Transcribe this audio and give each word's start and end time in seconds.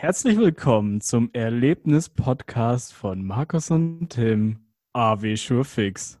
Herzlich 0.00 0.38
willkommen 0.38 1.02
zum 1.02 1.28
Erlebnis-Podcast 1.34 2.94
von 2.94 3.22
Markus 3.22 3.70
und 3.70 4.08
Tim, 4.08 4.60
AW 4.94 5.36
Schurfix. 5.36 6.18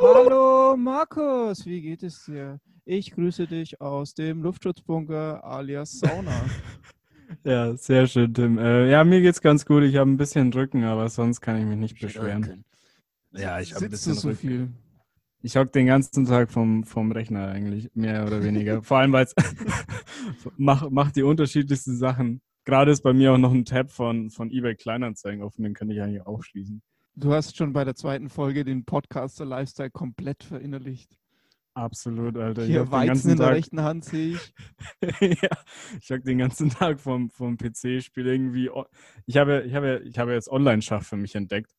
Hallo 0.00 0.76
Markus, 0.76 1.64
wie 1.64 1.82
geht 1.82 2.02
es 2.02 2.24
dir? 2.24 2.58
Ich 2.84 3.12
grüße 3.12 3.46
dich 3.46 3.80
aus 3.80 4.14
dem 4.14 4.42
Luftschutzbunker 4.42 5.44
alias 5.44 6.00
Sauna. 6.00 6.32
ja, 7.44 7.76
sehr 7.76 8.08
schön, 8.08 8.34
Tim. 8.34 8.58
Äh, 8.58 8.90
ja, 8.90 9.04
mir 9.04 9.20
geht's 9.20 9.40
ganz 9.40 9.64
gut. 9.64 9.84
Ich 9.84 9.94
habe 9.94 10.10
ein 10.10 10.16
bisschen 10.16 10.52
Rücken, 10.52 10.82
aber 10.82 11.08
sonst 11.08 11.40
kann 11.40 11.60
ich 11.60 11.64
mich 11.64 11.78
nicht 11.78 12.00
beschweren. 12.00 12.64
Ja, 13.30 13.60
ich 13.60 13.72
habe 13.72 13.84
ein 13.84 13.90
bisschen 13.92 14.14
so 14.14 14.30
Rücken. 14.30 14.40
viel. 14.40 14.68
Ich 15.42 15.56
hocke 15.56 15.70
den 15.70 15.86
ganzen 15.86 16.24
Tag 16.24 16.50
vom, 16.50 16.82
vom 16.82 17.12
Rechner 17.12 17.46
eigentlich, 17.46 17.88
mehr 17.94 18.26
oder 18.26 18.42
weniger. 18.42 18.82
Vor 18.82 18.98
allem, 18.98 19.12
weil 19.12 19.26
es 19.26 19.34
macht, 20.56 20.90
macht 20.90 21.14
die 21.14 21.22
unterschiedlichsten 21.22 21.96
Sachen. 21.96 22.40
Gerade 22.64 22.92
ist 22.92 23.02
bei 23.02 23.12
mir 23.12 23.32
auch 23.32 23.38
noch 23.38 23.52
ein 23.52 23.64
Tab 23.64 23.90
von, 23.90 24.30
von 24.30 24.50
eBay 24.50 24.76
Kleinanzeigen 24.76 25.42
offen, 25.42 25.64
den 25.64 25.74
kann 25.74 25.90
ich 25.90 26.00
eigentlich 26.00 26.26
auch 26.26 26.42
schließen. 26.42 26.82
Du 27.14 27.32
hast 27.32 27.56
schon 27.56 27.72
bei 27.72 27.84
der 27.84 27.94
zweiten 27.94 28.28
Folge 28.28 28.64
den 28.64 28.84
Podcaster 28.84 29.44
Lifestyle 29.44 29.90
komplett 29.90 30.44
verinnerlicht. 30.44 31.18
Absolut, 31.74 32.36
Alter. 32.36 32.64
Hier 32.64 32.90
Weizen 32.90 33.30
in 33.32 33.38
der 33.38 33.46
Tag... 33.46 33.56
rechten 33.56 33.82
Hand 33.82 34.04
sehe 34.04 34.36
ich. 34.36 34.52
ja, 35.42 35.48
ich 36.00 36.10
habe 36.10 36.22
den 36.22 36.38
ganzen 36.38 36.70
Tag 36.70 37.00
vom, 37.00 37.30
vom 37.30 37.56
PC, 37.56 38.02
spiele 38.02 38.32
irgendwie. 38.32 38.70
Ich 39.26 39.38
habe, 39.38 39.62
ich, 39.62 39.74
habe, 39.74 40.02
ich 40.04 40.18
habe 40.18 40.32
jetzt 40.32 40.50
Online-Schach 40.50 41.02
für 41.02 41.16
mich 41.16 41.34
entdeckt. 41.34 41.74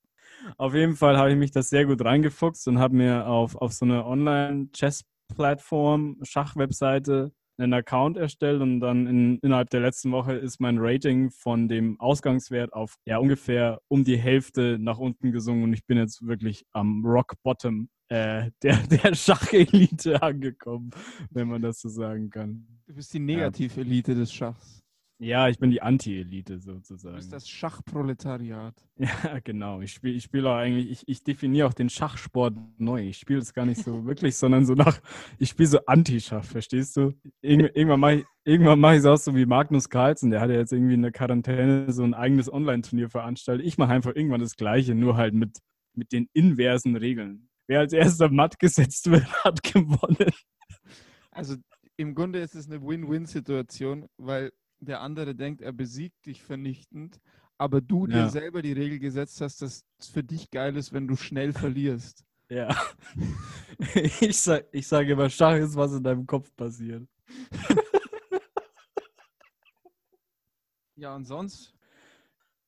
Auf 0.57 0.73
jeden 0.73 0.95
Fall 0.95 1.15
habe 1.17 1.31
ich 1.31 1.37
mich 1.37 1.51
das 1.51 1.69
sehr 1.69 1.85
gut 1.85 2.03
reingefuchst 2.03 2.67
und 2.67 2.79
habe 2.79 2.95
mir 2.95 3.27
auf, 3.27 3.55
auf 3.55 3.71
so 3.73 3.85
eine 3.85 4.03
Online-Chess-Plattform, 4.05 6.17
Schachwebseite, 6.23 7.31
einen 7.57 7.73
Account 7.73 8.17
erstellt 8.17 8.61
und 8.61 8.79
dann 8.79 9.07
in, 9.07 9.39
innerhalb 9.39 9.69
der 9.69 9.81
letzten 9.81 10.11
Woche 10.11 10.33
ist 10.33 10.59
mein 10.59 10.77
Rating 10.79 11.29
von 11.31 11.67
dem 11.67 11.99
Ausgangswert 11.99 12.73
auf 12.73 12.95
ja 13.05 13.17
ungefähr 13.17 13.79
um 13.87 14.03
die 14.03 14.17
Hälfte 14.17 14.77
nach 14.79 14.97
unten 14.97 15.31
gesungen 15.31 15.63
und 15.63 15.73
ich 15.73 15.85
bin 15.85 15.97
jetzt 15.97 16.25
wirklich 16.25 16.65
am 16.71 17.05
Rock 17.05 17.33
Bottom 17.43 17.89
äh, 18.09 18.51
der, 18.63 18.77
der 18.87 19.15
Schachelite 19.15 20.21
angekommen, 20.21 20.91
wenn 21.31 21.47
man 21.47 21.61
das 21.61 21.79
so 21.79 21.89
sagen 21.89 22.29
kann. 22.29 22.67
Du 22.85 22.93
bist 22.93 23.13
die 23.13 23.19
Negativelite 23.19 24.11
ja. 24.11 24.17
des 24.19 24.33
Schachs. 24.33 24.82
Ja, 25.23 25.47
ich 25.47 25.57
bin 25.57 25.71
die 25.71 25.81
Anti-Elite 25.81 26.59
sozusagen. 26.59 27.13
Du 27.13 27.17
bist 27.17 27.31
das 27.31 27.49
Schachproletariat. 27.49 28.75
Ja, 28.97 29.39
genau. 29.43 29.81
Ich 29.81 29.93
spiele 29.93 30.15
ich 30.15 30.23
spiel 30.23 30.45
auch 30.45 30.55
eigentlich, 30.55 30.91
ich, 30.91 31.07
ich 31.07 31.23
definiere 31.23 31.67
auch 31.67 31.73
den 31.73 31.89
Schachsport 31.89 32.55
neu. 32.77 33.07
Ich 33.07 33.17
spiele 33.17 33.39
es 33.39 33.53
gar 33.53 33.65
nicht 33.65 33.81
so 33.81 34.05
wirklich, 34.05 34.35
sondern 34.35 34.65
so 34.65 34.73
nach, 34.73 34.99
ich 35.39 35.49
spiele 35.49 35.67
so 35.67 35.79
Anti-Schach, 35.85 36.43
verstehst 36.43 36.97
du? 36.97 37.13
Ir 37.41 37.75
irgendwann 37.75 37.99
mache 38.01 38.13
ich 38.15 38.25
irgendwann 38.43 38.79
mach 38.79 38.93
es 38.93 39.05
auch 39.05 39.17
so 39.17 39.35
wie 39.35 39.45
Magnus 39.45 39.89
Carlsen, 39.89 40.29
der 40.29 40.41
hat 40.41 40.49
ja 40.49 40.57
jetzt 40.57 40.73
irgendwie 40.73 40.95
in 40.95 41.01
der 41.01 41.11
Quarantäne 41.11 41.91
so 41.91 42.03
ein 42.03 42.13
eigenes 42.13 42.51
Online-Turnier 42.51 43.09
veranstaltet. 43.09 43.65
Ich 43.65 43.77
mache 43.77 43.93
einfach 43.93 44.15
irgendwann 44.15 44.41
das 44.41 44.57
Gleiche, 44.57 44.93
nur 44.93 45.15
halt 45.15 45.33
mit, 45.33 45.59
mit 45.95 46.11
den 46.11 46.27
inversen 46.33 46.97
Regeln. 46.97 47.49
Wer 47.67 47.79
als 47.79 47.93
erster 47.93 48.29
matt 48.29 48.59
gesetzt 48.59 49.09
wird, 49.09 49.25
hat 49.45 49.63
gewonnen. 49.63 50.31
Also 51.31 51.55
im 51.95 52.13
Grunde 52.13 52.39
ist 52.39 52.55
es 52.55 52.67
eine 52.67 52.81
Win-Win-Situation, 52.81 54.07
weil 54.17 54.51
der 54.85 55.01
andere 55.01 55.35
denkt, 55.35 55.61
er 55.61 55.71
besiegt 55.73 56.25
dich 56.25 56.43
vernichtend, 56.43 57.19
aber 57.57 57.81
du 57.81 58.07
ja. 58.07 58.23
dir 58.23 58.29
selber 58.29 58.61
die 58.61 58.73
Regel 58.73 58.99
gesetzt 58.99 59.41
hast, 59.41 59.61
dass 59.61 59.85
es 59.99 60.07
für 60.07 60.23
dich 60.23 60.49
geil 60.51 60.75
ist, 60.75 60.93
wenn 60.93 61.07
du 61.07 61.15
schnell 61.15 61.53
verlierst. 61.53 62.25
Ja. 62.49 62.69
Ich, 64.21 64.39
sag, 64.39 64.65
ich 64.71 64.87
sage 64.87 65.11
immer, 65.11 65.29
Schach 65.29 65.57
ist, 65.57 65.75
was 65.75 65.93
in 65.93 66.03
deinem 66.03 66.25
Kopf 66.25 66.55
passiert. 66.55 67.05
ja, 70.95 71.15
und 71.15 71.25
sonst? 71.25 71.73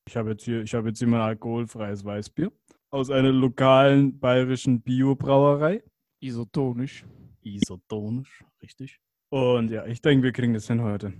Ich 0.08 0.18
habe 0.18 0.32
jetzt 0.32 0.44
hier, 0.44 0.62
ich 0.62 0.74
habe 0.74 0.90
jetzt 0.90 1.02
immer 1.02 1.18
ein 1.18 1.30
alkoholfreies 1.30 2.04
Weißbier 2.04 2.52
aus 2.90 3.10
einer 3.10 3.32
lokalen 3.32 4.20
bayerischen 4.20 4.82
Biobrauerei. 4.82 5.84
Isotonisch. 6.20 7.06
Isotonisch, 7.42 8.44
richtig. 8.62 9.00
Und 9.30 9.70
ja, 9.70 9.86
ich 9.86 10.02
denke, 10.02 10.24
wir 10.24 10.32
kriegen 10.32 10.54
das 10.54 10.68
hin 10.68 10.82
heute. 10.82 11.14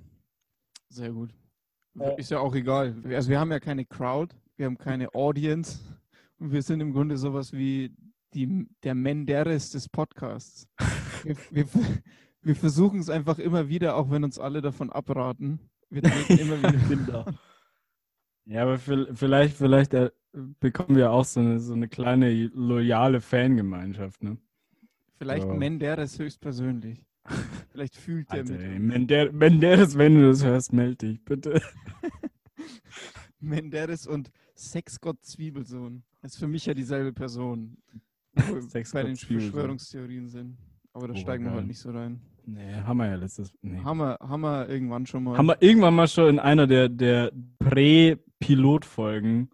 Sehr 0.90 1.12
gut. 1.12 1.34
Ist 2.18 2.32
ja 2.32 2.40
auch 2.40 2.54
egal. 2.56 2.96
Also 3.06 3.30
wir 3.30 3.40
haben 3.40 3.52
ja 3.52 3.60
keine 3.60 3.86
Crowd, 3.86 4.36
wir 4.58 4.66
haben 4.66 4.78
keine 4.78 5.14
Audience 5.14 5.80
und 6.40 6.52
wir 6.52 6.62
sind 6.62 6.82
im 6.82 6.92
Grunde 6.92 7.18
sowas 7.18 7.54
wie 7.54 7.96
die, 8.34 8.68
der 8.84 8.96
Menderes 8.96 9.72
des 9.72 9.88
Podcasts. 9.88 10.68
Wir, 11.24 11.38
wir, 11.52 11.66
wir 12.42 12.56
versuchen 12.56 13.00
es 13.00 13.10
einfach 13.10 13.40
immer 13.40 13.70
wieder, 13.70 13.96
auch 13.96 14.12
wenn 14.12 14.24
uns 14.24 14.40
alle 14.40 14.62
davon 14.62 14.92
abraten. 14.92 15.60
Wir 15.90 16.04
treten 16.04 16.38
immer 16.38 16.62
wieder. 16.62 17.26
Ja, 18.48 18.62
aber 18.62 18.78
vielleicht, 18.78 19.58
vielleicht 19.58 19.96
äh, 19.96 20.12
bekommen 20.60 20.96
wir 20.96 21.10
auch 21.10 21.26
so 21.26 21.40
eine, 21.40 21.60
so 21.60 21.74
eine 21.74 21.88
kleine 21.88 22.32
loyale 22.54 23.20
Fangemeinschaft, 23.20 24.22
ne? 24.22 24.38
Vielleicht 25.18 25.48
so. 25.48 25.54
Menderes 25.56 26.20
höchstpersönlich. 26.20 27.04
Vielleicht 27.72 27.96
fühlt 27.96 28.32
er 28.32 28.44
mit. 28.44 28.60
Ey, 28.60 28.80
Mender 28.80 29.32
Menderes, 29.32 29.98
wenn 29.98 30.16
du 30.16 30.28
das 30.28 30.44
hörst, 30.44 30.74
melde 30.74 31.08
dich, 31.08 31.24
bitte. 31.24 31.62
Menderes 33.40 34.08
und 34.08 34.32
Sexgott 34.56 35.24
Zwiebelsohn. 35.24 36.04
Das 36.22 36.34
ist 36.34 36.40
für 36.40 36.48
mich 36.48 36.66
ja 36.66 36.74
dieselbe 36.74 37.14
Person. 37.14 37.78
bei 38.94 39.04
den 39.04 39.16
Verschwörungstheorien 39.16 40.28
sind. 40.28 40.58
Aber 40.94 41.08
da 41.08 41.14
oh, 41.14 41.18
steigen 41.18 41.46
wir 41.46 41.52
halt 41.52 41.68
nicht 41.68 41.80
so 41.80 41.92
rein. 41.92 42.22
Nee, 42.46 42.76
haben 42.76 42.98
wir 42.98 43.08
ja 43.08 43.16
letztes. 43.16 43.54
Nee. 43.62 43.80
Haben, 43.80 43.98
wir, 43.98 44.18
haben 44.22 44.42
wir 44.42 44.70
irgendwann 44.70 45.06
schon 45.06 45.24
mal. 45.24 45.38
Haben 45.38 45.48
wir 45.48 45.62
irgendwann 45.62 45.96
mal 45.96 46.08
schon 46.08 46.30
in 46.30 46.40
einer 46.40 46.68
der, 46.68 46.90
der 46.90 47.32
Prä-Pilot-Folgen, 47.60 49.50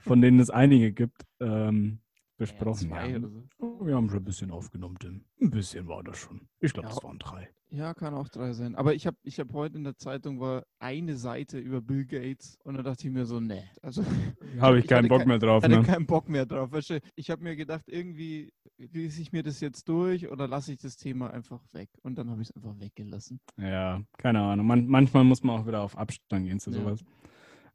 von 0.00 0.20
denen 0.20 0.40
es 0.40 0.50
einige 0.50 0.92
gibt, 0.92 1.22
ähm, 1.40 1.98
besprochen. 2.36 2.90
Ja, 2.90 3.06
ja. 3.06 3.20
So. 3.20 3.86
Wir 3.86 3.94
haben 3.94 4.08
schon 4.08 4.18
ein 4.18 4.24
bisschen 4.24 4.50
aufgenommen, 4.50 4.96
Tim. 4.98 5.24
Ein 5.40 5.50
bisschen 5.50 5.86
war 5.88 6.02
das 6.02 6.18
schon. 6.18 6.48
Ich 6.60 6.72
glaube, 6.72 6.88
ja. 6.88 7.02
waren 7.02 7.18
drei. 7.18 7.50
Ja, 7.68 7.94
kann 7.94 8.14
auch 8.14 8.28
drei 8.28 8.52
sein. 8.52 8.76
Aber 8.76 8.94
ich 8.94 9.06
habe 9.06 9.16
ich 9.24 9.40
hab 9.40 9.52
heute 9.52 9.76
in 9.76 9.84
der 9.84 9.96
Zeitung 9.96 10.38
war 10.38 10.64
eine 10.78 11.16
Seite 11.16 11.58
über 11.58 11.80
Bill 11.80 12.06
Gates 12.06 12.58
und 12.62 12.74
da 12.74 12.82
dachte 12.82 13.08
ich 13.08 13.12
mir 13.12 13.26
so, 13.26 13.40
nee. 13.40 13.64
Also 13.82 14.04
habe 14.60 14.78
ich, 14.78 14.84
ich 14.84 14.88
keinen 14.88 15.08
Bock 15.08 15.20
kein, 15.20 15.28
mehr 15.28 15.38
drauf. 15.38 15.64
Ich 15.64 15.70
hatte 15.70 15.80
ne? 15.80 15.86
keinen 15.86 16.06
Bock 16.06 16.28
mehr 16.28 16.46
drauf. 16.46 16.70
Weißt 16.70 16.90
du, 16.90 17.00
ich 17.16 17.30
habe 17.30 17.42
mir 17.42 17.56
gedacht, 17.56 17.84
irgendwie 17.88 18.52
lese 18.78 19.20
ich 19.20 19.32
mir 19.32 19.42
das 19.42 19.60
jetzt 19.60 19.88
durch 19.88 20.30
oder 20.30 20.46
lasse 20.46 20.72
ich 20.72 20.78
das 20.78 20.96
Thema 20.96 21.30
einfach 21.30 21.60
weg. 21.72 21.88
Und 22.02 22.18
dann 22.18 22.30
habe 22.30 22.40
ich 22.40 22.50
es 22.50 22.54
einfach 22.54 22.78
weggelassen. 22.78 23.40
Ja, 23.56 24.00
keine 24.16 24.40
Ahnung. 24.42 24.66
Man, 24.66 24.86
manchmal 24.86 25.24
muss 25.24 25.42
man 25.42 25.60
auch 25.60 25.66
wieder 25.66 25.82
auf 25.82 25.98
Abstand 25.98 26.46
gehen 26.46 26.60
zu 26.60 26.70
sowas. 26.70 27.04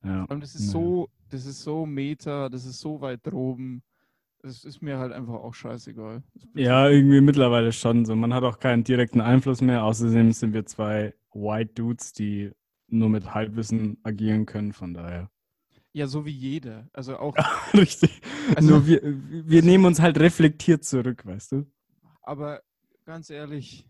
Ja. 0.04 0.24
Und 0.24 0.42
das 0.42 0.56
ist 0.56 0.70
so, 0.70 1.10
das 1.30 1.46
ist 1.46 1.62
so 1.62 1.86
meta, 1.86 2.50
das 2.50 2.66
ist 2.66 2.80
so 2.80 3.02
weit 3.02 3.20
droben 3.24 3.84
es 4.44 4.66
ist 4.66 4.82
mir 4.82 4.98
halt 4.98 5.12
einfach 5.12 5.36
auch 5.36 5.54
scheißegal. 5.54 6.24
Ja, 6.56 6.90
irgendwie 6.90 7.22
mittlerweile 7.22 7.72
schon 7.72 8.06
so. 8.06 8.16
Man 8.16 8.34
hat 8.34 8.44
auch 8.44 8.60
keinen 8.60 8.84
direkten 8.84 9.22
Einfluss 9.22 9.62
mehr. 9.62 9.84
Außerdem 9.84 10.32
sind 10.32 10.54
wir 10.54 10.66
zwei 10.66 11.14
White 11.34 11.74
Dudes, 11.76 12.14
die 12.14 12.52
nur 12.88 13.10
mit 13.10 13.34
Halbwissen 13.34 13.98
agieren 14.04 14.46
können, 14.46 14.74
von 14.74 14.94
daher. 14.94 15.30
Ja, 15.94 16.08
so 16.08 16.26
wie 16.26 16.32
jeder. 16.32 16.88
Also 16.94 17.18
auch. 17.18 17.36
Richtig. 17.74 18.22
Also, 18.56 18.70
nur 18.70 18.88
wir, 18.88 19.02
wir 19.04 19.62
nehmen 19.62 19.86
uns 19.86 20.00
halt 20.00 20.20
reflektiert 20.20 20.84
zurück, 20.84 21.26
weißt 21.26 21.54
du? 21.54 21.66
Aber 22.22 22.62
ganz 23.06 23.30
ehrlich. 23.30 23.88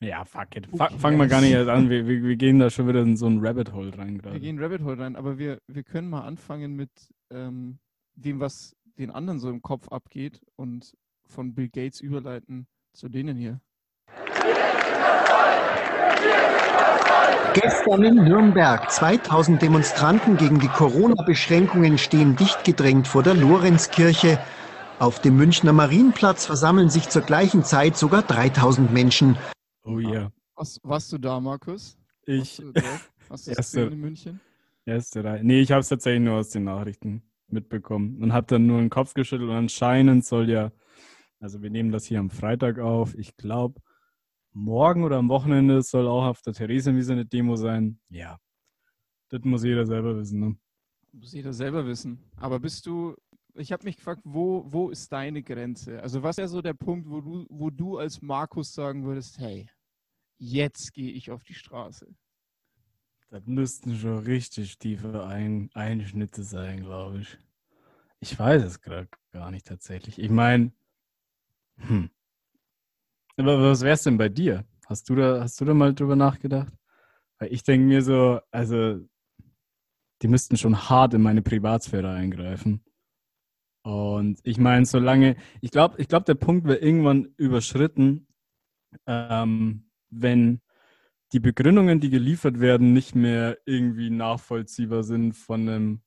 Ja, 0.00 0.24
fuck 0.24 0.56
it. 0.56 0.68
Okay. 0.72 0.98
Fangen 0.98 1.18
wir 1.18 1.28
gar 1.28 1.40
nicht 1.40 1.52
erst 1.52 1.68
an. 1.68 1.88
Wir, 1.88 2.06
wir, 2.06 2.22
wir, 2.22 2.36
gehen 2.36 2.58
da 2.58 2.68
schon 2.68 2.88
wieder 2.88 3.02
in 3.02 3.16
so 3.16 3.26
ein 3.26 3.44
Rabbit 3.44 3.72
Hole 3.72 3.96
rein 3.96 4.18
gerade. 4.18 4.34
Wir 4.34 4.40
gehen 4.40 4.58
Rabbit 4.58 4.82
Hole 4.82 4.98
rein, 4.98 5.16
aber 5.16 5.38
wir, 5.38 5.60
wir 5.68 5.82
können 5.82 6.10
mal 6.10 6.22
anfangen 6.22 6.74
mit 6.74 6.90
ähm, 7.30 7.78
dem, 8.16 8.40
was 8.40 8.74
den 8.98 9.10
anderen 9.10 9.38
so 9.38 9.50
im 9.50 9.62
Kopf 9.62 9.88
abgeht 9.88 10.40
und 10.56 10.96
von 11.26 11.54
Bill 11.54 11.68
Gates 11.68 12.00
überleiten 12.00 12.66
zu 12.92 13.08
denen 13.08 13.36
hier. 13.36 13.60
Gestern 17.54 18.02
in 18.02 18.16
Nürnberg. 18.16 18.90
2000 18.90 19.62
Demonstranten 19.62 20.36
gegen 20.36 20.58
die 20.58 20.68
Corona-Beschränkungen 20.68 21.98
stehen 21.98 22.34
dicht 22.36 22.64
gedrängt 22.64 23.06
vor 23.06 23.22
der 23.22 23.34
Lorenzkirche. 23.34 24.40
Auf 24.98 25.20
dem 25.20 25.36
Münchner 25.36 25.72
Marienplatz 25.72 26.46
versammeln 26.46 26.88
sich 26.88 27.08
zur 27.08 27.22
gleichen 27.22 27.62
Zeit 27.62 27.96
sogar 27.96 28.22
3000 28.22 28.92
Menschen. 28.92 29.36
Oh 29.84 29.98
ja. 29.98 30.10
Yeah. 30.10 30.32
Was, 30.56 30.80
warst 30.82 31.12
du 31.12 31.18
da, 31.18 31.40
Markus? 31.40 31.96
Ich. 32.26 32.60
Warst 32.62 32.76
du, 32.76 32.80
Hast 33.30 33.46
du 33.46 33.50
das 33.50 33.58
erste, 33.74 33.80
in 33.82 34.00
München? 34.00 34.40
Erste 34.84 35.24
Reihe. 35.24 35.44
Nee, 35.44 35.60
ich 35.60 35.70
habe 35.70 35.80
es 35.80 35.88
tatsächlich 35.88 36.22
nur 36.22 36.34
aus 36.34 36.50
den 36.50 36.64
Nachrichten 36.64 37.22
mitbekommen 37.48 38.22
und 38.22 38.32
habe 38.32 38.46
dann 38.46 38.66
nur 38.66 38.78
den 38.78 38.90
Kopf 38.90 39.14
geschüttelt 39.14 39.50
und 39.50 39.56
anscheinend 39.56 40.24
soll 40.24 40.50
ja, 40.50 40.72
also 41.40 41.62
wir 41.62 41.70
nehmen 41.70 41.92
das 41.92 42.06
hier 42.06 42.20
am 42.20 42.30
Freitag 42.30 42.78
auf, 42.78 43.16
ich 43.16 43.36
glaube, 43.36 43.80
morgen 44.52 45.04
oder 45.04 45.18
am 45.18 45.28
Wochenende 45.28 45.82
soll 45.82 46.06
auch 46.06 46.24
auf 46.24 46.42
der 46.42 46.54
Theresienwiese 46.54 47.12
eine 47.12 47.26
Demo 47.26 47.56
sein. 47.56 47.98
Ja, 48.08 48.38
das 49.28 49.42
muss 49.42 49.64
jeder 49.64 49.84
selber 49.84 50.16
wissen. 50.16 50.40
Ne? 50.40 50.56
Muss 51.12 51.32
jeder 51.32 51.52
selber 51.52 51.86
wissen. 51.86 52.30
Aber 52.36 52.60
bist 52.60 52.86
du, 52.86 53.16
ich 53.54 53.72
habe 53.72 53.84
mich 53.84 53.96
gefragt, 53.96 54.22
wo, 54.24 54.64
wo 54.66 54.90
ist 54.90 55.12
deine 55.12 55.42
Grenze? 55.42 56.00
Also 56.02 56.22
was 56.22 56.36
wäre 56.36 56.48
so 56.48 56.62
der 56.62 56.74
Punkt, 56.74 57.08
wo 57.08 57.20
du, 57.20 57.46
wo 57.50 57.70
du 57.70 57.98
als 57.98 58.22
Markus 58.22 58.72
sagen 58.72 59.04
würdest, 59.04 59.38
hey, 59.38 59.68
jetzt 60.38 60.92
gehe 60.92 61.12
ich 61.12 61.30
auf 61.30 61.44
die 61.44 61.54
Straße? 61.54 62.14
Das 63.34 63.46
müssten 63.46 63.96
schon 63.96 64.18
richtig 64.18 64.78
tiefe 64.78 65.26
Ein 65.26 65.68
Einschnitte 65.74 66.44
sein, 66.44 66.84
glaube 66.84 67.18
ich. 67.18 67.36
Ich 68.20 68.38
weiß 68.38 68.62
es 68.62 68.80
gerade 68.80 69.08
gar 69.32 69.50
nicht 69.50 69.66
tatsächlich. 69.66 70.20
Ich 70.20 70.30
meine, 70.30 70.70
hm. 71.78 72.10
Aber 73.36 73.60
was 73.60 73.80
wär's 73.80 74.04
denn 74.04 74.18
bei 74.18 74.28
dir? 74.28 74.64
Hast 74.86 75.10
du 75.10 75.16
da, 75.16 75.40
hast 75.40 75.60
du 75.60 75.64
da 75.64 75.74
mal 75.74 75.92
drüber 75.92 76.14
nachgedacht? 76.14 76.72
Weil 77.40 77.52
ich 77.52 77.64
denke 77.64 77.88
mir 77.88 78.02
so, 78.02 78.38
also, 78.52 79.00
die 80.22 80.28
müssten 80.28 80.56
schon 80.56 80.88
hart 80.88 81.14
in 81.14 81.22
meine 81.22 81.42
Privatsphäre 81.42 82.12
eingreifen. 82.12 82.84
Und 83.82 84.38
ich 84.44 84.58
meine, 84.58 84.86
solange, 84.86 85.34
ich 85.60 85.72
glaube, 85.72 86.00
ich 86.00 86.06
glaube, 86.06 86.24
der 86.26 86.36
Punkt 86.36 86.68
wird 86.68 86.84
irgendwann 86.84 87.34
überschritten, 87.36 88.28
ähm, 89.08 89.90
wenn 90.10 90.60
die 91.34 91.40
Begründungen, 91.40 91.98
die 91.98 92.10
geliefert 92.10 92.60
werden, 92.60 92.92
nicht 92.92 93.16
mehr 93.16 93.58
irgendwie 93.66 94.08
nachvollziehbar 94.08 95.02
sind 95.02 95.32
von 95.32 95.68
einem, 95.68 96.02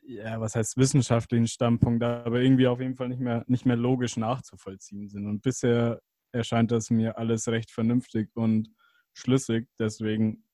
ja, 0.00 0.40
was 0.40 0.54
heißt 0.54 0.76
wissenschaftlichen 0.76 1.48
Standpunkt, 1.48 2.04
aber 2.04 2.40
irgendwie 2.40 2.68
auf 2.68 2.80
jeden 2.80 2.94
Fall 2.94 3.08
nicht 3.08 3.18
mehr, 3.20 3.44
nicht 3.48 3.66
mehr 3.66 3.76
logisch 3.76 4.16
nachzuvollziehen 4.16 5.08
sind. 5.08 5.26
Und 5.26 5.42
bisher 5.42 6.00
erscheint 6.30 6.70
das 6.70 6.88
mir 6.90 7.18
alles 7.18 7.48
recht 7.48 7.72
vernünftig 7.72 8.30
und 8.34 8.68
schlüssig. 9.12 9.68
Deswegen 9.80 10.44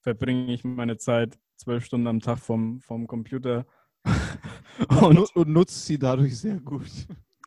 verbringe 0.00 0.50
ich 0.54 0.64
meine 0.64 0.96
Zeit 0.96 1.38
zwölf 1.56 1.84
Stunden 1.84 2.06
am 2.06 2.20
Tag 2.20 2.38
vom, 2.38 2.80
vom 2.80 3.06
Computer. 3.06 3.66
und, 5.02 5.18
und 5.36 5.48
nutzt 5.48 5.84
sie 5.84 5.98
dadurch 5.98 6.38
sehr 6.38 6.58
gut. 6.58 6.90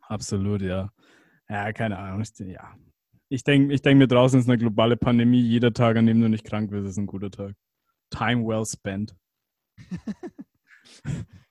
Absolut, 0.03 0.61
ja. 0.61 0.93
Ja, 1.49 1.73
keine 1.73 1.97
Ahnung. 1.97 2.23
Ja, 2.37 2.75
ich 3.29 3.43
denke 3.43 3.73
ich 3.73 3.81
denk 3.81 3.99
mir 3.99 4.07
draußen 4.07 4.39
ist 4.39 4.49
eine 4.49 4.57
globale 4.57 4.97
Pandemie. 4.97 5.41
Jeder 5.41 5.71
Tag, 5.71 5.97
an 5.97 6.07
dem 6.07 6.19
du 6.19 6.27
nicht 6.27 6.43
krank 6.43 6.71
wirst, 6.71 6.89
ist 6.89 6.97
ein 6.97 7.05
guter 7.05 7.29
Tag. 7.29 7.55
Time 8.09 8.45
well 8.45 8.65
spent. 8.65 9.15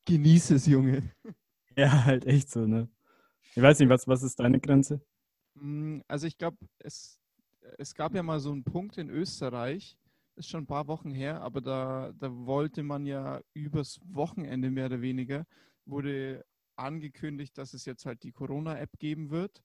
Genieße 0.05 0.57
es, 0.57 0.67
Junge. 0.67 1.03
Ja, 1.77 2.05
halt 2.05 2.27
echt 2.27 2.51
so, 2.51 2.67
ne? 2.67 2.89
Ich 3.55 3.63
weiß 3.63 3.79
nicht, 3.79 3.89
was, 3.89 4.09
was 4.09 4.25
ist 4.25 4.41
deine 4.41 4.59
Grenze? 4.59 5.01
Mm, 5.55 6.01
also 6.09 6.27
ich 6.27 6.37
glaube, 6.37 6.57
es, 6.79 7.21
es 7.79 7.95
gab 7.95 8.15
ja 8.15 8.23
mal 8.23 8.41
so 8.41 8.51
einen 8.51 8.65
Punkt 8.65 8.99
in 8.99 9.09
Österreich, 9.09 9.97
ist 10.35 10.49
schon 10.49 10.65
ein 10.65 10.67
paar 10.67 10.89
Wochen 10.89 11.13
her, 11.13 11.41
aber 11.43 11.61
da, 11.61 12.13
da 12.19 12.31
wollte 12.33 12.83
man 12.83 13.07
ja 13.07 13.41
übers 13.55 14.01
Wochenende 14.05 14.71
mehr 14.71 14.87
oder 14.87 15.01
weniger, 15.01 15.47
wurde 15.85 16.45
angekündigt, 16.77 17.57
dass 17.57 17.75
es 17.75 17.85
jetzt 17.85 18.07
halt 18.07 18.23
die 18.25 18.33
Corona-App 18.33 18.99
geben 18.99 19.31
wird 19.31 19.63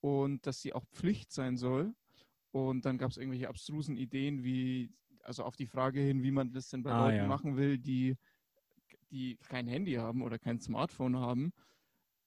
und 0.00 0.46
dass 0.46 0.60
sie 0.60 0.72
auch 0.72 0.84
Pflicht 0.92 1.32
sein 1.32 1.56
soll. 1.56 1.94
Und 2.52 2.84
dann 2.84 2.98
gab 2.98 3.10
es 3.10 3.16
irgendwelche 3.16 3.48
abstrusen 3.48 3.96
Ideen, 3.96 4.42
wie, 4.42 4.90
also 5.22 5.44
auf 5.44 5.56
die 5.56 5.66
Frage 5.66 6.00
hin, 6.00 6.22
wie 6.22 6.30
man 6.30 6.52
das 6.52 6.70
denn 6.70 6.82
bei 6.82 6.92
ah, 6.92 7.06
Leuten 7.06 7.16
ja. 7.18 7.26
machen 7.26 7.56
will, 7.56 7.78
die, 7.78 8.16
die 9.10 9.36
kein 9.48 9.66
Handy 9.66 9.94
haben 9.94 10.22
oder 10.22 10.38
kein 10.38 10.60
Smartphone 10.60 11.16
haben. 11.16 11.52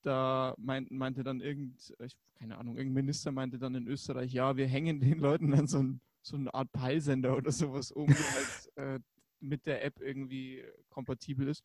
Da 0.02 0.54
meint, 0.58 0.92
meinte 0.92 1.24
dann 1.24 1.42
irgend, 1.42 1.94
keine 2.36 2.58
Ahnung, 2.58 2.78
irgendein 2.78 3.06
Minister 3.06 3.32
meinte 3.32 3.58
dann 3.58 3.76
in 3.76 3.88
Österreich, 3.88 4.32
ja, 4.32 4.56
wir 4.56 4.68
hängen 4.68 5.00
den 5.00 5.20
Leuten 5.20 5.52
dann 5.52 5.68
so, 5.68 5.80
ein, 5.80 6.02
so 6.22 6.38
eine 6.38 6.54
Art 6.54 6.72
Peilsender 6.72 7.36
oder 7.36 7.52
sowas 7.52 7.92
um, 7.92 8.08
der 8.08 8.32
halt 8.32 8.72
äh, 8.76 9.00
mit 9.40 9.66
der 9.66 9.84
App 9.84 10.00
irgendwie 10.00 10.64
kompatibel 10.90 11.48
ist. 11.48 11.64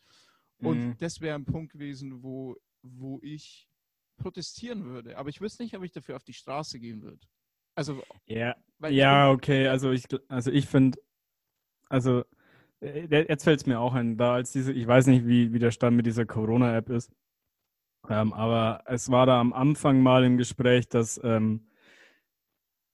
Und 0.58 0.78
mhm. 0.78 0.96
das 0.98 1.20
wäre 1.20 1.34
ein 1.34 1.44
Punkt 1.44 1.72
gewesen, 1.72 2.22
wo, 2.22 2.56
wo 2.82 3.20
ich 3.22 3.68
protestieren 4.16 4.84
würde. 4.84 5.16
Aber 5.16 5.28
ich 5.28 5.40
wüsste 5.40 5.62
nicht, 5.62 5.76
ob 5.76 5.82
ich 5.82 5.92
dafür 5.92 6.16
auf 6.16 6.24
die 6.24 6.32
Straße 6.32 6.78
gehen 6.78 7.02
würde. 7.02 7.20
Also, 7.74 8.02
ja, 8.26 8.54
ja 8.88 9.30
okay. 9.30 9.68
Also 9.68 9.90
ich, 9.90 10.04
also 10.28 10.50
ich 10.50 10.66
finde, 10.66 10.98
also 11.88 12.24
äh, 12.80 13.06
jetzt 13.10 13.44
fällt 13.44 13.60
es 13.60 13.66
mir 13.66 13.80
auch 13.80 13.94
ein, 13.94 14.16
da 14.16 14.34
als 14.34 14.52
diese, 14.52 14.72
ich 14.72 14.86
weiß 14.86 15.06
nicht, 15.06 15.26
wie, 15.26 15.52
wie 15.52 15.58
der 15.58 15.70
Stand 15.70 15.96
mit 15.96 16.06
dieser 16.06 16.26
Corona-App 16.26 16.90
ist, 16.90 17.10
ähm, 18.08 18.32
aber 18.32 18.82
es 18.86 19.10
war 19.10 19.26
da 19.26 19.40
am 19.40 19.52
Anfang 19.52 20.02
mal 20.02 20.24
im 20.24 20.36
Gespräch, 20.36 20.88
dass 20.88 21.20
ähm, 21.24 21.66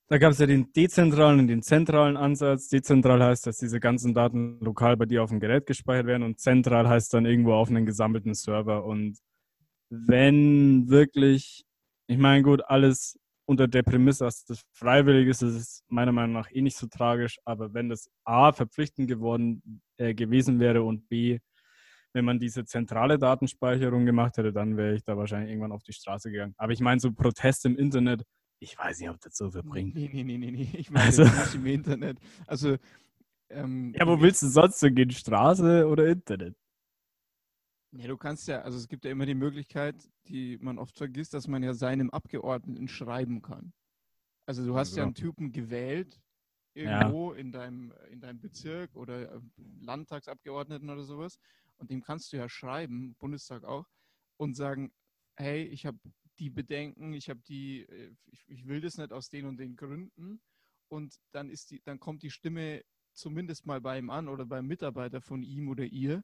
da 0.08 0.18
gab 0.18 0.32
es 0.32 0.38
ja 0.38 0.46
den 0.46 0.72
dezentralen 0.72 1.38
und 1.38 1.46
den 1.46 1.62
zentralen 1.62 2.16
Ansatz. 2.16 2.68
Dezentral 2.68 3.22
heißt, 3.22 3.46
dass 3.46 3.58
diese 3.58 3.78
ganzen 3.78 4.12
Daten 4.12 4.58
lokal 4.60 4.96
bei 4.96 5.06
dir 5.06 5.22
auf 5.22 5.30
dem 5.30 5.38
Gerät 5.38 5.66
gespeichert 5.66 6.06
werden 6.06 6.24
und 6.24 6.40
zentral 6.40 6.88
heißt 6.88 7.14
dann 7.14 7.26
irgendwo 7.26 7.54
auf 7.54 7.68
einem 7.68 7.86
gesammelten 7.86 8.34
Server. 8.34 8.84
Und 8.84 9.18
wenn 9.90 10.88
wirklich, 10.88 11.64
ich 12.06 12.18
meine, 12.18 12.42
gut, 12.42 12.62
alles 12.64 13.18
unter 13.44 13.66
der 13.66 13.82
Prämisse, 13.82 14.24
dass 14.24 14.44
das 14.44 14.62
freiwillig 14.72 15.28
ist, 15.28 15.42
ist 15.42 15.54
es 15.54 15.84
meiner 15.88 16.12
Meinung 16.12 16.34
nach 16.34 16.50
eh 16.52 16.62
nicht 16.62 16.76
so 16.76 16.86
tragisch. 16.86 17.38
Aber 17.44 17.74
wenn 17.74 17.88
das 17.88 18.08
A 18.24 18.52
verpflichtend 18.52 19.08
geworden 19.08 19.82
äh, 19.96 20.14
gewesen 20.14 20.60
wäre 20.60 20.82
und 20.82 21.08
B, 21.08 21.40
wenn 22.12 22.24
man 22.24 22.38
diese 22.38 22.64
zentrale 22.64 23.18
Datenspeicherung 23.18 24.06
gemacht 24.06 24.36
hätte, 24.36 24.52
dann 24.52 24.76
wäre 24.76 24.94
ich 24.94 25.04
da 25.04 25.16
wahrscheinlich 25.16 25.50
irgendwann 25.50 25.72
auf 25.72 25.82
die 25.82 25.92
Straße 25.92 26.30
gegangen. 26.30 26.54
Aber 26.58 26.72
ich 26.72 26.80
meine, 26.80 27.00
so 27.00 27.12
Proteste 27.12 27.68
im 27.68 27.76
Internet, 27.76 28.22
ich 28.60 28.78
weiß 28.78 29.00
nicht, 29.00 29.10
ob 29.10 29.20
das 29.20 29.36
so 29.36 29.50
viel 29.50 29.62
bringt. 29.62 29.94
Nee, 29.94 30.10
nee, 30.12 30.22
nee, 30.22 30.38
nee, 30.38 30.50
nee. 30.50 30.70
Ich 30.74 30.90
meine 30.90 31.06
also, 31.06 31.24
nicht 31.24 31.54
im 31.54 31.66
Internet. 31.66 32.18
Also, 32.46 32.76
ähm, 33.48 33.94
ja, 33.98 34.06
wo 34.06 34.20
willst 34.20 34.42
du 34.42 34.48
sonst 34.48 34.78
so 34.78 34.90
gehen? 34.90 35.10
Straße 35.10 35.86
oder 35.88 36.06
Internet? 36.06 36.56
Ja, 37.92 38.06
du 38.06 38.16
kannst 38.16 38.46
ja, 38.46 38.62
also 38.62 38.78
es 38.78 38.86
gibt 38.86 39.04
ja 39.04 39.10
immer 39.10 39.26
die 39.26 39.34
Möglichkeit, 39.34 40.08
die 40.28 40.58
man 40.58 40.78
oft 40.78 40.96
vergisst, 40.96 41.34
dass 41.34 41.48
man 41.48 41.62
ja 41.62 41.74
seinem 41.74 42.10
Abgeordneten 42.10 42.86
schreiben 42.86 43.42
kann. 43.42 43.72
Also 44.46 44.64
du 44.64 44.76
hast 44.76 44.90
also. 44.90 44.98
ja 44.98 45.04
einen 45.04 45.14
Typen 45.14 45.50
gewählt, 45.52 46.20
irgendwo 46.74 47.32
ja. 47.32 47.38
in, 47.38 47.50
deinem, 47.50 47.92
in 48.10 48.20
deinem 48.20 48.40
Bezirk 48.40 48.94
oder 48.94 49.32
äh, 49.32 49.40
Landtagsabgeordneten 49.80 50.88
oder 50.88 51.02
sowas. 51.02 51.38
Und 51.78 51.90
dem 51.90 52.02
kannst 52.02 52.32
du 52.32 52.36
ja 52.36 52.48
schreiben, 52.48 53.16
Bundestag 53.18 53.64
auch, 53.64 53.88
und 54.36 54.54
sagen, 54.54 54.92
hey, 55.36 55.64
ich 55.64 55.84
habe 55.84 55.98
die 56.38 56.50
Bedenken, 56.50 57.12
ich 57.12 57.28
habe 57.28 57.40
die, 57.40 57.82
äh, 57.82 58.14
ich, 58.26 58.44
ich 58.48 58.66
will 58.68 58.80
das 58.80 58.98
nicht 58.98 59.12
aus 59.12 59.28
den 59.30 59.46
und 59.46 59.58
den 59.58 59.74
Gründen. 59.74 60.40
Und 60.88 61.20
dann 61.32 61.50
ist 61.50 61.70
die, 61.70 61.80
dann 61.82 61.98
kommt 61.98 62.22
die 62.22 62.30
Stimme 62.30 62.84
zumindest 63.12 63.66
mal 63.66 63.80
bei 63.80 63.98
ihm 63.98 64.10
an 64.10 64.28
oder 64.28 64.46
beim 64.46 64.66
Mitarbeiter 64.66 65.20
von 65.20 65.42
ihm 65.42 65.68
oder 65.68 65.84
ihr 65.84 66.22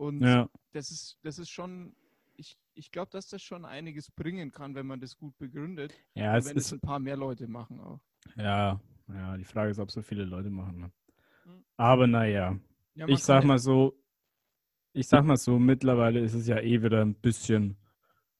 und 0.00 0.22
ja. 0.22 0.48
das 0.72 0.90
ist, 0.90 1.18
das 1.22 1.38
ist 1.38 1.50
schon, 1.50 1.94
ich, 2.36 2.56
ich 2.72 2.90
glaube, 2.90 3.10
dass 3.10 3.28
das 3.28 3.42
schon 3.42 3.66
einiges 3.66 4.10
bringen 4.10 4.50
kann, 4.50 4.74
wenn 4.74 4.86
man 4.86 4.98
das 4.98 5.14
gut 5.14 5.36
begründet. 5.36 5.92
Ja, 6.14 6.38
es 6.38 6.46
wenn 6.46 6.56
es 6.56 6.72
ein 6.72 6.80
paar 6.80 6.98
mehr 6.98 7.18
Leute 7.18 7.46
machen 7.46 7.78
auch. 7.80 8.00
Ja, 8.34 8.80
ja, 9.08 9.36
die 9.36 9.44
Frage 9.44 9.70
ist, 9.72 9.78
ob 9.78 9.90
so 9.90 10.00
viele 10.00 10.24
Leute 10.24 10.48
machen. 10.48 10.80
Ne? 10.80 10.92
Hm. 11.42 11.64
Aber 11.76 12.06
naja, 12.06 12.58
ja, 12.94 13.08
ich 13.08 13.22
sag 13.22 13.44
mal 13.44 13.58
so, 13.58 13.94
ich 14.94 15.06
sag 15.06 15.22
mal 15.26 15.36
so, 15.36 15.58
mittlerweile 15.58 16.20
ist 16.20 16.32
es 16.32 16.46
ja 16.46 16.58
eh 16.58 16.82
wieder 16.82 17.02
ein 17.02 17.14
bisschen, 17.14 17.76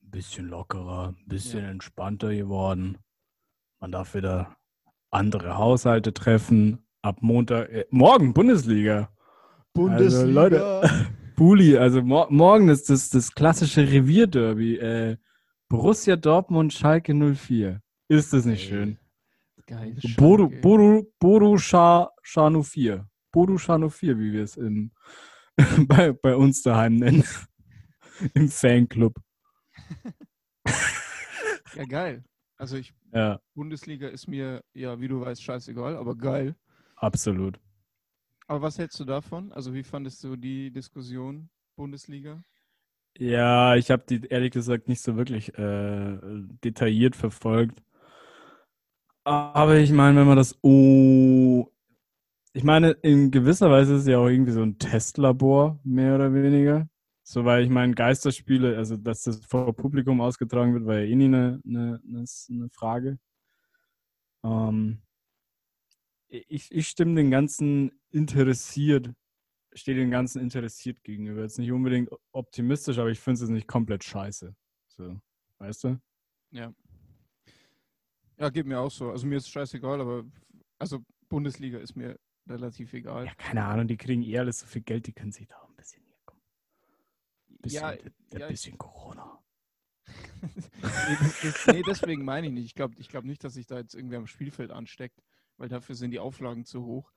ein 0.03 0.11
bisschen 0.13 0.49
lockerer, 0.49 1.09
ein 1.09 1.29
bisschen 1.29 1.65
ja. 1.65 1.71
entspannter 1.71 2.35
geworden. 2.35 2.97
Man 3.81 3.93
darf 3.93 4.15
wieder 4.15 4.57
andere 5.11 5.59
Haushalte 5.59 6.15
treffen. 6.15 6.87
Ab 7.03 7.19
Montag, 7.21 7.69
äh, 7.69 7.85
morgen 7.91 8.33
Bundesliga. 8.33 9.11
Bundesliga. 9.75 10.21
Also, 10.21 10.27
Leute, 10.27 11.11
Bulli. 11.41 11.79
Also 11.79 12.03
mor 12.03 12.31
morgen 12.31 12.69
ist 12.69 12.91
das, 12.91 13.09
das 13.09 13.33
klassische 13.33 13.81
Revierderby. 13.81 14.77
Äh, 14.77 15.17
Borussia 15.71 16.17
Dortmund, 16.17 16.75
Schalke 16.75 17.15
04. 17.15 17.81
Ist 18.09 18.35
das 18.35 18.45
nicht 18.45 18.69
schön? 18.69 18.99
Geil. 19.67 19.97
Boru, 20.19 20.51
Boru, 20.61 21.05
Boru 21.19 21.57
Scha, 21.57 22.11
Shanu 22.23 22.63
4. 22.63 23.09
Boru 23.33 23.57
Shanu 23.57 23.89
4, 23.89 24.19
wie 24.19 24.33
wir 24.35 24.43
es 24.43 24.59
in, 24.59 24.93
bei, 25.89 26.13
bei 26.13 26.37
uns 26.37 26.61
daheim 26.61 26.97
nennen. 26.97 27.25
Im 28.35 28.51
Fanclub. 28.51 29.15
ja, 31.75 31.85
geil. 31.89 32.23
Also 32.57 32.77
ich, 32.77 32.93
ja. 33.15 33.41
Bundesliga 33.55 34.09
ist 34.09 34.29
mir, 34.29 34.63
ja, 34.75 35.01
wie 35.01 35.09
du 35.09 35.23
weißt, 35.23 35.43
scheißegal, 35.43 35.97
aber 35.97 36.17
geil. 36.17 36.55
Absolut. 36.97 37.59
Aber 38.51 38.63
was 38.63 38.79
hältst 38.81 38.99
du 38.99 39.05
davon? 39.05 39.53
Also 39.53 39.73
wie 39.75 39.85
fandest 39.85 40.25
du 40.25 40.35
die 40.35 40.73
Diskussion 40.73 41.49
Bundesliga? 41.77 42.43
Ja, 43.17 43.77
ich 43.77 43.93
habe 43.93 44.03
die 44.09 44.27
ehrlich 44.27 44.51
gesagt 44.51 44.89
nicht 44.89 45.03
so 45.03 45.17
wirklich 45.17 45.57
äh, 45.57 46.19
detailliert 46.65 47.15
verfolgt. 47.15 47.81
Aber 49.23 49.77
ich 49.77 49.93
meine, 49.93 50.19
wenn 50.19 50.27
man 50.27 50.37
das 50.37 50.59
oh, 50.63 51.69
ich 52.53 52.65
meine, 52.65 52.91
in 52.91 53.31
gewisser 53.31 53.71
Weise 53.71 53.95
ist 53.95 54.01
es 54.01 54.09
ja 54.09 54.19
auch 54.19 54.27
irgendwie 54.27 54.51
so 54.51 54.63
ein 54.63 54.79
Testlabor, 54.79 55.79
mehr 55.85 56.17
oder 56.17 56.35
weniger. 56.35 56.89
So, 57.23 57.45
weil 57.45 57.63
ich 57.63 57.71
meine, 57.71 57.95
Geisterspiele, 57.95 58.77
also 58.77 58.97
dass 58.97 59.23
das 59.23 59.45
vor 59.47 59.73
Publikum 59.77 60.21
ausgetragen 60.21 60.75
wird, 60.75 60.87
war 60.87 60.99
ja 60.99 61.05
eh 61.05 61.15
nie 61.15 61.27
eine, 61.27 61.63
eine, 61.65 62.01
eine 62.05 62.69
Frage. 62.71 63.21
Ähm, 64.43 65.03
ich, 66.31 66.71
ich 66.71 66.89
stimme 66.89 67.15
den 67.17 67.31
ganzen 67.31 67.91
interessiert, 68.11 69.13
stehe 69.73 69.97
dem 69.97 70.11
Ganzen 70.11 70.41
interessiert 70.41 71.03
gegenüber. 71.03 71.43
Jetzt 71.43 71.59
nicht 71.59 71.73
unbedingt 71.73 72.11
optimistisch, 72.33 72.99
aber 72.99 73.11
ich 73.11 73.21
finde 73.21 73.43
es 73.43 73.51
nicht 73.51 73.67
komplett 73.67 74.05
scheiße. 74.05 74.55
So, 74.89 75.21
weißt 75.59 75.85
du? 75.85 76.01
Ja. 76.53 76.73
Ja, 78.39 78.49
geht 78.49 78.67
mir 78.67 78.81
auch 78.81 78.91
so. 78.91 79.11
Also 79.11 79.27
mir 79.27 79.37
ist 79.37 79.51
scheißegal, 79.51 80.01
aber 80.01 80.25
also 80.79 81.05
Bundesliga 81.29 81.79
ist 81.79 81.95
mir 81.95 82.19
relativ 82.49 82.93
egal. 82.95 83.27
Ja, 83.27 83.35
keine 83.35 83.65
Ahnung, 83.65 83.87
die 83.87 83.97
kriegen 83.97 84.23
eh 84.23 84.39
alles 84.39 84.61
so 84.61 84.67
viel 84.67 84.83
Geld, 84.83 85.07
die 85.07 85.13
können 85.13 85.33
sich 85.33 85.47
da 85.47 85.57
auch 85.57 85.69
ein 85.69 85.77
bisschen 85.77 86.03
hier 86.05 86.17
kommen. 86.25 86.43
Bisschen, 87.61 87.83
ja, 87.83 88.39
ja, 88.39 88.49
bisschen 88.49 88.79
Corona. 88.79 89.43
nee, 90.43 91.17
das, 91.21 91.41
das, 91.43 91.67
nee, 91.67 91.83
deswegen 91.87 92.25
meine 92.25 92.47
ich 92.47 92.53
nicht. 92.53 92.65
Ich 92.65 92.75
glaube 92.75 92.95
ich 92.99 93.09
glaub 93.09 93.25
nicht, 93.25 93.45
dass 93.45 93.55
sich 93.55 93.67
da 93.67 93.79
jetzt 93.79 93.95
irgendwie 93.95 94.17
am 94.17 94.27
Spielfeld 94.27 94.71
ansteckt, 94.71 95.21
weil 95.61 95.69
dafür 95.69 95.95
sind 95.95 96.11
die 96.13 96.19
Auflagen 96.21 96.65
zu 96.65 96.85
hoch 96.85 97.13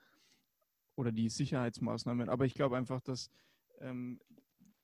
oder 0.95 1.12
die 1.12 1.29
Sicherheitsmaßnahmen. 1.29 2.29
Aber 2.29 2.45
ich 2.45 2.53
glaube 2.53 2.77
einfach, 2.77 3.01
dass 3.01 3.29
ähm, 3.79 4.19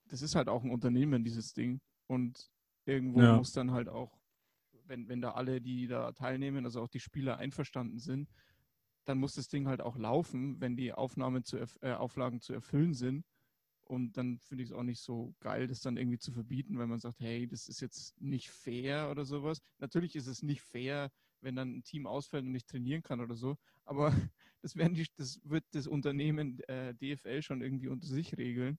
das 0.05 0.21
ist 0.21 0.35
halt 0.35 0.49
auch 0.49 0.63
ein 0.63 0.71
Unternehmen, 0.71 1.23
dieses 1.23 1.53
Ding. 1.53 1.81
Und 2.07 2.51
irgendwo 2.85 3.21
Ja. 3.21 3.29
muss 3.29 3.51
dann 3.51 3.71
halt 3.71 3.89
auch, 3.89 4.19
wenn, 4.85 5.07
wenn 5.07 5.21
da 5.21 5.31
alle, 5.31 5.61
die 5.61 5.87
da 5.87 6.11
teilnehmen, 6.13 6.65
also 6.65 6.81
auch 6.81 6.87
die 6.89 6.99
Spieler 6.99 7.37
einverstanden 7.37 7.99
sind, 7.99 8.29
dann 9.05 9.19
muss 9.19 9.35
das 9.35 9.47
Ding 9.47 9.67
halt 9.67 9.81
auch 9.81 9.97
laufen, 9.97 10.61
wenn 10.61 10.75
die 10.77 10.93
Aufnahmen 10.93 11.43
zu 11.43 11.57
äh, 11.81 11.93
Auflagen 11.93 12.41
zu 12.41 12.53
erfüllen 12.53 12.93
sind. 12.93 13.25
Und 13.81 14.17
dann 14.17 14.39
finde 14.39 14.63
ich 14.63 14.69
es 14.69 14.75
auch 14.75 14.83
nicht 14.83 15.01
so 15.01 15.35
geil, 15.39 15.67
das 15.67 15.81
dann 15.81 15.97
irgendwie 15.97 16.19
zu 16.19 16.31
verbieten, 16.31 16.77
weil 16.77 16.87
man 16.87 16.99
sagt, 16.99 17.19
hey, 17.19 17.47
das 17.47 17.67
ist 17.67 17.81
jetzt 17.81 18.19
nicht 18.21 18.49
fair 18.51 19.09
oder 19.11 19.25
sowas. 19.25 19.59
Natürlich 19.79 20.15
ist 20.15 20.27
es 20.27 20.43
nicht 20.43 20.61
fair, 20.61 21.11
wenn 21.41 21.55
dann 21.55 21.77
ein 21.77 21.83
Team 21.83 22.05
ausfällt 22.05 22.45
und 22.45 22.51
nicht 22.51 22.67
trainieren 22.67 23.03
kann 23.03 23.21
oder 23.21 23.35
so. 23.35 23.57
Aber 23.85 24.11
das, 24.61 24.75
werden 24.75 24.93
die, 24.93 25.07
das 25.17 25.39
wird 25.43 25.63
das 25.71 25.87
Unternehmen 25.87 26.59
äh, 26.67 26.93
DFL 26.95 27.41
schon 27.41 27.61
irgendwie 27.61 27.87
unter 27.87 28.07
sich 28.07 28.37
regeln. 28.37 28.77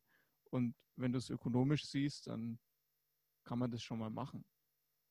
Und 0.50 0.75
wenn 0.97 1.12
du 1.12 1.19
es 1.19 1.31
ökonomisch 1.31 1.87
siehst, 1.87 2.26
dann 2.26 2.59
kann 3.45 3.59
man 3.59 3.71
das 3.71 3.83
schon 3.83 3.99
mal 3.99 4.11
machen. 4.11 4.45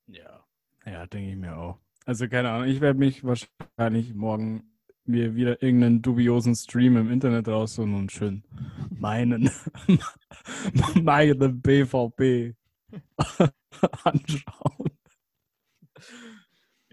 Ja. 0.07 0.45
Ja, 0.85 1.05
denke 1.07 1.31
ich 1.31 1.37
mir 1.37 1.57
auch. 1.57 1.79
Also 2.05 2.27
keine 2.27 2.49
Ahnung, 2.51 2.67
ich 2.67 2.81
werde 2.81 2.97
mich 2.97 3.23
wahrscheinlich 3.23 4.13
morgen 4.13 4.69
mir 5.05 5.35
wieder 5.35 5.61
irgendeinen 5.61 6.01
dubiosen 6.01 6.55
Stream 6.55 6.95
im 6.97 7.11
Internet 7.11 7.47
raussuchen 7.47 7.95
und 7.95 8.11
schön 8.11 8.43
meinen, 8.91 9.49
meine 11.01 11.35
BVB 11.49 12.55
anschauen. 14.03 14.78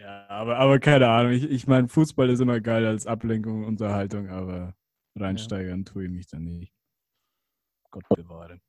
Ja, 0.06 0.24
aber, 0.28 0.56
aber 0.58 0.78
keine 0.78 1.08
Ahnung. 1.08 1.32
Ich, 1.32 1.42
ich 1.42 1.66
meine, 1.66 1.88
Fußball 1.88 2.30
ist 2.30 2.38
immer 2.38 2.60
geil 2.60 2.86
als 2.86 3.08
Ablenkung, 3.08 3.64
Unterhaltung, 3.64 4.28
aber 4.28 4.76
reinsteigern 5.16 5.84
tue 5.84 6.04
ich 6.04 6.10
mich 6.10 6.28
da 6.28 6.38
nicht. 6.38 6.72
Gott 7.90 8.04
bewahre. 8.10 8.60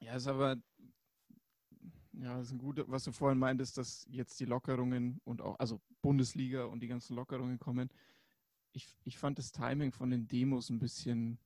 Ja, 0.00 0.16
ist 0.16 0.26
aber, 0.26 0.56
ja, 2.14 2.40
ist 2.40 2.50
ein 2.50 2.58
guter, 2.58 2.88
was 2.88 3.04
du 3.04 3.12
vorhin 3.12 3.38
meintest, 3.38 3.78
dass 3.78 4.04
jetzt 4.10 4.40
die 4.40 4.46
Lockerungen 4.46 5.20
und 5.22 5.42
auch, 5.42 5.60
also 5.60 5.80
Bundesliga 6.02 6.64
und 6.64 6.80
die 6.80 6.88
ganzen 6.88 7.14
Lockerungen 7.14 7.60
kommen. 7.60 7.88
Ich, 8.72 8.88
ich 9.04 9.18
fand 9.18 9.38
das 9.38 9.52
Timing 9.52 9.92
von 9.92 10.10
den 10.10 10.26
Demos 10.26 10.70
ein 10.70 10.80
bisschen 10.80 11.38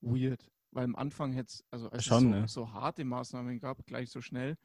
weird, 0.00 0.50
weil 0.72 0.82
am 0.82 0.96
Anfang 0.96 1.32
hätte 1.32 1.46
es, 1.46 1.64
also 1.70 1.90
als 1.90 2.04
Schon, 2.04 2.16
es 2.16 2.22
so, 2.22 2.40
ne? 2.40 2.48
so 2.48 2.72
harte 2.72 3.04
Maßnahmen 3.04 3.60
gab, 3.60 3.86
gleich 3.86 4.10
so 4.10 4.20
schnell, 4.20 4.56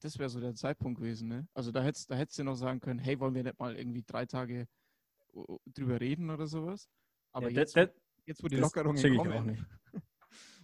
das 0.00 0.18
wäre 0.18 0.28
so 0.28 0.40
der 0.40 0.54
Zeitpunkt 0.54 1.00
gewesen, 1.00 1.28
ne? 1.28 1.48
Also 1.54 1.72
da 1.72 1.82
hättest 1.82 2.10
da 2.10 2.14
hättest 2.16 2.38
du 2.38 2.44
noch 2.44 2.54
sagen 2.56 2.80
können, 2.80 2.98
hey, 2.98 3.18
wollen 3.20 3.34
wir 3.34 3.42
nicht 3.44 3.58
mal 3.58 3.76
irgendwie 3.76 4.02
drei 4.06 4.26
Tage 4.26 4.66
drüber 5.74 6.00
reden 6.00 6.30
oder 6.30 6.46
sowas? 6.46 6.88
Aber 7.32 7.50
Ja, 7.50 7.60
jetzt, 7.60 7.76
das- 7.76 7.90
jetzt, 8.26 8.42
wo 8.42 8.48
die 8.48 8.56
Lockerungen 8.56 8.96
ich 9.04 9.16
kommen, 9.16 9.32
auch 9.32 9.44
nicht. 9.44 9.62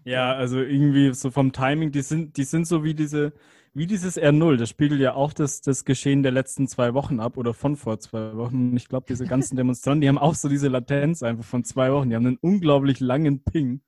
Ja, 0.07 0.35
also 0.35 0.61
irgendwie 0.61 1.15
so 1.15 1.31
vom 1.31 1.53
Timing, 1.53 1.91
die 1.91 2.03
sind, 2.03 2.37
die 2.37 2.45
sind 2.45 2.67
so 2.67 2.85
wie 2.85 2.93
diese, 2.93 3.33
wie 3.73 3.87
dieses 3.87 4.19
R0, 4.19 4.59
das 4.59 4.69
spiegelt 4.69 5.01
ja 5.01 5.15
auch 5.15 5.33
das, 5.33 5.63
das 5.63 5.87
Geschehen 5.87 6.23
der 6.23 6.31
letzten 6.33 6.69
zwei 6.69 6.93
Wochen 6.93 7.21
ab 7.21 7.39
oder 7.39 7.55
von 7.55 7.75
vor 7.77 7.99
zwei 8.01 8.37
Wochen. 8.37 8.73
Und 8.73 8.77
ich 8.77 8.89
glaube, 8.89 9.07
diese 9.09 9.25
ganzen 9.27 9.57
Demonstranten, 9.57 10.03
die 10.03 10.09
haben 10.09 10.19
auch 10.19 10.35
so 10.35 10.51
diese 10.51 10.69
Latenz 10.69 11.23
einfach 11.23 11.45
von 11.45 11.65
zwei 11.65 11.91
Wochen. 11.91 12.11
Die 12.11 12.17
haben 12.17 12.27
einen 12.27 12.37
unglaublich 12.37 13.01
langen 13.01 13.43
Ping. 13.45 13.81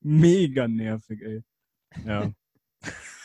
Mega 0.00 0.68
nervig, 0.68 1.22
ey. 1.22 1.42
Ja. 2.04 2.30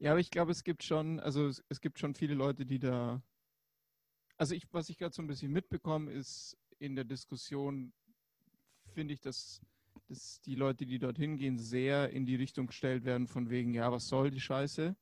Ja, 0.00 0.12
aber 0.12 0.20
ich 0.20 0.30
glaube, 0.30 0.50
es 0.50 0.64
gibt 0.64 0.82
schon, 0.82 1.20
also 1.20 1.46
es, 1.46 1.62
es 1.68 1.82
gibt 1.82 1.98
schon 1.98 2.14
viele 2.14 2.32
Leute, 2.32 2.64
die 2.64 2.78
da. 2.78 3.22
Also 4.38 4.54
ich, 4.54 4.66
was 4.72 4.88
ich 4.88 4.96
gerade 4.96 5.14
so 5.14 5.20
ein 5.20 5.26
bisschen 5.26 5.52
mitbekomme, 5.52 6.10
ist 6.10 6.56
in 6.78 6.96
der 6.96 7.04
Diskussion, 7.04 7.92
finde 8.94 9.12
ich, 9.12 9.20
dass, 9.20 9.60
dass 10.08 10.40
die 10.40 10.54
Leute, 10.54 10.86
die 10.86 10.98
dorthin 10.98 11.36
gehen, 11.36 11.58
sehr 11.58 12.08
in 12.10 12.24
die 12.24 12.36
Richtung 12.36 12.66
gestellt 12.66 13.04
werden, 13.04 13.28
von 13.28 13.50
wegen, 13.50 13.74
ja, 13.74 13.92
was 13.92 14.08
soll 14.08 14.30
die 14.30 14.40
Scheiße? 14.40 14.96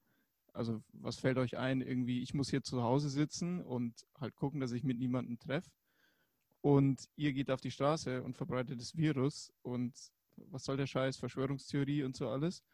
Also, 0.52 0.83
was 0.95 1.21
fällt 1.21 1.38
euch 1.38 1.57
ein? 1.57 1.81
Irgendwie, 1.81 2.21
ich 2.21 2.35
muss 2.35 2.50
hier 2.50 2.64
zu 2.64 2.83
Hause 2.83 3.09
sitzen 3.09 3.62
und 3.62 4.05
halt 4.19 4.35
gucken, 4.35 4.59
dass 4.59 4.73
ich 4.73 4.83
mit 4.83 4.99
niemandem 4.99 5.38
treffe. 5.38 5.71
Und 6.61 7.09
ihr 7.14 7.33
geht 7.33 7.52
auf 7.52 7.61
die 7.61 7.71
Straße 7.71 8.21
und 8.25 8.37
verbreitet 8.37 8.81
das 8.81 8.97
Virus. 8.97 9.52
Und 9.62 9.95
was 10.35 10.64
soll 10.64 10.76
der 10.76 10.88
Scheiß? 10.88 11.19
Verschwörungstheorie 11.19 12.02
und 12.02 12.17
so 12.17 12.28
alles. 12.28 12.64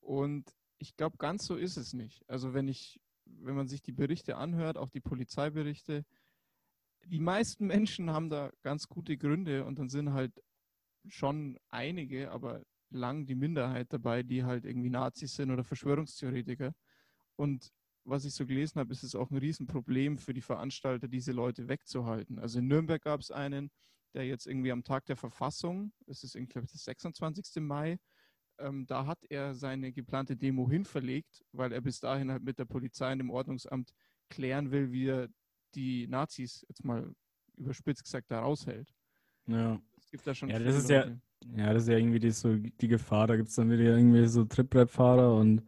Und 0.00 0.54
ich 0.78 0.96
glaube, 0.96 1.16
ganz 1.18 1.44
so 1.44 1.56
ist 1.56 1.76
es 1.76 1.92
nicht. 1.92 2.28
Also 2.28 2.54
wenn 2.54 2.68
ich, 2.68 3.00
wenn 3.24 3.54
man 3.54 3.68
sich 3.68 3.82
die 3.82 3.92
Berichte 3.92 4.36
anhört, 4.36 4.76
auch 4.76 4.90
die 4.90 5.00
Polizeiberichte, 5.00 6.04
die 7.04 7.20
meisten 7.20 7.66
Menschen 7.66 8.10
haben 8.10 8.30
da 8.30 8.50
ganz 8.62 8.88
gute 8.88 9.16
Gründe 9.16 9.64
und 9.64 9.78
dann 9.78 9.88
sind 9.88 10.12
halt 10.12 10.32
schon 11.06 11.58
einige, 11.68 12.30
aber 12.30 12.62
lang 12.90 13.26
die 13.26 13.34
Minderheit 13.34 13.92
dabei, 13.92 14.22
die 14.22 14.44
halt 14.44 14.64
irgendwie 14.64 14.90
Nazis 14.90 15.34
sind 15.34 15.50
oder 15.50 15.64
Verschwörungstheoretiker. 15.64 16.74
Und 17.36 17.72
was 18.04 18.24
ich 18.24 18.34
so 18.34 18.46
gelesen 18.46 18.80
habe, 18.80 18.92
ist 18.92 19.02
es 19.02 19.14
auch 19.14 19.30
ein 19.30 19.36
Riesenproblem 19.36 20.18
für 20.18 20.32
die 20.32 20.40
Veranstalter, 20.40 21.08
diese 21.08 21.32
Leute 21.32 21.68
wegzuhalten. 21.68 22.38
Also 22.38 22.58
in 22.58 22.66
Nürnberg 22.66 23.02
gab 23.02 23.20
es 23.20 23.30
einen, 23.30 23.70
der 24.14 24.26
jetzt 24.26 24.46
irgendwie 24.46 24.72
am 24.72 24.84
Tag 24.84 25.04
der 25.06 25.16
Verfassung, 25.16 25.92
es 26.06 26.24
ist 26.24 26.34
irgendwie, 26.34 26.52
glaube 26.52 26.64
ich, 26.64 26.72
der 26.72 26.80
26. 26.80 27.62
Mai, 27.62 27.98
ähm, 28.58 28.86
da 28.86 29.06
hat 29.06 29.18
er 29.28 29.54
seine 29.54 29.92
geplante 29.92 30.36
Demo 30.36 30.68
hinverlegt, 30.68 31.44
weil 31.52 31.72
er 31.72 31.80
bis 31.80 32.00
dahin 32.00 32.30
halt 32.30 32.42
mit 32.42 32.58
der 32.58 32.64
Polizei 32.64 33.12
und 33.12 33.18
dem 33.18 33.30
Ordnungsamt 33.30 33.92
klären 34.28 34.70
will, 34.70 34.92
wie 34.92 35.06
er 35.08 35.28
die 35.74 36.06
Nazis 36.08 36.64
jetzt 36.68 36.84
mal 36.84 37.12
überspitzt 37.56 38.04
gesagt 38.04 38.30
da 38.30 38.40
raushält. 38.40 38.92
ja. 39.46 39.80
Es 39.98 40.10
gibt 40.10 40.26
da 40.26 40.34
schon 40.34 40.48
Ja, 40.48 40.58
das 40.58 40.76
ist 40.76 40.90
ja-. 40.90 41.06
Ja, 41.56 41.72
das 41.72 41.84
ist 41.84 41.88
ja 41.88 41.96
irgendwie 41.98 42.18
die, 42.18 42.30
so 42.30 42.56
die 42.56 42.88
Gefahr. 42.88 43.26
Da 43.26 43.36
gibt 43.36 43.48
es 43.48 43.54
dann 43.54 43.70
wieder 43.70 43.96
irgendwie 43.96 44.26
so 44.26 44.44
Triprap-Fahrer 44.44 45.34
und 45.36 45.62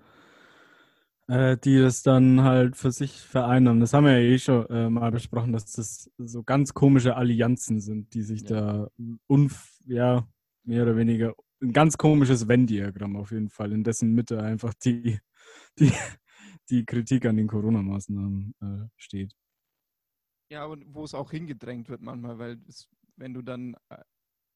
äh, 1.28 1.56
die 1.58 1.78
das 1.78 2.02
dann 2.02 2.42
halt 2.42 2.76
für 2.76 2.90
sich 2.90 3.12
vereinnahmen. 3.20 3.80
Das 3.80 3.92
haben 3.92 4.04
wir 4.04 4.18
ja 4.20 4.28
eh 4.34 4.38
schon 4.38 4.66
äh, 4.68 4.90
mal 4.90 5.10
besprochen, 5.12 5.52
dass 5.52 5.72
das 5.72 6.10
so 6.18 6.42
ganz 6.42 6.74
komische 6.74 7.16
Allianzen 7.16 7.80
sind, 7.80 8.14
die 8.14 8.22
sich 8.22 8.42
Ja. 8.42 8.48
da 8.48 8.90
unf 9.28 9.78
ja, 9.86 10.26
mehr 10.64 10.82
oder 10.82 10.96
weniger 10.96 11.34
ein 11.62 11.72
ganz 11.72 11.98
komisches 11.98 12.48
Venn-Diagramm 12.48 13.16
auf 13.16 13.30
jeden 13.32 13.50
Fall, 13.50 13.72
in 13.72 13.84
dessen 13.84 14.14
Mitte 14.14 14.42
einfach 14.42 14.74
die, 14.74 15.18
die, 15.78 15.92
die 16.70 16.84
Kritik 16.84 17.26
an 17.26 17.36
den 17.36 17.48
Corona-Maßnahmen 17.48 18.54
äh, 18.60 18.88
steht. 18.96 19.34
Ja, 20.50 20.64
und 20.64 20.84
wo 20.94 21.04
es 21.04 21.14
auch 21.14 21.30
hingedrängt 21.30 21.88
wird 21.88 22.00
manchmal, 22.00 22.38
weil 22.38 22.58
es, 22.68 22.88
wenn 23.16 23.34
du 23.34 23.42
dann 23.42 23.76
äh, 23.88 24.02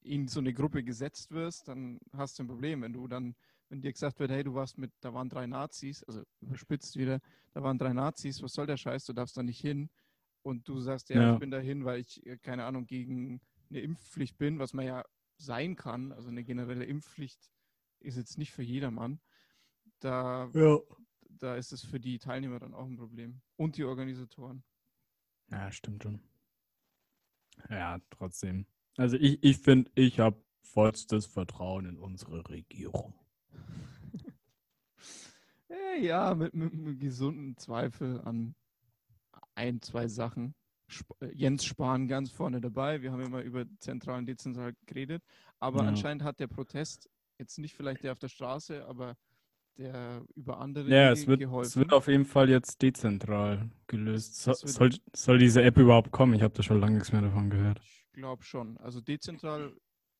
in 0.02 0.28
so 0.28 0.40
eine 0.40 0.52
Gruppe 0.52 0.82
gesetzt 0.82 1.30
wirst, 1.30 1.68
dann 1.68 1.98
hast 2.12 2.38
du 2.38 2.42
ein 2.42 2.48
Problem. 2.48 2.82
Wenn 2.82 2.92
du 2.92 3.06
dann, 3.06 3.34
wenn 3.68 3.80
dir 3.80 3.92
gesagt 3.92 4.18
wird, 4.18 4.30
hey, 4.30 4.42
du 4.44 4.54
warst 4.54 4.76
mit, 4.76 4.92
da 5.00 5.14
waren 5.14 5.28
drei 5.28 5.46
Nazis, 5.46 6.02
also 6.04 6.22
überspitzt 6.40 6.96
wieder, 6.96 7.20
da 7.52 7.62
waren 7.62 7.78
drei 7.78 7.92
Nazis, 7.92 8.42
was 8.42 8.52
soll 8.52 8.66
der 8.66 8.76
Scheiß, 8.76 9.04
du 9.06 9.12
darfst 9.12 9.36
da 9.36 9.42
nicht 9.42 9.60
hin. 9.60 9.88
Und 10.42 10.68
du 10.68 10.80
sagst, 10.80 11.08
ja, 11.10 11.22
Ja. 11.22 11.34
ich 11.34 11.38
bin 11.40 11.50
da 11.50 11.58
hin, 11.58 11.84
weil 11.84 12.00
ich, 12.00 12.24
äh, 12.26 12.36
keine 12.38 12.64
Ahnung, 12.64 12.86
gegen 12.86 13.40
eine 13.70 13.80
Impfpflicht 13.80 14.36
bin, 14.36 14.58
was 14.58 14.74
man 14.74 14.84
ja 14.86 15.04
sein 15.36 15.76
kann. 15.76 16.12
Also 16.12 16.28
eine 16.28 16.44
generelle 16.44 16.84
Impfpflicht 16.84 17.50
ist 18.00 18.16
jetzt 18.16 18.38
nicht 18.38 18.52
für 18.52 18.62
jedermann. 18.62 19.20
Da, 20.00 20.50
Ja. 20.54 20.78
da 21.28 21.56
ist 21.56 21.72
es 21.72 21.82
für 21.84 22.00
die 22.00 22.18
Teilnehmer 22.18 22.58
dann 22.58 22.74
auch 22.74 22.86
ein 22.86 22.96
Problem. 22.96 23.40
Und 23.56 23.76
die 23.76 23.84
Organisatoren. 23.84 24.64
Ja, 25.50 25.70
stimmt 25.72 26.02
schon. 26.02 26.20
Ja, 27.70 28.00
trotzdem. 28.10 28.66
Also 28.96 29.16
ich, 29.16 29.42
ich 29.42 29.58
finde, 29.58 29.90
ich 29.94 30.20
habe 30.20 30.42
vollstes 30.62 31.26
Vertrauen 31.26 31.86
in 31.86 31.98
unsere 31.98 32.48
Regierung. 32.48 33.14
Ja, 36.00 36.34
mit, 36.34 36.54
mit 36.54 36.72
einem 36.72 36.98
gesunden 36.98 37.56
Zweifel 37.56 38.20
an 38.22 38.54
ein, 39.54 39.80
zwei 39.80 40.08
Sachen. 40.08 40.54
Sp 40.94 41.10
äh, 41.20 41.30
Jens 41.34 41.64
Spahn 41.64 42.08
ganz 42.08 42.30
vorne 42.30 42.60
dabei. 42.60 43.02
Wir 43.02 43.12
haben 43.12 43.20
immer 43.20 43.42
über 43.42 43.64
zentral 43.80 44.18
und 44.18 44.26
dezentral 44.26 44.74
geredet. 44.86 45.22
Aber 45.60 45.82
Ja. 45.82 45.88
anscheinend 45.88 46.22
hat 46.22 46.40
der 46.40 46.46
Protest 46.48 47.08
jetzt 47.38 47.58
nicht 47.58 47.74
vielleicht 47.74 48.02
der 48.04 48.12
auf 48.12 48.18
der 48.18 48.28
Straße, 48.28 48.86
aber 48.86 49.16
der 49.76 50.24
über 50.36 50.58
andere 50.60 50.88
Ja, 50.88 51.10
es 51.10 51.26
wird, 51.26 51.40
geholfen. 51.40 51.66
es 51.68 51.76
wird 51.76 51.92
auf 51.92 52.06
jeden 52.06 52.24
Fall 52.24 52.48
jetzt 52.48 52.80
dezentral 52.80 53.70
gelöst. 53.88 54.36
So, 54.36 54.52
soll, 54.52 54.90
soll 55.12 55.38
diese 55.38 55.62
App 55.62 55.76
überhaupt 55.78 56.12
kommen? 56.12 56.34
Ich 56.34 56.42
habe 56.42 56.54
da 56.54 56.62
schon 56.62 56.78
lange 56.80 56.94
nichts 56.94 57.10
mehr 57.12 57.22
davon 57.22 57.50
gehört. 57.50 57.80
Ich 57.82 58.12
glaube 58.12 58.44
schon. 58.44 58.76
Also 58.78 59.00
dezentral 59.00 59.76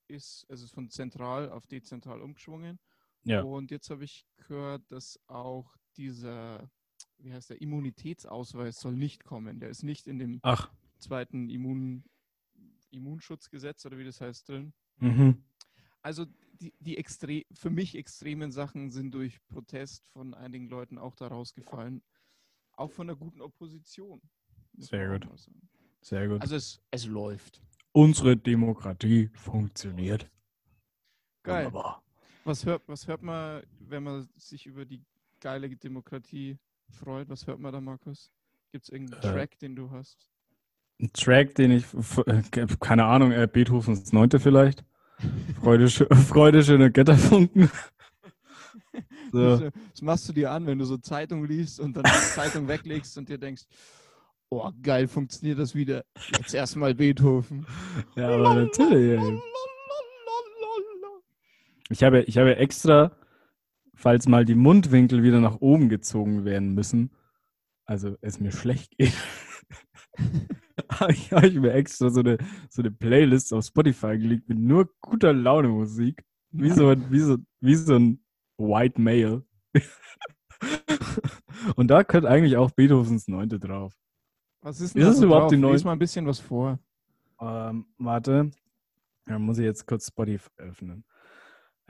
ist, 0.09 0.45
es 0.49 0.63
ist 0.63 0.73
von 0.75 0.91
zentral 0.91 1.51
auf 1.51 1.67
dezentral 1.69 2.21
umgeschwungen. 2.21 2.81
Ja. 3.23 3.43
Und 3.43 3.71
jetzt 3.71 3.91
habe 3.91 4.05
ich 4.05 4.27
gehört, 4.37 4.83
dass 4.91 5.19
auch 5.29 5.73
dieser, 5.97 6.69
wie 7.19 7.33
heißt 7.33 7.51
der, 7.51 7.61
Immunitätsausweis 7.61 8.81
soll 8.81 8.97
nicht 8.97 9.25
kommen. 9.25 9.61
Der 9.61 9.69
ist 9.69 9.83
nicht 9.83 10.07
in 10.07 10.19
dem 10.19 10.41
Ach, 10.43 10.71
zweiten 10.99 11.49
Immun, 11.49 12.05
Immunschutzgesetz 12.91 13.85
oder 13.87 13.99
wie 13.99 14.05
das 14.05 14.21
heißt 14.21 14.49
drin. 14.49 14.73
Mhm. 14.99 15.45
Also 16.03 16.27
die, 16.61 16.75
die 16.81 16.99
extre 16.99 17.45
für 17.53 17.71
mich 17.71 17.97
extremen 17.97 18.53
Sachen 18.53 18.91
sind 18.91 19.13
durch 19.13 19.45
Protest 19.49 20.09
von 20.11 20.35
einigen 20.35 20.69
Leuten 20.69 20.99
auch 20.99 21.15
da 21.15 21.29
rausgefallen. 21.29 22.03
Auch 22.73 22.91
von 22.91 23.07
der 23.07 23.17
guten 23.17 23.41
Opposition. 23.41 24.21
Sehr 24.77 25.19
gut. 25.19 25.29
Sehr 26.01 26.29
gut. 26.29 26.43
Also 26.43 26.57
es, 26.57 26.81
es 26.91 27.07
läuft. 27.07 27.63
Unsere 27.93 28.37
Demokratie 28.37 29.31
funktioniert. 29.35 30.31
Geil. 31.43 31.67
Wunderbar. 31.67 32.03
Was 32.45 32.67
hört, 32.67 32.87
was 32.89 33.07
hört 33.07 33.23
man, 33.23 33.63
wenn 33.79 34.03
man 34.03 34.29
sich 34.37 34.67
über 34.67 34.85
die 34.85 35.03
geile 35.41 35.75
Demokratie 35.77 36.59
freut? 36.91 37.29
Was 37.29 37.47
hört 37.47 37.59
man 37.59 37.73
da, 37.73 37.81
Markus? 37.81 38.31
Gibt 38.73 38.85
es 38.85 38.91
irgendeinen 38.91 39.23
Äh. 39.23 39.33
Track, 39.33 39.59
den 39.59 39.77
du 39.77 39.91
hast? 39.91 40.29
Ein 41.01 41.13
Track, 41.13 41.55
den 41.57 41.73
ich, 41.73 41.85
äh, 42.27 42.67
keine 42.81 43.05
Ahnung, 43.05 43.33
äh, 43.33 43.49
Beethovens 43.51 44.13
Neunte 44.13 44.39
vielleicht. 44.41 44.85
Freude 45.61 46.63
schöne 46.63 46.91
Götterfunken. 46.91 47.71
So. 49.33 49.57
Das, 49.57 50.03
machst 50.03 50.29
du 50.29 50.33
dir 50.33 50.53
an, 50.53 50.67
wenn 50.67 50.79
du 50.79 50.85
so 50.85 50.97
Zeitung 50.97 51.45
liest 51.45 51.81
und 51.81 51.97
dann 51.97 52.05
die 52.05 52.11
Zeitung 52.11 52.69
weglegst 52.69 53.19
und 53.19 53.29
dir 53.29 53.39
denkst, 53.39 53.65
oh 54.49 54.71
geil, 54.81 55.09
funktioniert 55.09 55.59
das 55.59 55.75
wieder. 55.75 56.05
Jetzt 56.39 56.55
erstmal 56.55 56.95
Beethoven. 56.95 57.67
Ja, 58.15 58.29
aber 58.29 58.55
natürlich. 58.55 59.21
Ich 61.91 62.03
habe, 62.05 62.23
ich 62.23 62.39
habe 62.39 62.57
extra, 62.57 63.11
falls 63.95 64.27
mal 64.29 64.45
die 64.45 64.55
Mundwinkel 64.55 65.23
wieder 65.23 65.41
nach 65.41 65.61
oben 65.61 65.89
gezogen 65.89 66.45
werden 66.45 66.75
müssen, 66.75 67.11
also 67.87 68.17
es 68.21 68.41
mir 68.41 68.53
schlecht 68.53 68.97
geht, 68.97 69.15
habe 70.91 71.13
ich, 71.47 71.55
mir 71.61 71.73
extra 71.73 72.11
so 72.11 72.21
eine, 72.21 72.39
so 72.71 72.83
eine 72.83 72.91
Playlist 72.91 73.53
auf 73.53 73.65
Spotify 73.65 74.19
gelegt 74.19 74.49
mit 74.49 74.59
nur 74.59 74.89
guter 75.01 75.33
Laune 75.33 75.69
Musik. 75.69 76.25
Wie 76.51 76.71
so, 76.71 76.89
ein- 76.89 77.11
wie 77.11 77.19
so, 77.21 77.37
wie 77.61 77.75
so 77.75 77.97
ein 77.97 78.25
White 78.59 79.01
Male. 79.01 79.45
Und 81.77 81.89
da 81.89 82.05
könnte 82.05 82.29
eigentlich 82.29 82.57
auch 82.57 82.71
Beethovens 82.71 83.27
Neunte 83.29 83.59
drauf. 83.59 83.95
Was 84.61 84.81
ist 84.81 84.95
Ist 84.97 85.05
da 85.05 85.11
es 85.11 85.19
so 85.19 85.27
überhaupt 85.27 85.45
drauf? 85.45 85.51
die 85.53 85.57
neue- 85.59 85.73
Lies 85.73 85.85
mal 85.85 85.93
ein 85.93 85.99
bisschen 85.99 86.27
was 86.27 86.39
vor. 86.41 86.79
Ähm, 87.41 87.87
warte. 87.99 88.51
Da 89.27 89.39
muss 89.39 89.59
ich 89.59 89.65
jetzt 89.65 89.87
kurz 89.87 90.07
Spotify 90.09 90.51
öffnen. 90.59 91.05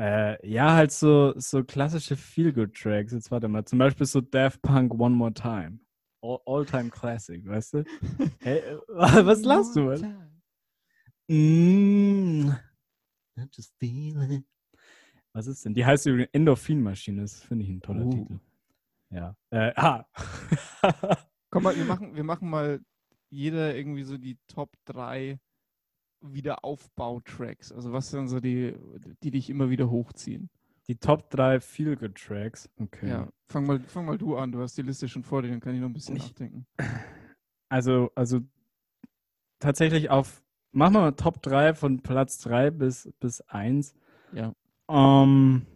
Äh, 0.00 0.48
ja, 0.48 0.74
halt 0.74 0.90
so, 0.92 1.34
so 1.38 1.62
klassische 1.62 2.16
Feel-Good-Tracks. 2.16 3.12
Jetzt 3.12 3.30
warte 3.30 3.48
mal. 3.48 3.64
Zum 3.64 3.78
Beispiel 3.78 4.06
so 4.06 4.20
Daft 4.20 4.60
Punk 4.62 4.92
One 4.94 5.14
More 5.14 5.32
Time. 5.32 5.78
All- 6.22 6.40
All-Time 6.46 6.90
Classic, 6.90 7.46
weißt 7.46 7.74
du? 7.74 7.84
Hey, 8.40 8.62
was 8.88 9.42
lachst 9.42 9.76
du? 9.76 9.90
Mm, 11.28 12.50
I'm 13.36 13.48
just 13.54 13.72
feeling. 13.78 14.44
Was 15.32 15.46
ist 15.46 15.64
denn? 15.64 15.74
Die 15.74 15.84
heißt 15.84 16.06
übrigens 16.06 16.30
Endorphin-Maschine. 16.32 17.22
Das 17.22 17.42
finde 17.42 17.64
ich 17.64 17.70
ein 17.70 17.80
toller 17.82 18.06
Oh. 18.06 18.10
Titel. 18.10 18.38
Ja. 19.10 19.36
Äh, 19.50 19.72
ah. 19.76 20.06
Komm 21.50 21.62
mal, 21.62 21.76
wir 21.76 21.84
machen, 21.84 22.14
wir 22.16 22.24
machen 22.24 22.50
mal 22.50 22.80
jeder 23.30 23.74
irgendwie 23.74 24.04
so 24.04 24.16
die 24.18 24.38
Top 24.48 24.72
3 24.86 25.38
Wiederaufbau-Tracks. 26.32 27.72
Also 27.72 27.92
was 27.92 28.10
sind 28.10 28.28
so 28.28 28.40
die, 28.40 28.74
die 29.22 29.30
dich 29.30 29.50
immer 29.50 29.70
wieder 29.70 29.90
hochziehen? 29.90 30.50
Die 30.88 30.96
Top 30.96 31.30
3 31.30 31.60
Feel-Good-Tracks. 31.60 32.68
Okay. 32.78 33.08
Ja, 33.08 33.28
fang 33.46 33.66
mal, 33.66 33.80
fang 33.80 34.04
mal 34.04 34.18
du 34.18 34.36
an. 34.36 34.52
Du 34.52 34.60
hast 34.60 34.76
die 34.76 34.82
Liste 34.82 35.08
schon 35.08 35.22
vor 35.22 35.42
dir, 35.42 35.48
dann 35.48 35.60
kann 35.60 35.74
ich 35.74 35.80
noch 35.80 35.88
ein 35.88 35.94
bisschen 35.94 36.16
Ich- 36.16 36.24
nachdenken. 36.24 36.66
Also, 37.70 38.10
also 38.14 38.40
tatsächlich 39.58 40.10
auf, 40.10 40.42
machen 40.72 40.94
wir 40.94 41.00
mal 41.00 41.12
Top 41.12 41.42
3 41.42 41.74
von 41.74 42.00
Platz 42.00 42.38
3 42.38 42.70
bis, 42.70 43.10
bis 43.18 43.40
1. 43.42 43.94
Ja. 44.32 44.52
Ähm, 44.88 45.66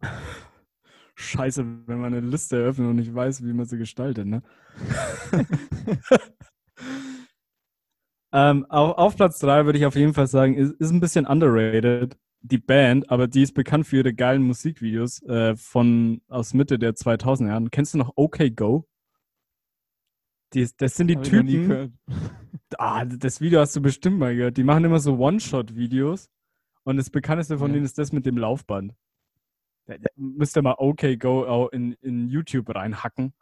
scheiße, 1.14 1.64
wenn 1.86 1.98
man 2.00 2.12
eine 2.14 2.20
Liste 2.26 2.56
eröffnet 2.60 2.88
und 2.88 2.96
nicht 2.96 3.14
weiß, 3.14 3.42
wie 3.44 3.52
man 3.52 3.64
sie 3.66 3.78
gestaltet, 3.78 4.26
ne? 4.26 4.42
ähm, 8.34 8.66
auf, 8.68 8.98
auf 8.98 9.16
Platz 9.16 9.38
3 9.38 9.64
würde 9.64 9.78
ich 9.78 9.86
auf 9.86 9.94
jeden 9.96 10.12
Fall 10.12 10.26
sagen, 10.26 10.54
ist, 10.54 10.72
ist 10.72 10.90
ein 10.90 11.00
bisschen 11.00 11.26
underrated, 11.26 12.18
die 12.42 12.58
Band, 12.58 13.08
aber 13.10 13.26
die 13.28 13.42
ist 13.42 13.54
bekannt 13.54 13.86
für 13.86 13.96
ihre 13.98 14.12
geilen 14.12 14.42
Musikvideos 14.42 15.22
äh, 15.22 15.56
von 15.56 16.20
aus 16.28 16.52
Mitte 16.52 16.78
der 16.78 16.94
2000er 16.94 17.46
Jahren. 17.48 17.70
Kennst 17.70 17.94
du 17.94 17.98
noch 17.98 18.12
OK 18.16 18.38
Go? 18.54 18.86
Die, 20.52 20.68
das 20.76 20.96
sind 20.96 21.08
die 21.08 21.16
Hab 21.16 21.24
Typen. 21.24 21.98
Ah, 22.78 23.04
das 23.04 23.40
Video 23.40 23.60
hast 23.60 23.74
du 23.76 23.82
bestimmt 23.82 24.18
mal 24.18 24.34
gehört. 24.34 24.56
Die 24.56 24.62
machen 24.64 24.84
immer 24.84 25.00
so 25.00 25.18
One-Shot-Videos. 25.18 26.28
Und 26.84 26.96
das 26.96 27.10
bekannteste 27.10 27.58
von 27.58 27.68
Ja. 27.70 27.74
denen 27.74 27.84
ist 27.84 27.98
das 27.98 28.12
mit 28.12 28.26
dem 28.26 28.36
Laufband. 28.38 28.94
Da, 29.86 29.98
da 29.98 30.08
müsst 30.16 30.56
ihr 30.56 30.62
mal 30.62 30.76
OK 30.78 31.18
Go 31.18 31.68
in, 31.72 31.92
in 32.00 32.28
YouTube 32.28 32.72
reinhacken. 32.74 33.32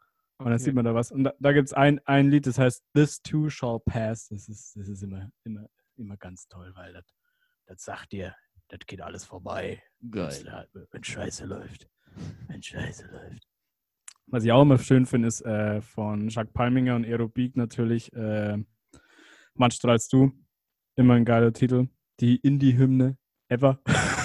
Und 0.44 0.46
dann 0.50 0.54
Okay. 0.54 0.64
sieht 0.64 0.74
man 0.74 0.84
da 0.84 0.94
was. 0.94 1.10
Und 1.12 1.24
da, 1.24 1.34
da 1.38 1.52
gibt 1.52 1.68
es 1.68 1.72
ein, 1.72 2.00
ein 2.06 2.30
Lied, 2.30 2.46
das 2.46 2.58
heißt 2.58 2.84
This 2.94 3.22
Too 3.22 3.48
Shall 3.50 3.80
Pass. 3.84 4.28
Das 4.28 4.48
ist, 4.48 4.76
das 4.76 4.88
ist 4.88 5.02
immer, 5.02 5.30
immer, 5.44 5.66
immer 5.96 6.16
ganz 6.16 6.46
toll, 6.48 6.72
weil 6.74 6.92
das, 6.92 7.04
das 7.66 7.82
sagt 7.84 8.12
dir, 8.12 8.34
das 8.68 8.80
geht 8.86 9.00
alles 9.00 9.24
vorbei. 9.24 9.82
la- 10.00 10.66
Wenn 10.90 11.04
Scheiße 11.04 11.44
läuft. 11.46 11.88
Wenn 12.48 12.62
Scheiße 12.62 13.06
läuft. 13.10 13.46
Was 14.26 14.44
ich 14.44 14.52
auch 14.52 14.62
immer 14.62 14.78
schön 14.78 15.04
finde, 15.06 15.28
ist 15.28 15.42
äh, 15.42 15.80
von 15.82 16.28
Jacques 16.28 16.52
Palminger 16.52 16.96
und 16.96 17.04
Aerobik 17.04 17.56
natürlich 17.56 18.12
äh, 18.14 18.56
Mann 19.54 19.70
strahlst 19.70 20.12
du. 20.12 20.32
Immer 20.96 21.14
ein 21.14 21.24
geiler 21.24 21.52
Titel. 21.52 21.88
Die 22.20 22.36
Indie-Hymne 22.36 23.16
ever. 23.48 23.80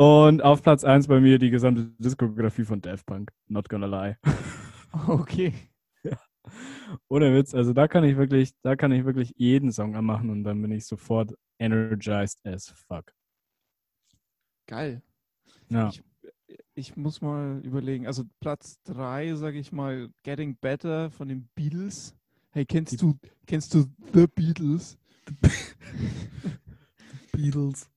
und 0.00 0.42
auf 0.42 0.62
Platz 0.62 0.82
1 0.82 1.08
bei 1.08 1.20
mir 1.20 1.38
die 1.38 1.50
gesamte 1.50 1.92
Diskografie 1.98 2.64
von 2.64 2.80
Daft 2.80 3.04
Punk. 3.04 3.30
Not 3.48 3.68
gonna 3.68 3.86
lie. 3.86 4.16
Okay. 5.06 5.52
Ohne 7.08 7.32
Witz, 7.32 7.54
also 7.54 7.72
da 7.72 7.86
kann 7.86 8.02
ich 8.02 8.16
wirklich, 8.16 8.52
da 8.62 8.74
kann 8.74 8.90
ich 8.90 9.04
wirklich 9.04 9.32
jeden 9.36 9.70
Song 9.70 9.94
anmachen 9.94 10.30
und 10.30 10.42
dann 10.42 10.60
bin 10.60 10.72
ich 10.72 10.84
sofort 10.84 11.32
energized 11.60 12.44
as 12.44 12.70
fuck. 12.70 13.12
Geil. 14.66 15.00
Ja. 15.68 15.90
Ich, 15.90 16.02
ich 16.74 16.96
muss 16.96 17.20
mal 17.20 17.60
überlegen. 17.62 18.08
Also 18.08 18.24
Platz 18.40 18.82
3, 18.82 19.36
sage 19.36 19.60
ich 19.60 19.70
mal, 19.70 20.08
Getting 20.24 20.56
Better 20.56 21.12
von 21.12 21.28
den 21.28 21.48
Beatles. 21.54 22.16
Hey, 22.50 22.64
kennst 22.64 22.94
Die- 22.94 22.96
du, 22.96 23.16
kennst 23.46 23.72
du 23.74 23.84
The 24.12 24.26
Beatles? 24.26 24.98
Beatles. 27.32 27.88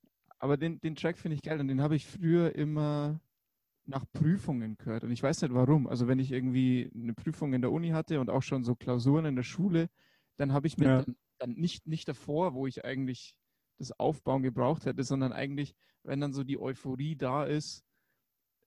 Aber 0.44 0.58
den, 0.58 0.82
den 0.82 0.98
Track 0.98 1.18
finde 1.18 1.36
ich 1.36 1.42
geil 1.42 1.62
und 1.62 1.70
den 1.70 1.80
habe 1.80 1.96
ich 1.96 2.06
früher 2.06 2.54
immer 2.54 3.22
nach 3.86 4.04
Prüfungen 4.12 4.76
gehört. 4.78 5.06
Und 5.06 5.12
ich 5.12 5.24
weiß 5.24 5.42
nicht 5.42 5.54
warum. 5.54 5.88
Also 5.88 6.10
wenn 6.10 6.20
ich 6.20 6.34
irgendwie 6.34 6.92
eine 6.94 7.14
Prüfung 7.14 7.54
in 7.54 7.62
der 7.62 7.72
Uni 7.72 7.92
hatte 7.92 8.20
und 8.20 8.30
auch 8.30 8.44
schon 8.44 8.66
so 8.66 8.76
Klausuren 8.76 9.24
in 9.24 9.38
der 9.38 9.44
Schule, 9.44 9.90
dann 10.36 10.52
habe 10.52 10.68
ich 10.68 10.78
mir 10.78 10.90
Ja. 10.90 10.98
dann, 10.98 11.16
dann 11.38 11.52
nicht, 11.54 11.88
nicht 11.88 12.10
davor, 12.10 12.56
wo 12.56 12.68
ich 12.68 12.84
eigentlich 12.84 13.38
das 13.78 13.98
Aufbauen 13.98 14.44
gebraucht 14.44 14.86
hätte, 14.86 15.06
sondern 15.06 15.32
eigentlich, 15.32 15.76
wenn 16.04 16.20
dann 16.20 16.34
so 16.34 16.44
die 16.44 16.60
Euphorie 16.60 17.16
da 17.16 17.46
ist, 17.46 17.86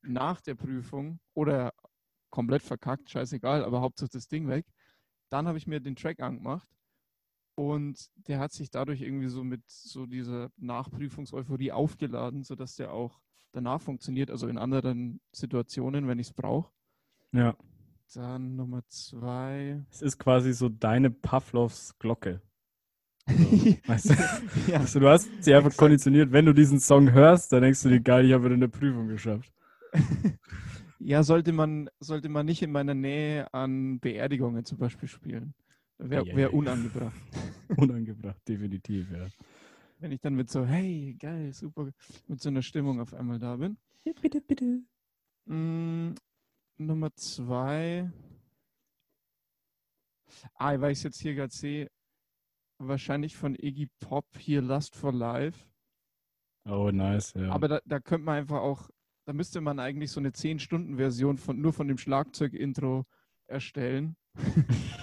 nach 0.00 0.40
der 0.40 0.54
Prüfung 0.54 1.20
oder 1.34 1.74
komplett 2.30 2.62
verkackt, 2.62 3.10
scheißegal, 3.10 3.62
aber 3.62 3.82
Hauptsache 3.82 4.08
das 4.14 4.28
Ding 4.28 4.48
weg, 4.48 4.64
dann 5.28 5.46
habe 5.46 5.58
ich 5.58 5.66
mir 5.66 5.80
den 5.80 5.94
Track 5.94 6.20
angemacht 6.20 6.68
und 7.56 8.10
der 8.28 8.38
hat 8.38 8.52
sich 8.52 8.70
dadurch 8.70 9.00
irgendwie 9.00 9.28
so 9.28 9.42
mit 9.42 9.62
so 9.66 10.06
dieser 10.06 10.50
Nachprüfungseuphorie 10.58 11.72
aufgeladen, 11.72 12.44
sodass 12.44 12.76
der 12.76 12.92
auch 12.92 13.20
danach 13.52 13.80
funktioniert, 13.80 14.30
also 14.30 14.46
in 14.46 14.58
anderen 14.58 15.20
Situationen, 15.32 16.06
wenn 16.06 16.18
ich 16.18 16.28
es 16.28 16.32
brauche. 16.34 16.70
Ja. 17.32 17.56
Dann 18.14 18.56
Nummer 18.56 18.82
zwei. 18.88 19.82
Es 19.90 20.02
ist 20.02 20.18
quasi 20.18 20.52
so 20.52 20.68
deine 20.68 21.10
Pavlovs 21.10 21.98
Glocke. 21.98 22.42
Weißt 23.26 24.10
du? 24.10 24.14
ja, 24.70 24.78
Also 24.80 25.00
du 25.00 25.08
hast 25.08 25.28
sie 25.40 25.54
einfach 25.54 25.68
Exakt. 25.68 25.78
konditioniert, 25.78 26.32
wenn 26.32 26.46
du 26.46 26.52
diesen 26.52 26.78
Song 26.78 27.10
hörst, 27.10 27.52
dann 27.52 27.62
denkst 27.62 27.82
du 27.82 27.88
dir, 27.88 28.00
geil, 28.00 28.26
ich 28.26 28.32
habe 28.32 28.44
wieder 28.44 28.54
eine 28.54 28.68
Prüfung 28.68 29.08
geschafft. 29.08 29.52
ja, 30.98 31.22
sollte 31.22 31.52
man, 31.52 31.88
sollte 32.00 32.28
man 32.28 32.46
nicht 32.46 32.62
in 32.62 32.70
meiner 32.70 32.94
Nähe 32.94 33.52
an 33.52 33.98
Beerdigungen 33.98 34.64
zum 34.64 34.78
Beispiel 34.78 35.08
spielen. 35.08 35.54
Wäre 35.98 36.26
wär 36.36 36.52
unangebracht. 36.52 37.16
Unangebracht, 37.76 38.46
definitiv, 38.46 39.10
ja. 39.10 39.26
Wenn 39.98 40.12
ich 40.12 40.20
dann 40.20 40.34
mit 40.34 40.50
so, 40.50 40.64
hey, 40.64 41.16
geil, 41.18 41.52
super, 41.52 41.90
mit 42.28 42.40
so 42.40 42.50
einer 42.50 42.62
Stimmung 42.62 43.00
auf 43.00 43.14
einmal 43.14 43.38
da 43.38 43.56
bin. 43.56 43.78
Bitte, 44.20 44.40
bitte. 44.40 44.82
Mm, 45.46 46.14
Nummer 46.76 47.14
zwei. 47.14 48.10
Ah, 50.54 50.78
weil 50.80 50.92
ich 50.92 50.98
es 50.98 51.04
jetzt 51.04 51.20
hier 51.20 51.34
gerade 51.34 51.52
sehe, 51.52 51.90
wahrscheinlich 52.78 53.36
von 53.36 53.54
Iggy 53.54 53.88
Pop 54.00 54.26
hier 54.38 54.60
Lust 54.60 54.94
for 54.94 55.12
Life. 55.12 55.66
Oh, 56.68 56.90
nice, 56.92 57.32
ja. 57.34 57.50
Aber 57.50 57.68
da, 57.68 57.80
da 57.84 58.00
könnte 58.00 58.26
man 58.26 58.38
einfach 58.38 58.60
auch, 58.60 58.90
da 59.24 59.32
müsste 59.32 59.60
man 59.60 59.78
eigentlich 59.78 60.10
so 60.10 60.20
eine 60.20 60.30
10-Stunden-Version 60.30 61.38
von 61.38 61.60
nur 61.60 61.72
von 61.72 61.88
dem 61.88 61.98
Schlagzeug-Intro 61.98 63.06
erstellen. 63.46 64.16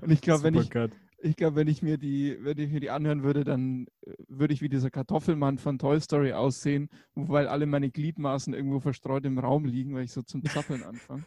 Und 0.00 0.10
ich 0.10 0.20
glaube, 0.20 0.42
wenn 0.44 0.54
ich, 0.54 0.70
ich 1.18 1.36
glaube, 1.36 1.56
wenn 1.56 1.68
ich 1.68 1.82
mir 1.82 1.98
die, 1.98 2.36
wenn 2.40 2.58
ich 2.58 2.70
mir 2.70 2.80
die 2.80 2.90
anhören 2.90 3.22
würde, 3.22 3.44
dann 3.44 3.86
äh, 4.02 4.14
würde 4.28 4.52
ich 4.54 4.60
wie 4.62 4.68
dieser 4.68 4.90
Kartoffelmann 4.90 5.58
von 5.58 5.78
Toy 5.78 6.00
Story 6.00 6.32
aussehen, 6.32 6.88
weil 7.14 7.46
alle 7.48 7.66
meine 7.66 7.90
Gliedmaßen 7.90 8.54
irgendwo 8.54 8.80
verstreut 8.80 9.24
im 9.24 9.38
Raum 9.38 9.64
liegen, 9.64 9.94
weil 9.94 10.04
ich 10.04 10.12
so 10.12 10.22
zum 10.22 10.44
Zappeln 10.44 10.82
anfange. 10.82 11.24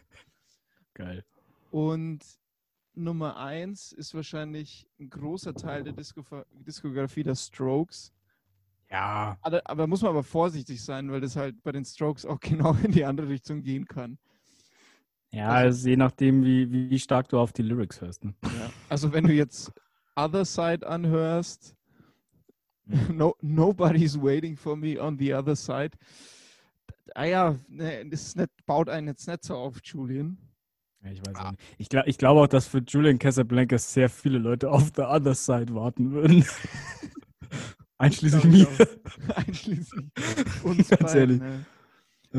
Geil. 0.94 1.24
Und 1.70 2.20
Nummer 2.94 3.36
eins 3.36 3.92
ist 3.92 4.14
wahrscheinlich 4.14 4.86
ein 4.98 5.10
großer 5.10 5.54
Teil 5.54 5.82
der 5.82 5.92
Diskofa- 5.94 6.46
Diskografie 6.66 7.22
der 7.22 7.34
Strokes. 7.34 8.12
Ja, 8.90 9.36
Aber, 9.42 9.62
aber 9.64 9.86
muss 9.86 10.00
man 10.02 10.10
aber 10.10 10.22
vorsichtig 10.22 10.82
sein, 10.82 11.10
weil 11.10 11.20
das 11.20 11.34
halt 11.36 11.60
bei 11.62 11.72
den 11.72 11.84
Strokes 11.84 12.24
auch 12.24 12.38
genau 12.40 12.74
in 12.82 12.92
die 12.92 13.04
andere 13.04 13.28
Richtung 13.28 13.62
gehen 13.62 13.86
kann. 13.86 14.18
Ja, 15.36 15.48
Also- 15.48 15.66
also 15.66 15.88
je 15.88 15.96
nachdem, 15.96 16.44
wie, 16.44 16.70
wie 16.90 16.98
stark 16.98 17.28
du 17.28 17.38
auf 17.38 17.52
die 17.52 17.62
Lyrics 17.62 18.00
hörst. 18.00 18.24
Ne? 18.24 18.34
Ja. 18.42 18.70
Also 18.88 19.12
wenn 19.12 19.24
du 19.24 19.32
jetzt 19.32 19.72
Other 20.16 20.44
Side 20.44 20.86
anhörst, 20.86 21.74
no, 23.12 23.34
Nobody's 23.40 24.16
waiting 24.20 24.56
for 24.56 24.76
me 24.76 25.00
on 25.00 25.18
the 25.18 25.34
other 25.34 25.56
side. 25.56 25.90
Ah 27.14 27.24
ja, 27.24 27.56
ne, 27.68 28.04
das 28.08 28.22
ist 28.22 28.36
nicht, 28.36 28.50
baut 28.66 28.88
einen 28.88 29.08
jetzt 29.08 29.26
nicht 29.26 29.44
so 29.44 29.54
auf, 29.56 29.78
Julian. 29.82 30.38
Ja, 31.02 31.10
ich 31.10 31.20
weiß 31.26 31.36
auch 31.36 31.50
nicht. 31.50 31.62
Ich, 31.78 31.88
glaub, 31.88 32.06
ich 32.06 32.18
glaube 32.18 32.40
auch, 32.40 32.46
dass 32.46 32.66
für 32.66 32.78
Julian 32.78 33.18
Casablancas 33.18 33.92
sehr 33.92 34.08
viele 34.08 34.38
Leute 34.38 34.70
auf 34.70 34.90
der 34.92 35.10
Other 35.10 35.34
Side 35.34 35.74
warten 35.74 36.12
würden. 36.12 36.44
Einschließlich 37.98 38.44
mir. 38.44 38.68
Einschließlich 39.34 40.04
uns 40.64 40.88
Ganz 40.88 41.12
beiden, 41.12 41.18
ehrlich. 41.18 41.40
Ne? 41.40 41.64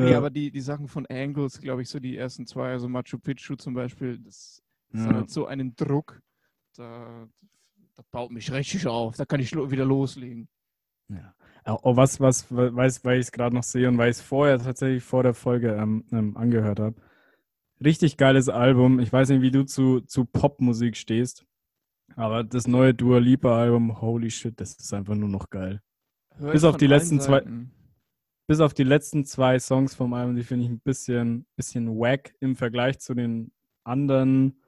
Ja. 0.05 0.17
Aber 0.17 0.29
die, 0.29 0.51
die 0.51 0.61
Sachen 0.61 0.87
von 0.87 1.05
Angles, 1.07 1.59
glaube 1.61 1.81
ich, 1.81 1.89
so 1.89 1.99
die 1.99 2.17
ersten 2.17 2.45
zwei, 2.45 2.71
also 2.71 2.87
Machu 2.87 3.17
Picchu 3.19 3.55
zum 3.55 3.73
Beispiel, 3.73 4.19
das, 4.19 4.61
das 4.91 5.01
hat 5.01 5.11
Ja. 5.11 5.17
halt 5.17 5.29
so 5.29 5.45
einen 5.47 5.75
Druck, 5.75 6.21
da, 6.75 7.27
das 7.95 8.05
baut 8.11 8.31
mich 8.31 8.51
richtig 8.51 8.85
auf, 8.87 9.15
da 9.17 9.25
kann 9.25 9.39
ich 9.39 9.51
lo- 9.53 9.71
wieder 9.71 9.85
loslegen. 9.85 10.47
Ja. 11.09 11.33
Auch 11.63 11.97
was, 11.97 12.19
was, 12.19 12.45
weiß, 12.53 13.03
weil 13.03 13.19
ich 13.19 13.25
es 13.27 13.31
gerade 13.31 13.55
noch 13.55 13.63
sehe 13.63 13.87
und 13.89 13.97
weil 13.97 14.09
ich 14.11 14.17
es 14.17 14.21
vorher 14.21 14.57
tatsächlich 14.59 15.03
vor 15.03 15.23
der 15.23 15.33
Folge 15.33 15.73
ähm, 15.73 16.05
ähm, 16.11 16.37
angehört 16.37 16.79
habe. 16.79 16.95
Richtig 17.83 18.17
geiles 18.17 18.47
Album. 18.49 18.99
Ich 18.99 19.11
weiß 19.11 19.29
nicht, 19.29 19.41
wie 19.41 19.51
du 19.51 19.65
zu, 19.65 20.01
zu 20.01 20.25
Popmusik 20.25 20.95
stehst, 20.97 21.45
aber 22.15 22.43
das 22.43 22.67
neue 22.67 22.93
Dua 22.93 23.19
Lipa 23.19 23.57
Album, 23.59 23.99
holy 24.01 24.31
shit, 24.31 24.59
das 24.59 24.75
ist 24.75 24.93
einfach 24.93 25.15
nur 25.15 25.29
noch 25.29 25.49
geil. 25.49 25.81
Hör 26.37 26.51
Bis 26.51 26.63
auf 26.63 26.77
die 26.77 26.87
letzten 26.87 27.19
zwei- 27.19 27.39
Seiten. 27.39 27.71
Bis 28.47 28.61
auf 28.61 28.73
die 28.73 28.83
letzten 28.83 29.25
zwei 29.25 29.59
Songs 29.59 29.93
vom 29.93 30.13
Album, 30.13 30.35
die 30.35 30.43
finde 30.43 30.65
ich 30.65 30.71
ein 30.71 30.79
bisschen, 30.79 31.45
bisschen 31.55 31.89
wack 31.99 32.33
im 32.39 32.55
Vergleich 32.55 32.99
zu 32.99 33.13
den 33.13 33.51
anderen 33.83 34.61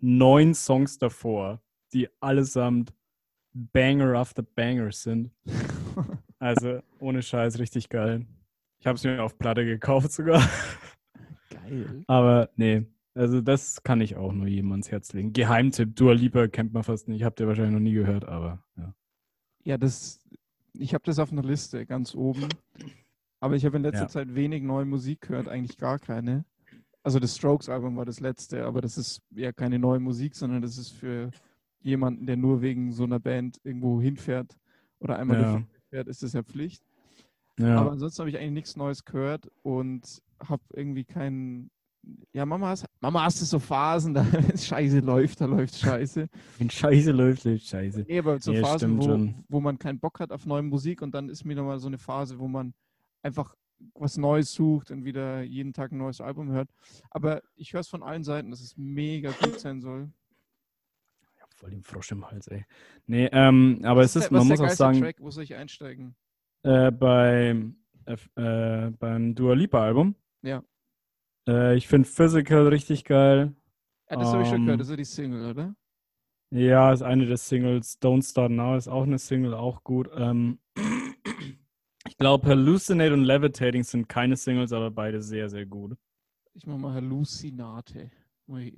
neun 0.00 0.54
Songs 0.54 0.98
davor, 0.98 1.60
die 1.92 2.08
allesamt 2.20 2.94
Banger 3.52 4.14
after 4.14 4.42
Banger 4.42 4.92
sind. 4.92 5.30
Also 6.40 6.80
ohne 7.00 7.20
Scheiß 7.20 7.58
richtig 7.58 7.88
geil. 7.88 8.24
Ich 8.78 8.86
habe 8.86 8.94
es 8.94 9.02
mir 9.02 9.20
auf 9.24 9.36
Platte 9.38 9.64
gekauft 9.64 10.12
sogar. 10.12 10.48
Geil. 11.50 12.04
Aber 12.06 12.50
nee, 12.54 12.86
also 13.12 13.40
das 13.40 13.82
kann 13.82 14.00
ich 14.00 14.14
auch 14.14 14.32
nur 14.32 14.46
jedem 14.46 14.70
ans 14.70 14.92
Herz 14.92 15.12
legen. 15.12 15.32
Geheimtipp, 15.32 15.96
Dua 15.96 16.12
Lipa 16.12 16.46
kennt 16.46 16.72
man 16.72 16.84
fast 16.84 17.08
nicht. 17.08 17.24
Habt 17.24 17.40
ihr 17.40 17.48
wahrscheinlich 17.48 17.74
noch 17.74 17.80
nie 17.80 17.92
gehört, 17.92 18.24
aber 18.24 18.62
ja. 18.76 18.94
Ja, 19.64 19.78
das, 19.78 20.20
ich 20.74 20.94
habe 20.94 21.04
das 21.04 21.18
auf 21.18 21.32
einer 21.32 21.42
Liste 21.42 21.86
ganz 21.86 22.14
oben. 22.14 22.48
Aber 23.40 23.54
ich 23.54 23.64
habe 23.64 23.76
in 23.76 23.82
letzter 23.84 24.02
Ja. 24.04 24.08
Zeit 24.08 24.34
wenig 24.34 24.62
neue 24.62 24.84
Musik 24.84 25.22
gehört, 25.22 25.48
eigentlich 25.48 25.78
gar 25.78 25.98
keine. 25.98 26.44
Also 27.02 27.20
das 27.20 27.36
Strokes-Album 27.36 27.96
war 27.96 28.04
das 28.04 28.20
letzte, 28.20 28.64
aber 28.64 28.80
das 28.80 28.98
ist 28.98 29.22
ja 29.30 29.52
keine 29.52 29.78
neue 29.78 30.00
Musik, 30.00 30.34
sondern 30.34 30.60
das 30.62 30.76
ist 30.76 30.90
für 30.90 31.30
jemanden, 31.80 32.26
der 32.26 32.36
nur 32.36 32.60
wegen 32.60 32.92
so 32.92 33.04
einer 33.04 33.20
Band 33.20 33.60
irgendwo 33.62 34.00
hinfährt 34.00 34.58
oder 34.98 35.18
einmal 35.18 35.40
Ja. 35.40 35.62
fährt, 35.90 36.08
ist 36.08 36.22
das 36.22 36.32
ja 36.32 36.42
Pflicht. 36.42 36.82
ja. 37.58 37.76
Aber 37.80 37.92
ansonsten 37.92 38.20
habe 38.20 38.30
ich 38.30 38.36
eigentlich 38.38 38.50
nichts 38.52 38.76
Neues 38.76 39.04
gehört 39.04 39.48
und 39.62 40.20
habe 40.40 40.62
irgendwie 40.74 41.04
keinen. 41.04 41.70
Ja, 42.32 42.46
Mama, 42.46 42.68
hast, 42.68 42.86
Mama, 43.00 43.24
hast 43.24 43.40
du 43.40 43.44
so 43.44 43.58
Phasen, 43.58 44.14
da 44.14 44.24
wenn 44.32 44.50
es 44.50 44.66
scheiße 44.66 45.00
läuft, 45.00 45.40
da 45.40 45.46
läuft 45.46 45.76
scheiße. 45.76 46.28
Wenn 46.58 46.70
Scheiße 46.70 47.12
läuft, 47.12 47.44
läuft 47.44 47.66
Scheiße. 47.66 48.04
Nee, 48.08 48.18
aber 48.18 48.38
so 48.40 48.52
Ja, 48.52 48.62
Phasen, 48.62 48.98
wo, 48.98 49.18
wo 49.48 49.60
man 49.60 49.78
keinen 49.78 49.98
Bock 50.00 50.20
hat 50.20 50.30
auf 50.32 50.46
neue 50.46 50.62
Musik 50.62 51.02
und 51.02 51.14
dann 51.14 51.28
ist 51.28 51.44
mir 51.44 51.54
nochmal 51.56 51.78
so 51.78 51.86
eine 51.88 51.98
Phase, 51.98 52.38
wo 52.38 52.48
man 52.48 52.74
einfach 53.22 53.54
was 53.94 54.16
Neues 54.16 54.52
sucht 54.52 54.90
und 54.90 55.04
wieder 55.04 55.42
jeden 55.42 55.72
Tag 55.72 55.92
ein 55.92 55.98
neues 55.98 56.20
Album 56.20 56.50
hört. 56.50 56.68
Aber 57.10 57.42
ich 57.54 57.72
höre 57.72 57.80
es 57.80 57.88
von 57.88 58.02
allen 58.02 58.24
Seiten, 58.24 58.50
dass 58.50 58.60
es 58.60 58.76
mega 58.76 59.30
gut 59.30 59.60
sein 59.60 59.80
soll. 59.80 60.10
Ich 61.36 61.42
hab 61.42 61.52
voll 61.54 61.70
den 61.70 61.82
Frosch 61.82 62.10
im 62.10 62.28
Hals, 62.28 62.48
ey. 62.48 62.64
Nee, 63.06 63.28
ähm, 63.32 63.80
aber 63.84 64.02
es 64.02 64.16
Was 64.16 64.24
ist, 64.24 64.30
der- 64.30 64.38
man 64.38 64.46
muss 64.48 64.60
auch 64.60 64.68
sagen, 64.70 64.98
Track, 65.00 65.16
wo 65.20 65.30
soll 65.30 65.44
ich 65.44 65.54
einsteigen? 65.54 66.16
äh, 66.64 66.90
beim, 66.90 67.76
äh, 68.06 68.16
äh, 68.86 68.90
beim 68.90 69.34
Dua 69.34 69.54
Lipa 69.54 69.80
Album. 69.84 70.14
Ja. 70.42 70.62
Äh, 71.48 71.76
ich 71.76 71.88
finde 71.88 72.08
Physical 72.08 72.68
richtig 72.68 73.04
geil. 73.04 73.54
Ja, 74.10 74.16
das 74.16 74.28
habe 74.32 74.42
ich 74.42 74.48
schon 74.48 74.58
Ähm, 74.58 74.64
gehört, 74.66 74.80
das 74.80 74.86
ist 74.88 74.90
ja 74.92 74.96
die 74.96 75.04
Single, 75.04 75.50
oder? 75.50 75.74
Ja, 76.50 76.92
ist 76.92 77.02
eine 77.02 77.26
der 77.26 77.36
Singles. 77.36 78.00
Don't 78.00 78.28
Start 78.28 78.50
Now 78.52 78.76
ist 78.76 78.88
auch 78.88 79.02
eine 79.02 79.18
Single, 79.18 79.54
auch 79.54 79.82
gut. 79.84 80.08
Ähm, 80.14 80.58
ich 82.06 82.16
glaube, 82.16 82.46
Hallucinate 82.48 83.12
und 83.12 83.24
Levitating 83.24 83.82
sind 83.82 84.08
keine 84.08 84.36
Singles, 84.36 84.72
aber 84.72 84.90
beide 84.90 85.20
sehr, 85.20 85.48
sehr 85.48 85.66
gut. 85.66 85.96
Ich 86.54 86.66
mache 86.66 86.78
mal 86.78 86.94
Hallucinate. 86.94 88.10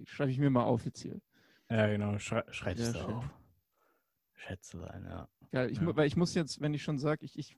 Schreibe 0.04 0.33
ich 0.33 0.38
mir 0.38 0.50
mal 0.50 0.64
auf 0.64 0.85
jetzt 0.85 1.00
hier. 1.00 1.20
Ja, 1.70 1.87
genau. 1.87 2.18
Schrei 2.18 2.42
schreibst 2.50 2.92
Sehr 2.92 3.02
du 3.04 3.09
auf. 3.09 3.24
Schätzelein, 4.35 5.04
ja. 5.04 5.28
Geil, 5.52 5.70
ich, 5.70 5.78
Ja. 5.80 5.94
weil 5.96 6.06
ich 6.09 6.16
muss 6.16 6.35
jetzt, 6.35 6.61
wenn 6.61 6.74
ich 6.74 6.83
schon 6.83 6.98
sage, 6.98 7.24
ich, 7.24 7.38
ich, 7.38 7.56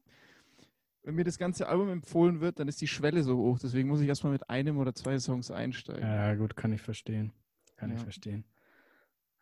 wenn 1.03 1.15
mir 1.15 1.25
das 1.25 1.38
ganze 1.38 1.69
Album 1.69 1.88
empfohlen 1.88 2.41
wird, 2.41 2.59
dann 2.61 2.69
ist 2.69 2.81
die 2.81 2.87
Schwelle 2.87 3.23
so 3.23 3.37
hoch. 3.37 3.59
Deswegen 3.59 3.88
muss 3.88 4.01
ich 4.01 4.09
erstmal 4.09 4.33
mit 4.33 4.49
einem 4.49 4.79
oder 4.79 4.95
zwei 4.95 5.19
Songs 5.19 5.51
einsteigen. 5.51 6.03
Ja, 6.03 6.35
gut, 6.35 6.57
kann 6.57 6.73
ich 6.73 6.81
verstehen. 6.81 7.33
Kann 7.77 7.91
ich 7.91 7.99
Ja. 7.99 8.03
verstehen. 8.05 8.45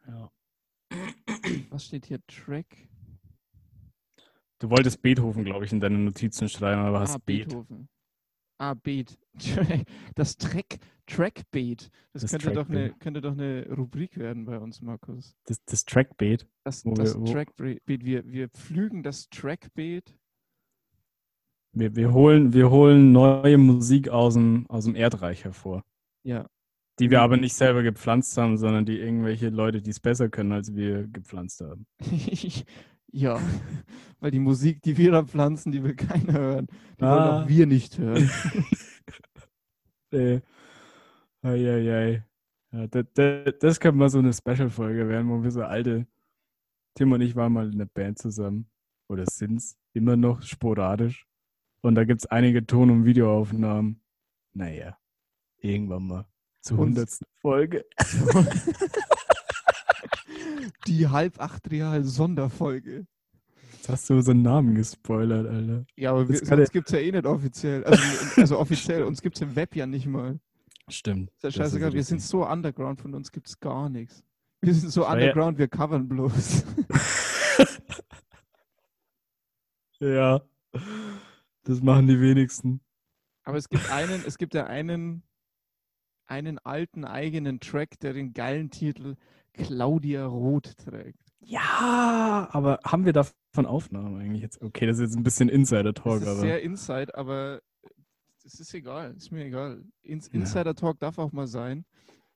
Ja. 0.07 0.31
Was 1.71 1.85
steht 1.87 2.07
hier? 2.07 2.21
Track? 2.27 2.89
Du 4.59 4.69
wolltest 4.71 5.01
Beethoven, 5.03 5.45
glaube 5.45 5.65
ich, 5.65 5.73
in 5.73 5.81
deine 5.81 5.99
Notizen 5.99 6.49
schreiben, 6.49 6.83
aber 6.83 7.01
hast 7.01 7.15
ah, 7.15 7.19
Beet. 7.25 7.49
Beethoven. 7.49 7.89
Ah, 8.59 8.75
Beat. 8.75 9.19
Das 10.15 10.37
Track, 10.37 10.79
Trackbeat. 11.07 11.91
Das, 12.13 12.23
Das 12.23 12.31
könnte, 12.33 12.53
doch 12.53 12.69
eine, 12.69 12.93
könnte 12.95 13.21
doch 13.23 13.33
eine 13.33 13.67
Rubrik 13.75 14.19
werden 14.19 14.45
bei 14.45 14.59
uns, 14.59 14.83
Markus. 14.83 15.35
Das, 15.45 15.65
das 15.65 15.85
Trackbeat. 15.85 16.47
Das, 16.65 16.83
das 16.83 17.19
wir- 17.19 17.33
Trackbeat. 17.33 17.81
Wir, 17.87 18.27
wir 18.27 18.49
pflügen 18.51 19.03
das 19.03 19.29
Trackbeat. 19.31 20.15
Wir, 21.73 21.95
wir, 21.95 22.13
holen, 22.13 22.53
wir 22.53 22.71
holen 22.71 23.13
neue 23.13 23.59
Musik 23.59 24.09
aus 24.09 24.35
dem, 24.35 24.67
aus 24.69 24.85
dem 24.85 24.97
Erdreich 24.97 25.45
hervor. 25.45 25.85
Ja. 26.25 26.47
Die 26.99 27.11
wir 27.11 27.23
aber 27.23 27.37
nicht 27.37 27.55
selber 27.55 27.83
gepflanzt 27.83 28.37
haben, 28.37 28.59
sondern 28.59 28.85
die 28.85 28.99
irgendwelche 28.99 29.49
Leute, 29.49 29.81
die 29.81 29.91
es 29.91 30.01
besser 30.01 30.29
können, 30.29 30.53
als 30.53 30.75
wir 30.75 31.07
gepflanzt 31.07 31.61
haben. 31.63 31.87
ja. 33.13 33.41
Weil 34.19 34.31
die 34.33 34.41
Musik, 34.41 34.83
die 34.83 34.97
wir 34.99 35.13
da 35.13 35.23
pflanzen, 35.25 35.73
die 35.73 35.83
will 35.83 35.95
keiner 35.95 36.33
hören. 36.33 36.67
Die 36.99 37.03
wollen 37.03 37.11
Ah. 37.13 37.43
auch 37.43 37.49
wir 37.49 37.67
nicht 37.67 37.99
hören. 37.99 38.31
Äh, 40.13 40.41
Eieiei. 41.43 42.25
Ja, 42.73 42.87
das, 42.89 43.05
das, 43.15 43.55
das 43.61 43.79
könnte 43.79 43.97
mal 43.97 44.11
so 44.11 44.19
eine 44.19 44.33
Special-Folge 44.33 45.09
werden, 45.09 45.29
wo 45.31 45.41
wir 45.41 45.53
so 45.53 45.63
alte. 45.63 46.09
Tim 46.97 47.13
und 47.13 47.21
ich 47.21 47.37
waren 47.37 47.53
mal 47.53 47.69
in 47.69 47.75
einer 47.75 47.87
Band 47.87 48.19
zusammen. 48.19 48.69
Oder 49.09 49.25
sind's 49.27 49.77
immer 49.93 50.17
noch 50.17 50.43
sporadisch. 50.43 51.29
Und 51.83 51.95
da 51.95 52.05
gibt's 52.05 52.27
einige 52.27 52.67
Ton- 52.67 52.91
und 52.91 53.05
Videoaufnahmen. 53.05 54.01
Naja, 54.53 54.99
irgendwann 55.59 56.07
mal. 56.07 56.27
Zur 56.61 56.79
Und- 56.79 56.89
hundertsten 56.89 57.27
Folge. 57.41 57.85
Die 60.87 61.09
halb 61.09 61.41
acht 61.41 61.71
Real 61.71 62.05
Sonderfolge. 62.05 63.07
Jetzt 63.73 63.89
hast 63.89 64.11
du 64.11 64.21
so 64.21 64.33
einen 64.33 64.43
Namen 64.43 64.75
gespoilert, 64.75 65.47
Alter. 65.47 65.87
Ja, 65.97 66.11
aber 66.11 66.29
wir, 66.29 66.59
uns 66.59 66.71
gibt 66.71 66.89
es 66.89 66.93
ja 66.93 66.99
eh 67.01 67.11
nicht 67.13 67.25
offiziell. 67.25 67.83
Also, 67.85 68.03
also 68.41 68.59
offiziell, 68.59 69.05
uns 69.05 69.23
gibt 69.23 69.37
es 69.37 69.43
im 69.43 69.57
Web 69.57 69.75
ja 69.75 69.87
nicht 69.87 70.07
mal. 70.07 70.39
Stimmt. 70.89 71.31
Ist 71.31 71.43
ja 71.45 71.49
das 71.49 71.55
scheißegal, 71.55 71.93
wir 71.95 72.05
sind 72.05 72.21
so 72.21 72.47
underground, 72.47 73.01
von 73.01 73.15
uns 73.15 73.33
gibt 73.33 73.49
es 73.49 73.59
gar 73.59 73.89
nichts. 73.89 74.23
Wir 74.61 74.75
sind 74.75 74.91
so 74.91 75.07
underground, 75.09 75.57
wir 75.59 75.69
covern 75.69 76.09
bloß. 76.09 76.65
Ja. 80.03 80.41
Das 81.65 81.83
machen 81.83 82.07
die 82.07 82.21
wenigsten. 82.21 82.81
Aber 83.45 83.57
es 83.57 83.69
gibt 83.69 83.91
einen, 83.91 84.23
es 84.27 84.39
gibt 84.39 84.55
ja 84.55 84.67
einen, 84.67 85.23
einen 86.27 86.59
alten 86.59 87.05
eigenen 87.05 87.61
Track, 87.61 87.99
der 88.01 88.13
den 88.13 88.33
geilen 88.33 88.71
Titel 88.71 89.17
Claudia 89.53 90.27
Roth 90.27 90.77
trägt. 90.77 91.33
Ja, 91.41 92.49
aber 92.53 92.81
haben 92.85 93.05
wir 93.05 93.13
davon 93.13 93.67
Aufnahmen 93.67 94.21
eigentlich 94.21 94.43
jetzt? 94.43 94.61
Okay, 94.63 94.87
das 94.87 94.99
ist 94.99 95.03
jetzt 95.03 95.17
ein 95.17 95.23
bisschen 95.23 95.49
Das 95.49 95.57
Insider-Talk, 95.57 96.23
ist 96.23 96.29
aber. 96.29 96.41
sehr 96.41 96.63
Inside, 96.63 97.15
aber 97.17 97.61
es 98.45 98.61
ist 98.61 98.75
egal, 98.75 99.15
ist 99.17 99.33
mir 99.33 99.45
egal. 99.45 99.83
Ins. 100.03 100.29
Insider-Talk 100.29 100.99
darf 101.01 101.19
auch 101.19 101.33
mal 101.33 101.47
sein. 101.47 101.85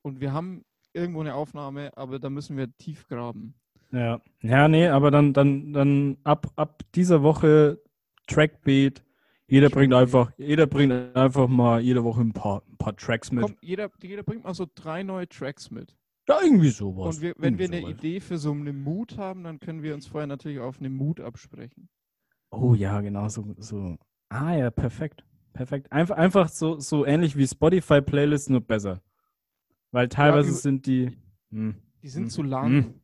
Und 0.03 0.21
wir 0.21 0.33
haben 0.33 0.65
irgendwo 0.93 1.21
eine 1.21 1.35
Aufnahme, 1.35 1.97
aber 1.97 2.19
da 2.19 2.31
müssen 2.31 2.57
wir 2.57 2.75
tief 2.77 3.07
graben. 3.09 3.55
Ja. 3.93 4.21
Ja, 4.41 4.69
nee, 4.69 4.89
aber 4.89 5.11
dann, 5.11 5.33
dann, 5.33 5.73
dann 5.73 6.19
ab, 6.25 6.51
ab 6.57 6.83
dieser 6.95 7.23
Woche 7.23 7.81
Trackbeat. 8.27 9.03
Jeder 9.47 9.69
bringt 9.69 9.93
einfach, 9.93 10.33
jeder 10.39 10.67
bringt 10.67 10.93
einfach 11.17 11.49
mal 11.49 11.81
jede 11.81 12.03
Woche 12.03 12.23
ein 12.23 12.33
paar, 12.33 12.63
ein 12.67 12.77
paar 12.79 12.97
Tracks 12.97 13.31
mit. 13.31 13.43
Komm, 13.43 13.57
jeder, 13.61 13.91
jeder 14.03 14.23
bringt 14.23 14.45
mal 14.45 14.55
so 14.55 14.67
drei 14.75 15.03
neue 15.03 15.29
Tracks 15.29 15.71
mit. 15.71 15.97
Ja, 16.27 16.39
irgendwie 16.43 16.71
sowas. 16.71 17.17
Und 17.17 17.23
wir, 17.23 17.35
wenn 17.37 17.59
wir 17.59 17.67
Irgendwie 17.67 17.77
eine 17.79 17.87
sowas. 17.93 17.99
Idee 18.05 18.21
für 18.21 18.39
so 18.39 18.53
einen 18.53 18.83
Mood 18.83 19.19
haben, 19.19 19.45
dann 19.45 19.61
können 19.61 19.83
wir 19.83 19.93
uns 19.95 20.07
vorher 20.07 20.27
natürlich 20.27 20.59
auf 20.59 20.81
einen 20.81 20.95
Mood 20.97 21.21
absprechen. 21.21 21.91
Oh 22.51 22.75
ja, 22.75 23.01
genau, 23.03 23.29
so, 23.29 23.55
so. 23.59 23.99
Ah 24.31 24.55
ja, 24.57 24.71
perfekt. 24.71 25.25
Perfekt. 25.53 25.93
Einfach, 25.93 26.17
einfach 26.17 26.49
so, 26.49 26.81
so 26.81 27.05
ähnlich 27.05 27.37
wie 27.37 27.47
Spotify-Playlists, 27.47 28.49
nur 28.49 28.63
besser. 28.63 29.03
Weil 29.93 30.09
teilweise 30.09 30.49
über- 30.49 30.59
sind 30.59 30.87
die. 30.87 31.17
Hm, 31.51 31.77
Die 32.03 32.09
sind 32.09 32.25
hm, 32.25 32.31
zu 32.31 32.43
lang. 32.43 32.67
hm. 32.71 32.95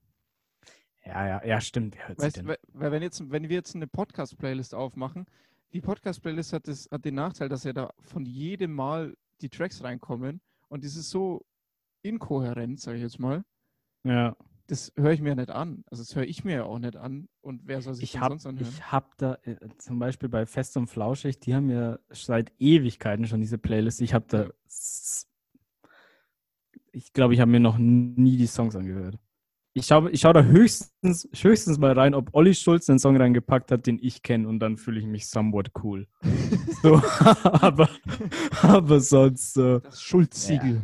Ja, 1.04 1.26
ja, 1.26 1.44
ja, 1.44 1.60
stimmt. 1.60 1.96
Wer 2.06 2.18
Weißt, 2.18 2.46
weil, 2.46 2.58
weil 2.72 2.92
wenn, 2.92 3.02
jetzt, 3.02 3.30
wenn 3.30 3.48
wir 3.48 3.56
jetzt 3.56 3.74
eine 3.74 3.86
Podcast-Playlist 3.86 4.74
aufmachen, 4.74 5.26
die 5.72 5.80
Podcast-Playlist 5.80 6.52
hat, 6.52 6.68
das, 6.68 6.88
hat 6.90 7.04
den 7.04 7.14
Nachteil, 7.14 7.48
dass 7.48 7.64
ja 7.64 7.72
da 7.72 7.92
von 8.00 8.24
jedem 8.26 8.72
Mal 8.72 9.16
die 9.40 9.48
Tracks 9.48 9.82
reinkommen 9.82 10.40
und 10.68 10.84
das 10.84 10.96
ist 10.96 11.10
so 11.10 11.44
inkohärent, 12.02 12.80
sage 12.80 12.96
ich 12.98 13.02
jetzt 13.02 13.18
mal. 13.18 13.44
Ja. 14.04 14.36
Das 14.66 14.92
höre 14.96 15.10
ich 15.12 15.20
mir 15.20 15.34
nicht 15.34 15.50
an. 15.50 15.82
Also 15.90 16.02
das 16.04 16.14
höre 16.14 16.22
ich 16.24 16.44
mir 16.44 16.54
ja 16.54 16.64
auch 16.64 16.78
nicht 16.78 16.94
an. 16.96 17.28
Und 17.40 17.62
wer 17.64 17.82
soll 17.82 17.94
sich 17.94 18.04
Ich 18.04 18.20
habe 18.20 18.34
sonst 18.34 18.46
anhören? 18.46 18.68
ich 18.72 18.92
hab 18.92 19.16
da 19.18 19.34
äh, 19.42 19.56
zum 19.78 19.98
Beispiel 19.98 20.28
bei 20.28 20.46
Fest 20.46 20.76
und 20.76 20.86
Flauschig, 20.86 21.40
die 21.40 21.54
haben 21.56 21.70
ja 21.70 21.98
seit 22.10 22.52
Ewigkeiten 22.60 23.26
schon 23.26 23.40
diese 23.40 23.58
Playlist. 23.58 24.00
Ich 24.00 24.14
habe 24.14 24.26
da, 24.28 24.44
Ja. 24.44 24.50
ich 26.92 27.12
glaube, 27.12 27.34
ich 27.34 27.40
habe 27.40 27.50
mir 27.50 27.60
noch 27.60 27.78
nie 27.78 28.36
die 28.36 28.46
Songs 28.46 28.76
angehört. 28.76 29.18
Ich 29.80 29.86
schaue 29.86 30.10
ich 30.10 30.20
schau 30.20 30.32
da 30.32 30.42
höchstens, 30.42 31.28
höchstens 31.34 31.78
mal 31.78 31.92
rein, 31.92 32.14
ob 32.14 32.34
Olli 32.34 32.54
Schulz 32.54 32.90
einen 32.90 32.98
Song 32.98 33.16
reingepackt 33.16 33.72
hat, 33.72 33.86
den 33.86 33.98
ich 34.00 34.22
kenne 34.22 34.46
und 34.46 34.60
dann 34.60 34.76
fühle 34.76 35.00
ich 35.00 35.06
mich 35.06 35.28
somewhat 35.28 35.70
cool. 35.82 36.06
So, 36.82 36.96
aber, 37.44 37.88
aber 38.62 39.00
sonst 39.00 39.54
so. 39.54 39.78
das 39.78 40.02
Schulz-Siegel. 40.02 40.82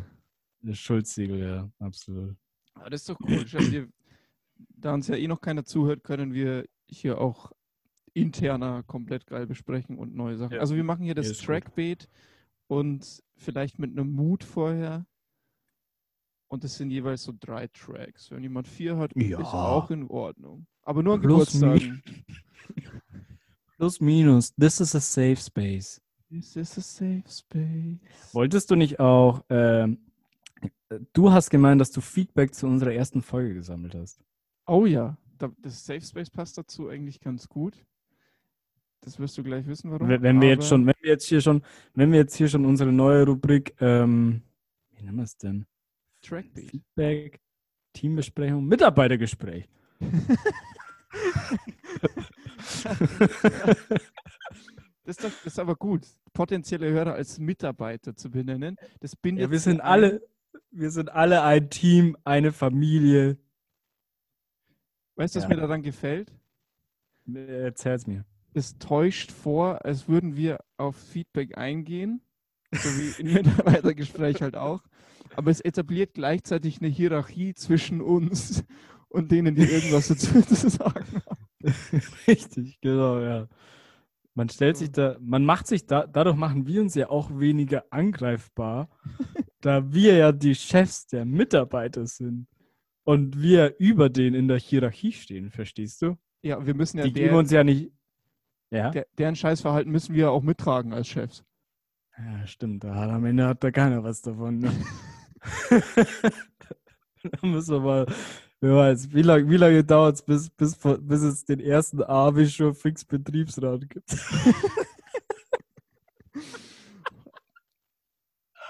Das 0.62 0.78
Schulz-Siegel, 0.78 1.38
ja, 1.38 1.70
absolut. 1.78 2.36
Aber 2.74 2.90
das 2.90 3.00
ist 3.00 3.08
doch 3.08 3.18
cool. 3.20 3.44
Wir, 3.70 3.88
da 4.76 4.94
uns 4.94 5.08
ja 5.08 5.16
eh 5.16 5.26
noch 5.26 5.40
keiner 5.40 5.64
zuhört, 5.64 6.04
können 6.04 6.34
wir 6.34 6.66
hier 6.86 7.18
auch 7.20 7.52
interner 8.14 8.82
komplett 8.84 9.26
geil 9.26 9.46
besprechen 9.46 9.98
und 9.98 10.14
neue 10.14 10.36
Sachen. 10.36 10.54
Ja. 10.54 10.60
Also 10.60 10.76
wir 10.76 10.84
machen 10.84 11.02
hier 11.02 11.10
Ja, 11.10 11.22
das 11.22 11.38
gut. 11.38 11.46
Trackbeat 11.46 12.08
und 12.66 13.22
vielleicht 13.36 13.78
mit 13.78 13.90
einem 13.90 14.12
Mood 14.12 14.44
vorher. 14.44 15.06
Und 16.48 16.62
das 16.64 16.76
sind 16.76 16.90
jeweils 16.90 17.24
so 17.24 17.32
drei 17.38 17.66
Tracks. 17.68 18.30
Wenn 18.30 18.42
jemand 18.42 18.68
vier 18.68 18.96
hat, 18.96 19.10
Ja. 19.16 19.40
ist 19.40 19.46
auch 19.46 19.90
in 19.90 20.06
Ordnung. 20.08 20.66
Aber 20.82 21.02
nur 21.02 21.14
an 21.14 21.20
Plus 21.20 21.52
Geburtstagen. 21.52 22.02
Plus, 23.76 24.00
minus, 24.00 24.54
this 24.54 24.80
is 24.80 24.94
a 24.94 25.00
safe 25.00 25.36
space. 25.36 26.00
This 26.30 26.56
is 26.56 26.78
a 26.78 26.80
safe 26.80 27.22
space. 27.28 28.32
Wolltest 28.34 28.70
du 28.70 28.74
nicht 28.74 28.98
auch, 29.00 29.44
ähm, 29.50 29.98
äh, 30.88 31.00
du 31.12 31.30
hast 31.30 31.50
gemeint, 31.50 31.80
dass 31.80 31.90
du 31.90 32.00
Feedback 32.00 32.54
zu 32.54 32.66
unserer 32.66 32.92
ersten 32.92 33.22
Folge 33.22 33.54
gesammelt 33.54 33.94
hast. 33.94 34.20
Oh 34.66 34.86
ja, 34.86 35.16
da, 35.38 35.50
das 35.58 35.84
Safe 35.84 36.00
Space 36.00 36.30
passt 36.30 36.56
dazu 36.58 36.88
eigentlich 36.88 37.20
ganz 37.20 37.48
gut. 37.48 37.84
Das 39.02 39.18
wirst 39.20 39.36
du 39.38 39.42
gleich 39.44 39.66
wissen, 39.66 39.90
warum. 39.90 40.08
Wenn 40.08 40.22
wenn 40.22 40.40
wir 40.40 40.48
jetzt 40.48 40.66
schon, 40.68 40.86
wenn 40.86 40.94
wir 41.00 41.10
jetzt 41.10 41.26
hier 41.28 41.40
schon, 41.40 41.62
wenn 41.94 42.10
wir 42.10 42.18
jetzt 42.18 42.34
hier 42.34 42.48
schon 42.48 42.64
unsere 42.64 42.90
neue 42.92 43.24
Rubrik, 43.26 43.74
ähm, 43.80 44.42
wie 44.96 45.04
nennen 45.04 45.18
wir 45.18 45.24
es 45.24 45.36
denn? 45.36 45.66
Trackbeat. 46.28 46.70
Feedback, 46.70 47.40
Teambesprechung, 47.92 48.66
Mitarbeitergespräch. 48.66 49.68
Das 55.04 55.18
ist, 55.18 55.24
doch, 55.24 55.30
das 55.30 55.46
ist 55.52 55.58
aber 55.60 55.76
gut, 55.76 56.04
potenzielle 56.32 56.90
Hörer 56.90 57.14
als 57.14 57.38
Mitarbeiter 57.38 58.16
zu 58.16 58.28
benennen. 58.30 58.76
Das 59.00 59.14
bindet 59.14 59.44
Ja, 59.44 59.50
wir 59.52 59.60
sind 59.60 59.80
alle, 59.80 60.20
wir 60.72 60.90
sind 60.90 61.10
alle 61.10 61.42
ein 61.42 61.70
Team, 61.70 62.16
eine 62.24 62.50
Familie. 62.52 63.38
Weißt 65.14 65.34
du, 65.34 65.38
was 65.38 65.44
Ja. 65.44 65.48
mir 65.54 65.60
daran 65.60 65.82
gefällt? 65.82 66.32
Erzähl's 67.32 68.06
mir. 68.08 68.24
Es 68.52 68.78
täuscht 68.78 69.30
vor, 69.30 69.84
als 69.84 70.08
würden 70.08 70.34
wir 70.36 70.58
auf 70.76 70.96
Feedback 70.96 71.56
eingehen, 71.56 72.20
so 72.72 72.88
wie 72.98 73.22
im 73.22 73.32
Mitarbeitergespräch 73.84 74.42
halt 74.42 74.56
auch. 74.56 74.82
Aber 75.34 75.50
es 75.50 75.60
etabliert 75.60 76.14
gleichzeitig 76.14 76.80
eine 76.80 76.88
Hierarchie 76.88 77.54
zwischen 77.54 78.00
uns 78.00 78.64
und 79.08 79.32
denen, 79.32 79.54
die 79.54 79.62
irgendwas 79.62 80.08
dazu 80.08 80.40
zu 80.42 80.68
sagen 80.68 81.22
haben. 81.26 81.46
Richtig, 82.26 82.80
genau, 82.80 83.20
ja. 83.20 83.48
Man 84.34 84.50
stellt 84.50 84.76
sich 84.76 84.92
da, 84.92 85.16
man 85.20 85.44
macht 85.44 85.66
sich 85.66 85.86
da, 85.86 86.06
dadurch 86.06 86.36
machen 86.36 86.66
wir 86.66 86.82
uns 86.82 86.94
ja 86.94 87.08
auch 87.08 87.30
weniger 87.38 87.84
angreifbar, 87.90 88.90
da 89.62 89.92
wir 89.92 90.16
ja 90.16 90.32
die 90.32 90.54
Chefs 90.54 91.06
der 91.06 91.24
Mitarbeiter 91.24 92.06
sind 92.06 92.46
und 93.04 93.40
wir 93.40 93.76
über 93.78 94.10
denen 94.10 94.36
in 94.36 94.48
der 94.48 94.58
Hierarchie 94.58 95.12
stehen, 95.12 95.50
verstehst 95.50 96.02
du? 96.02 96.18
Ja, 96.42 96.64
wir 96.66 96.74
müssen 96.74 96.98
ja 96.98 97.04
Die 97.04 97.14
geben 97.14 97.36
uns 97.36 97.50
ja 97.50 97.64
nicht. 97.64 97.92
Ja? 98.70 98.90
der, 98.90 99.06
deren 99.16 99.36
Scheißverhalten 99.36 99.90
müssen 99.90 100.14
wir 100.14 100.30
auch 100.30 100.42
mittragen 100.42 100.92
als 100.92 101.08
Chefs. 101.08 101.44
Ja, 102.18 102.46
stimmt. 102.46 102.84
Da 102.84 102.94
hat, 102.94 103.10
am 103.10 103.24
Ende 103.24 103.46
hat 103.46 103.62
da 103.62 103.70
keiner 103.70 104.02
was 104.02 104.22
davon. 104.22 104.58
Ne? 104.58 104.70
da 107.22 107.46
müssen 107.46 107.74
wir 107.74 107.80
mal. 107.80 108.06
Wer 108.60 108.74
weiß, 108.74 109.12
wie 109.12 109.22
lange 109.22 109.50
wie 109.50 109.56
lange 109.56 109.84
dauert 109.84 110.16
es, 110.16 110.22
bis, 110.22 110.50
bis, 110.50 110.76
bis 110.76 111.22
es 111.22 111.44
den 111.44 111.60
ersten 111.60 112.02
Avischer 112.02 112.74
Fix 112.74 113.04
Betriebsrat 113.04 113.88
gibt? 113.88 114.16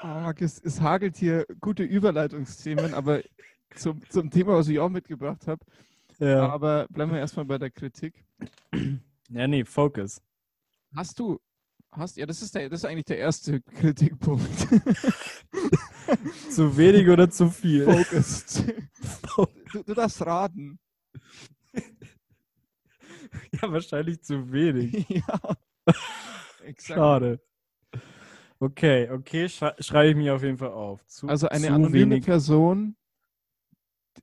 Ah, 0.01 0.21
Marc, 0.21 0.41
es, 0.43 0.61
es 0.63 0.81
hagelt 0.81 1.17
hier 1.17 1.47
gute 1.61 1.83
Überleitungsthemen, 1.83 2.95
aber 2.95 3.23
zum, 3.75 4.09
zum 4.09 4.31
Thema, 4.31 4.55
was 4.55 4.69
ich 4.69 4.79
auch 4.79 4.89
mitgebracht 4.89 5.47
habe. 5.47 5.65
Ja. 6.19 6.49
Aber 6.49 6.87
bleiben 6.91 7.13
wir 7.13 7.19
erstmal 7.19 7.45
bei 7.45 7.59
der 7.59 7.71
Kritik. 7.71 8.25
ja, 9.31 9.49
nee, 9.49 9.65
Focus. 9.65 10.23
Hast 10.95 11.19
du, 11.19 11.41
hast, 11.97 12.17
ja, 12.17 12.27
das 12.27 12.43
ist, 12.43 12.55
der, 12.55 12.69
das 12.69 12.81
ist 12.81 12.85
eigentlich 12.85 13.05
der 13.05 13.19
erste 13.19 13.61
Kritikpunkt. 13.61 14.47
Zu 16.51 16.77
wenig 16.77 17.09
oder 17.09 17.29
zu 17.29 17.51
viel? 17.51 17.85
Focused. 17.85 18.65
Du, 19.73 19.83
du 19.83 19.95
darfst 19.95 20.25
raten. 20.25 20.79
ja, 23.53 23.73
wahrscheinlich 23.73 24.23
zu 24.23 24.53
wenig. 24.53 25.07
ja. 25.09 25.57
Exakt. 26.65 26.99
Schade. 26.99 27.41
Okay, 28.59 29.11
okay, 29.11 29.49
schrei 29.49 29.75
schreibe 29.81 30.11
ich 30.11 30.17
mir 30.17 30.35
auf 30.35 30.43
jeden 30.43 30.59
Fall 30.59 30.71
auf. 30.71 31.05
Zu, 31.07 31.29
Also 31.29 31.49
eine 31.49 31.71
anonyme 31.71 32.15
wenig. 32.15 32.25
Person, 32.25 32.97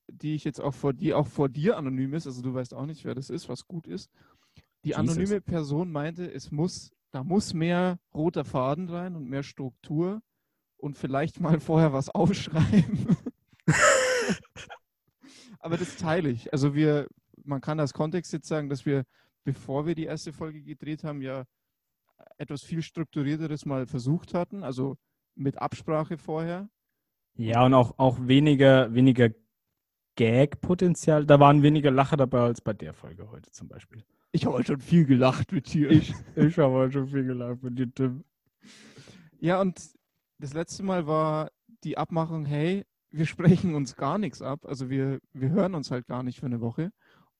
die 0.07 0.36
ich 0.36 0.43
jetzt 0.43 0.59
auch 0.59 0.73
vor 0.73 0.93
dir, 0.93 1.17
auch 1.17 1.27
vor 1.27 1.49
dir 1.49 1.77
anonym 1.77 2.13
ist, 2.13 2.25
also 2.25 2.41
du 2.41 2.53
weißt 2.53 2.73
auch 2.73 2.86
nicht, 2.86 3.05
wer 3.05 3.13
das 3.13 3.29
ist, 3.29 3.47
was 3.47 3.67
gut 3.67 3.88
ist. 3.88 4.09
Die 4.83 4.89
Jesus. 4.89 4.99
anonyme 4.99 5.41
Person 5.41 5.91
meinte, 5.91 6.31
es 6.31 6.51
muss, 6.51 6.91
da 7.13 7.23
muss 7.23 7.54
mehr 7.54 7.99
roter 8.13 8.43
Faden 8.43 8.89
rein 8.89 9.15
und 9.15 9.30
mehr 9.30 9.43
Struktur 9.43 10.21
und 10.78 10.97
vielleicht 10.97 11.39
mal 11.39 11.60
vorher 11.62 11.93
was 11.93 12.10
aufschreiben. 12.10 13.15
Aber 15.60 15.78
das 15.78 15.95
teile 15.95 16.30
ich. 16.30 16.52
Also 16.52 16.76
wir, 16.76 17.08
man 17.43 17.62
kann 17.62 17.80
als 17.80 17.93
Kontext 17.93 18.34
jetzt 18.34 18.47
sagen, 18.47 18.67
dass 18.67 18.86
wir, 18.86 19.06
bevor 19.43 19.86
wir 19.86 19.95
die 19.95 20.06
erste 20.06 20.34
Folge 20.34 20.62
gedreht 20.63 21.04
haben, 21.04 21.21
ja 21.21 21.45
etwas 22.38 22.63
viel 22.63 22.82
strukturierteres 22.82 23.65
mal 23.65 23.86
versucht 23.86 24.34
hatten, 24.34 24.63
also 24.63 24.97
mit 25.36 25.62
Absprache 25.62 26.17
vorher. 26.17 26.67
Ja, 27.36 27.65
und 27.65 27.76
auch, 27.76 27.97
auch 27.97 28.17
weniger, 28.28 28.93
weniger 28.93 29.30
Gag-Potenzial. 30.15 31.26
Da 31.26 31.39
waren 31.39 31.62
weniger 31.62 31.91
Lacher 31.91 32.17
dabei 32.17 32.41
als 32.41 32.62
bei 32.62 32.73
der 32.73 32.93
Folge 32.93 33.30
heute 33.30 33.52
zum 33.52 33.67
Beispiel. 33.67 34.04
Ich 34.35 34.47
habe 34.47 34.63
schon 34.63 34.81
viel 34.81 35.05
gelacht 35.05 35.51
mit 35.51 35.71
dir. 35.71 35.91
Ich, 35.91 36.11
ich 36.35 36.57
habe 36.57 36.73
heute 36.73 36.93
schon 36.93 37.07
viel 37.07 37.23
gelacht 37.23 37.61
mit 37.61 37.77
dir, 37.77 37.93
Tim. 37.93 38.25
Ja, 39.39 39.61
und 39.61 39.79
das 40.39 40.53
letzte 40.53 40.81
Mal 40.81 41.05
war 41.05 41.51
die 41.83 41.99
Abmachung, 41.99 42.43
hey, 42.43 42.83
wir 43.11 43.25
sprechen 43.27 43.75
uns 43.75 43.95
gar 43.95 44.17
nichts 44.17 44.41
ab. 44.41 44.65
Also 44.65 44.89
wir, 44.89 45.19
wir 45.33 45.49
hören 45.49 45.75
uns 45.75 45.91
halt 45.91 46.07
gar 46.07 46.23
nicht 46.23 46.39
für 46.39 46.47
eine 46.47 46.61
Woche 46.61 46.91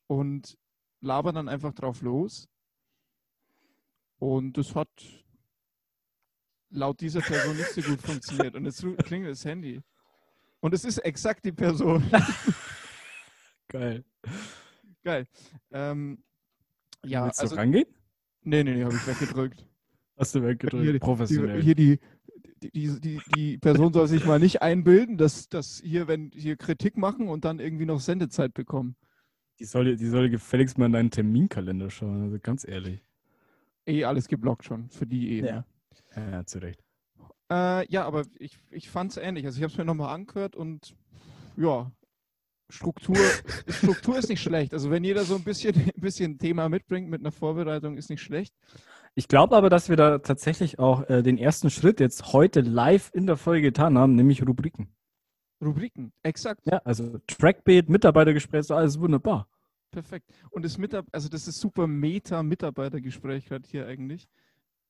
und 0.06 0.56
labern 1.02 1.34
dann 1.34 1.50
einfach 1.50 1.74
drauf 1.74 2.04
los. 2.04 2.48
Und 4.20 4.56
das 4.60 4.76
hat 4.76 4.90
laut 6.70 7.02
dieser 7.02 7.22
Person 7.22 7.58
nicht 7.58 7.72
so 7.72 7.82
gut 7.82 8.02
funktioniert. 8.04 8.54
Und 8.54 8.66
jetzt 8.66 8.86
klingelt 9.00 9.32
das 9.32 9.46
Handy. 9.46 9.82
Und 10.60 10.76
es 10.76 10.86
ist 10.86 11.00
exakt 11.00 11.44
die 11.44 11.52
Person. 11.52 12.04
Geil. 13.68 14.06
Geil. 15.04 15.28
Ähm, 15.72 16.24
ja, 17.06 17.26
Willst 17.26 17.40
du 17.40 17.44
also. 17.44 17.56
rangehen? 17.56 17.86
Nee, 18.44 18.64
nee, 18.64 18.76
nee, 18.76 18.84
habe 18.84 18.96
ich 18.96 19.08
weggedrückt. 19.08 19.66
Hast 20.18 20.36
du 20.36 20.40
Hier, 20.40 20.50
weggedrückt? 20.50 20.94
die- 20.94 21.00
Professionell. 21.00 21.62
Hier 21.62 21.76
die, 21.76 22.00
die, 22.62 23.00
die, 23.00 23.20
die, 23.36 23.58
Person 23.58 23.94
soll 23.94 24.08
sich 24.08 24.26
mal 24.26 24.40
nicht 24.40 24.62
einbilden, 24.62 25.18
dass, 25.18 25.50
dass 25.50 25.82
hier, 25.84 26.08
wenn 26.08 26.32
hier 26.34 26.56
Kritik 26.56 26.98
machen 26.98 27.28
und 27.28 27.46
dann 27.46 27.60
irgendwie 27.60 27.86
noch 27.86 28.00
Sendezeit 28.00 28.54
bekommen. 28.54 28.96
Die 29.60 29.66
soll, 29.66 29.96
die 29.96 30.08
soll 30.08 30.30
gefälligst 30.30 30.78
mal 30.78 30.86
in 30.86 30.94
deinen 30.94 31.12
Terminkalender 31.12 31.90
schauen, 31.90 32.24
also 32.24 32.38
ganz 32.40 32.68
ehrlich. 32.68 33.04
Eh 33.86 34.06
alles 34.06 34.28
geblockt 34.28 34.66
schon, 34.66 34.90
für 34.90 35.06
die 35.06 35.32
eben. 35.32 35.48
Ja. 35.48 35.66
Ja, 36.16 36.30
ja 36.30 36.46
zu 36.46 36.60
Recht. 36.60 36.84
Äh, 37.52 37.88
ja, 37.92 38.06
aber 38.06 38.24
ich, 38.40 38.58
ich 38.72 38.90
fand 38.90 39.12
es 39.12 39.18
ähnlich. 39.18 39.46
Also 39.46 39.58
ich 39.58 39.64
habe 39.64 39.72
es 39.72 39.78
mir 39.78 39.86
nochmal 39.86 40.14
angehört 40.14 40.56
und 40.56 40.96
ja, 41.58 41.92
Struktur, 42.74 43.18
Struktur 43.68 44.18
ist 44.18 44.30
nicht 44.30 44.42
schlecht. 44.42 44.74
Also 44.74 44.90
wenn 44.90 45.04
jeder 45.04 45.24
so 45.24 45.36
ein 45.36 45.44
bisschen, 45.44 45.76
ein 45.96 46.02
bisschen 46.02 46.40
Thema 46.40 46.70
mitbringt 46.70 47.10
mit 47.10 47.22
einer 47.22 47.32
Vorbereitung, 47.32 47.98
ist 47.98 48.10
nicht 48.10 48.22
schlecht. 48.22 48.54
Ich 49.16 49.28
glaube 49.28 49.56
aber, 49.56 49.70
dass 49.70 49.90
wir 49.90 49.96
da 49.96 50.18
tatsächlich 50.18 50.80
auch 50.80 51.08
äh, 51.08 51.22
den 51.22 51.38
ersten 51.38 51.70
Schritt 51.70 52.00
jetzt 52.00 52.34
heute 52.34 52.62
live 52.62 53.12
in 53.14 53.28
der 53.28 53.38
Folge 53.38 53.62
getan 53.62 53.98
haben, 53.98 54.16
nämlich 54.16 54.46
Rubriken. 54.46 54.88
Rubriken, 55.62 56.12
exakt. 56.24 56.66
Ja, 56.66 56.80
also 56.84 57.20
Trackbeat, 57.28 57.90
Mitarbeitergespräch, 57.90 58.66
so 58.66 58.76
alles 58.76 59.00
wunderbar. 59.00 59.48
Perfekt. 59.92 60.32
Und 60.50 60.66
das 60.66 60.80
Mitab 60.80 61.06
also 61.12 61.30
das 61.30 61.48
ist 61.48 61.60
super 61.60 61.86
Meta-Mitarbeitergespräch 61.86 63.46
gerade 63.46 63.70
hier 63.70 63.86
eigentlich. 63.86 64.28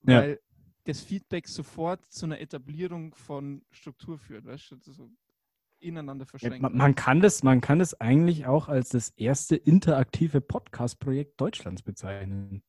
Ja. 0.07 0.21
Weil 0.21 0.39
das 0.85 1.01
Feedback 1.01 1.49
sofort 1.49 2.05
zu 2.05 2.25
einer 2.25 2.39
Etablierung 2.39 3.13
von 3.13 3.61
Struktur 3.71 4.17
führt, 4.17 4.45
weißt 4.45 4.71
du? 4.71 4.91
So 4.91 5.11
ineinander 5.83 6.25
Ja, 6.25 6.29
verschränkt. 6.29 6.61
man, 6.61 6.75
man, 6.75 6.95
kann 6.95 7.21
das, 7.21 7.43
man 7.43 7.61
kann 7.61 7.79
das 7.79 7.99
eigentlich 7.99 8.45
auch 8.45 8.69
als 8.69 8.89
das 8.89 9.09
erste 9.09 9.55
interaktive 9.55 10.41
Podcast-Projekt 10.41 11.39
Deutschlands 11.39 11.81
bezeichnen. 11.81 12.63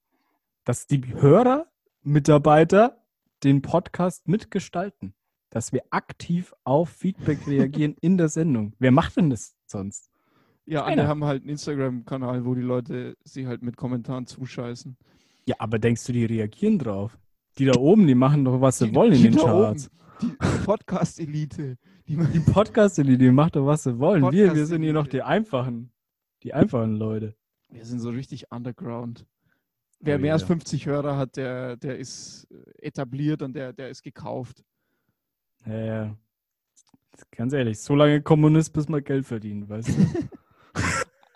Dass 0.65 0.87
die 0.87 1.03
Hörer, 1.15 1.67
Mitarbeiter 2.03 3.05
den 3.43 3.63
Podcast 3.63 4.29
mitgestalten. 4.29 5.15
Dass 5.51 5.73
wir 5.73 5.83
aktiv 5.91 6.55
auf 6.65 6.89
Feedback 6.91 7.39
reagieren 7.47 7.97
in 8.01 8.19
der 8.19 8.29
Sendung. 8.29 8.75
Wer 8.79 8.91
macht 8.91 9.17
denn 9.17 9.31
das 9.31 9.57
sonst? 9.67 10.11
ja, 10.67 10.81
keiner. 10.81 10.91
andere 10.93 11.09
haben 11.09 11.25
halt 11.25 11.43
einen 11.43 11.51
Instagram-Kanal, 11.51 12.45
wo 12.45 12.55
die 12.55 12.63
Leute 12.63 13.17
sie 13.25 13.47
halt 13.47 13.63
mit 13.63 13.77
Kommentaren 13.77 14.27
zuscheißen. 14.27 14.97
Ja, 15.47 15.57
aber 15.59 15.79
denkst 15.79 16.05
du, 16.07 16.13
die 16.13 16.25
reagieren 16.25 16.79
drauf? 16.79 17.19
Die 17.59 17.67
da 17.67 17.79
oben, 17.79 18.07
die 18.07 18.15
machen 18.15 18.45
doch, 18.45 18.61
was 18.61 18.79
sie 18.79 18.95
wollen 18.95 19.13
in 19.13 19.23
den 19.23 19.37
Charts. 19.37 19.89
oben, 19.89 19.97
Die 20.21 20.33
Podcast-Elite. 20.65 21.77
Die 22.07 22.17
Die 22.17 22.41
podcast 22.41 22.99
die 22.99 23.31
machen 23.31 23.53
doch, 23.53 23.67
was 23.67 23.83
sie 23.83 23.99
wollen. 23.99 24.31
Wir, 24.33 24.55
wir 24.55 24.67
sind 24.67 24.83
hier 24.83 24.93
noch 24.93 25.05
Podcast-Elite. 25.05 25.11
die 25.11 25.23
einfachen, 25.23 25.93
die 26.43 26.55
einfachen 26.55 26.97
Leute. 26.97 27.35
Wir 27.69 27.85
sind 27.85 28.01
so 28.01 28.11
richtig 28.11 28.51
underground. 28.53 29.27
Wer 30.01 30.17
Oh 30.17 30.21
mehr 30.21 30.33
als 30.35 30.43
ja. 30.43 30.49
50 30.49 30.87
Hörer 30.87 31.17
hat, 31.17 31.37
der, 31.37 31.77
der 31.77 31.99
ist 31.99 32.47
äh, 32.51 32.87
etabliert 32.87 33.43
und 33.43 33.55
der, 33.55 33.73
der 33.73 33.89
ist 33.89 34.03
gekauft. 34.03 34.63
Ja, 35.67 35.79
ja. 35.79 36.17
Ganz 37.31 37.53
ehrlich, 37.53 37.81
so 37.81 37.95
lange 37.95 38.21
Kommunist, 38.21 38.73
bis 38.73 38.89
man 38.89 39.03
Geld 39.03 39.25
verdient, 39.27 39.69
weißt 39.69 39.89
du? 39.89 39.93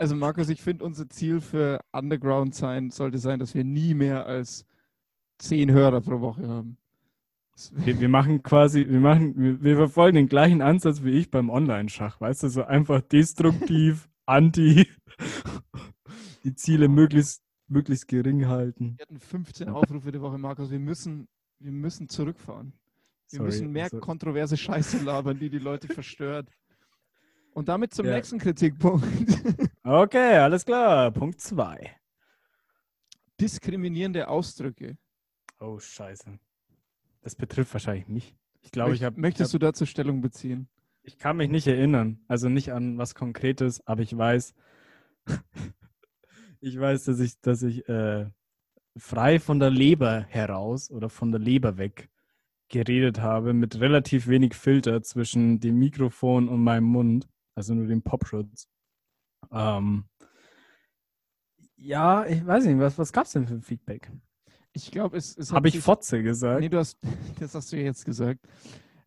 Also 0.00 0.14
Markus, 0.14 0.48
ich 0.48 0.62
finde, 0.62 0.84
unser 0.84 1.08
Ziel 1.08 1.40
für 1.40 1.80
Underground 1.90 2.54
sein 2.54 2.90
sollte 2.90 3.18
sein, 3.18 3.40
dass 3.40 3.56
wir 3.56 3.64
nie 3.64 3.94
mehr 3.94 4.26
als 4.26 4.64
10 5.38 5.72
Hörer 5.72 6.00
pro 6.00 6.20
Woche 6.20 6.46
haben. 6.46 6.78
Wir, 7.72 7.98
wir 8.00 8.08
machen 8.08 8.42
quasi, 8.42 8.86
wir 8.88 9.00
machen, 9.00 9.34
wir, 9.36 9.62
wir 9.62 9.76
verfolgen 9.76 10.16
den 10.16 10.28
gleichen 10.28 10.62
Ansatz 10.62 11.02
wie 11.02 11.10
ich 11.10 11.30
beim 11.30 11.50
Online-Schach, 11.50 12.20
weißt 12.20 12.44
du, 12.44 12.48
so 12.48 12.64
einfach 12.64 13.00
destruktiv, 13.00 14.08
anti, 14.26 14.86
die 16.44 16.54
Ziele 16.54 16.88
möglichst, 16.88 17.42
möglichst 17.66 18.06
gering 18.08 18.46
halten. 18.46 18.94
Wir 18.96 19.02
hatten 19.02 19.18
15 19.18 19.68
Aufrufe 19.70 20.12
die 20.12 20.20
Woche, 20.20 20.38
Markus. 20.38 20.70
Wir 20.70 20.78
müssen, 20.78 21.26
wir 21.58 21.72
müssen 21.72 22.08
zurückfahren. 22.08 22.72
Wir 23.30 23.38
Sorry, 23.38 23.46
müssen 23.46 23.72
mehr 23.72 23.84
also- 23.84 23.98
kontroverse 24.00 24.56
Scheiße 24.56 25.04
labern, 25.04 25.38
die 25.38 25.50
die 25.50 25.58
Leute 25.58 25.88
verstört. 25.88 26.48
Und 27.54 27.68
damit 27.68 27.92
zum 27.92 28.06
Ja. 28.06 28.14
nächsten 28.14 28.38
Kritikpunkt. 28.38 29.04
Okay, 29.82 30.36
alles 30.36 30.66
klar. 30.66 31.10
Punkt 31.10 31.40
2. 31.40 31.96
Diskriminierende 33.40 34.28
Ausdrücke. 34.28 34.98
Oh, 35.60 35.78
scheiße. 35.78 36.38
Das 37.20 37.34
betrifft 37.34 37.72
wahrscheinlich 37.72 38.08
mich. 38.08 38.36
Ich 38.60 38.70
glaube, 38.70 38.94
ich 38.94 39.02
habe. 39.02 39.20
Möchtest 39.20 39.54
du 39.54 39.58
dazu 39.58 39.86
Stellung 39.86 40.20
beziehen? 40.20 40.68
Ich 41.02 41.18
kann 41.18 41.36
mich 41.36 41.48
nicht 41.48 41.66
erinnern, 41.66 42.20
also 42.28 42.48
nicht 42.48 42.72
an 42.72 42.98
was 42.98 43.14
Konkretes, 43.14 43.86
aber 43.86 44.02
ich 44.02 44.16
weiß, 44.16 44.54
ich 46.60 46.78
weiß, 46.78 47.04
dass 47.04 47.20
ich, 47.20 47.40
dass 47.40 47.62
ich 47.62 47.88
äh, 47.88 48.26
frei 48.96 49.40
von 49.40 49.58
der 49.58 49.70
Leber 49.70 50.20
heraus 50.28 50.90
oder 50.90 51.08
von 51.08 51.30
der 51.30 51.40
Leber 51.40 51.78
weg 51.78 52.10
geredet 52.68 53.20
habe, 53.20 53.54
mit 53.54 53.80
relativ 53.80 54.26
wenig 54.28 54.54
Filter 54.54 55.02
zwischen 55.02 55.60
dem 55.60 55.78
Mikrofon 55.78 56.48
und 56.48 56.62
meinem 56.62 56.84
Mund, 56.84 57.28
also 57.54 57.74
nur 57.74 57.86
dem 57.86 58.02
Popschutz. 58.02 58.68
Ähm, 59.50 60.04
ja, 61.76 62.26
ich 62.26 62.44
weiß 62.44 62.66
nicht, 62.66 62.78
was, 62.78 62.98
was 62.98 63.12
gab 63.12 63.24
es 63.24 63.32
denn 63.32 63.46
für 63.46 63.60
Feedback? 63.62 64.10
Ich 64.84 64.90
glaube, 64.90 65.16
es, 65.16 65.36
es 65.36 65.52
Habe 65.52 65.68
ich 65.68 65.78
Fotze 65.80 66.22
gesagt? 66.22 66.60
Nee, 66.60 66.68
du 66.68 66.78
hast, 66.78 66.98
das 67.40 67.54
hast 67.54 67.72
du 67.72 67.76
ja 67.76 67.84
jetzt 67.84 68.04
gesagt. 68.04 68.40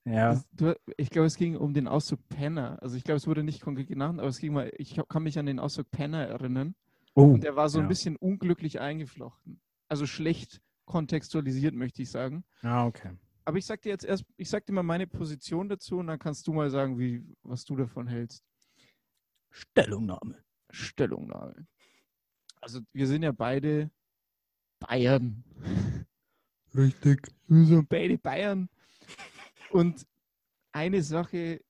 ja. 0.06 0.42
Du, 0.52 0.76
ich 0.98 1.10
glaube, 1.10 1.28
es 1.28 1.36
ging 1.36 1.56
um 1.56 1.74
den 1.74 1.88
Ausdruck 1.88 2.28
Penner. 2.30 2.78
Also 2.82 2.98
ich 2.98 3.04
glaube, 3.04 3.18
es 3.18 3.28
wurde 3.28 3.44
nicht 3.44 3.62
konkret 3.62 3.88
genannt, 3.88 4.20
aber 4.20 4.30
es 4.30 4.40
ging 4.40 4.54
mal, 4.54 4.72
ich 4.78 5.00
kann 5.08 5.24
mich 5.24 5.38
an 5.40 5.46
den 5.46 5.60
Ausdruck 5.60 5.90
Penner 5.92 6.26
erinnern. 6.26 6.76
Oh, 7.14 7.34
Und 7.34 7.44
der 7.44 7.56
war 7.56 7.70
so 7.70 7.80
ja. 7.80 7.86
ein 7.86 7.90
bisschen 7.90 8.16
unglücklich 8.16 8.80
eingeflochten. 8.80 9.60
Also 9.88 10.06
schlecht 10.06 10.62
kontextualisiert, 10.86 11.74
möchte 11.74 12.02
ich 12.02 12.10
sagen. 12.10 12.44
ah, 12.62 12.86
okay. 12.86 13.12
Aber 13.44 13.58
ich 13.58 13.66
sag 13.66 13.82
dir 13.82 13.90
jetzt 13.90 14.06
erst, 14.06 14.24
ich 14.38 14.50
sag 14.50 14.66
dir 14.66 14.74
mal 14.74 14.84
meine 14.84 15.08
Position 15.08 15.68
dazu 15.68 15.98
und 15.98 16.08
dann 16.08 16.20
kannst 16.20 16.48
du 16.48 16.54
mal 16.54 16.70
sagen, 16.70 17.00
wie, 17.00 17.26
was 17.42 17.66
du 17.66 17.76
davon 17.76 18.08
hältst. 18.08 18.44
Stellungnahme. 19.50 20.38
Stellungnahme. 20.70 21.68
Also 22.62 22.82
wir 22.94 23.08
sind 23.08 23.24
ja 23.24 23.32
beide 23.32 23.90
Bayern. 24.82 25.44
Richtig. 26.76 27.28
Wir 27.48 27.66
sind 27.66 27.90
beide 27.90 28.18
Bayern. 28.18 28.70
Und 29.72 30.06
eine 30.72 31.02
Sache 31.04 31.62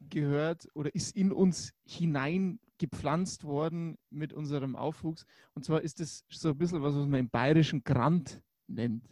gehört 0.00 0.68
oder 0.74 0.94
ist 0.94 1.16
in 1.16 1.32
uns 1.32 1.72
hineingepflanzt 1.86 3.44
worden 3.44 3.98
mit 4.10 4.32
unserem 4.32 4.76
Aufwuchs. 4.76 5.24
Und 5.54 5.64
zwar 5.64 5.82
ist 5.82 6.00
es 6.00 6.24
so 6.28 6.50
ein 6.50 6.58
bisschen 6.58 6.82
was, 6.82 6.94
was 6.94 7.06
man 7.06 7.20
im 7.20 7.30
bayerischen 7.30 7.82
Grant 7.84 8.42
nennt. 8.66 9.08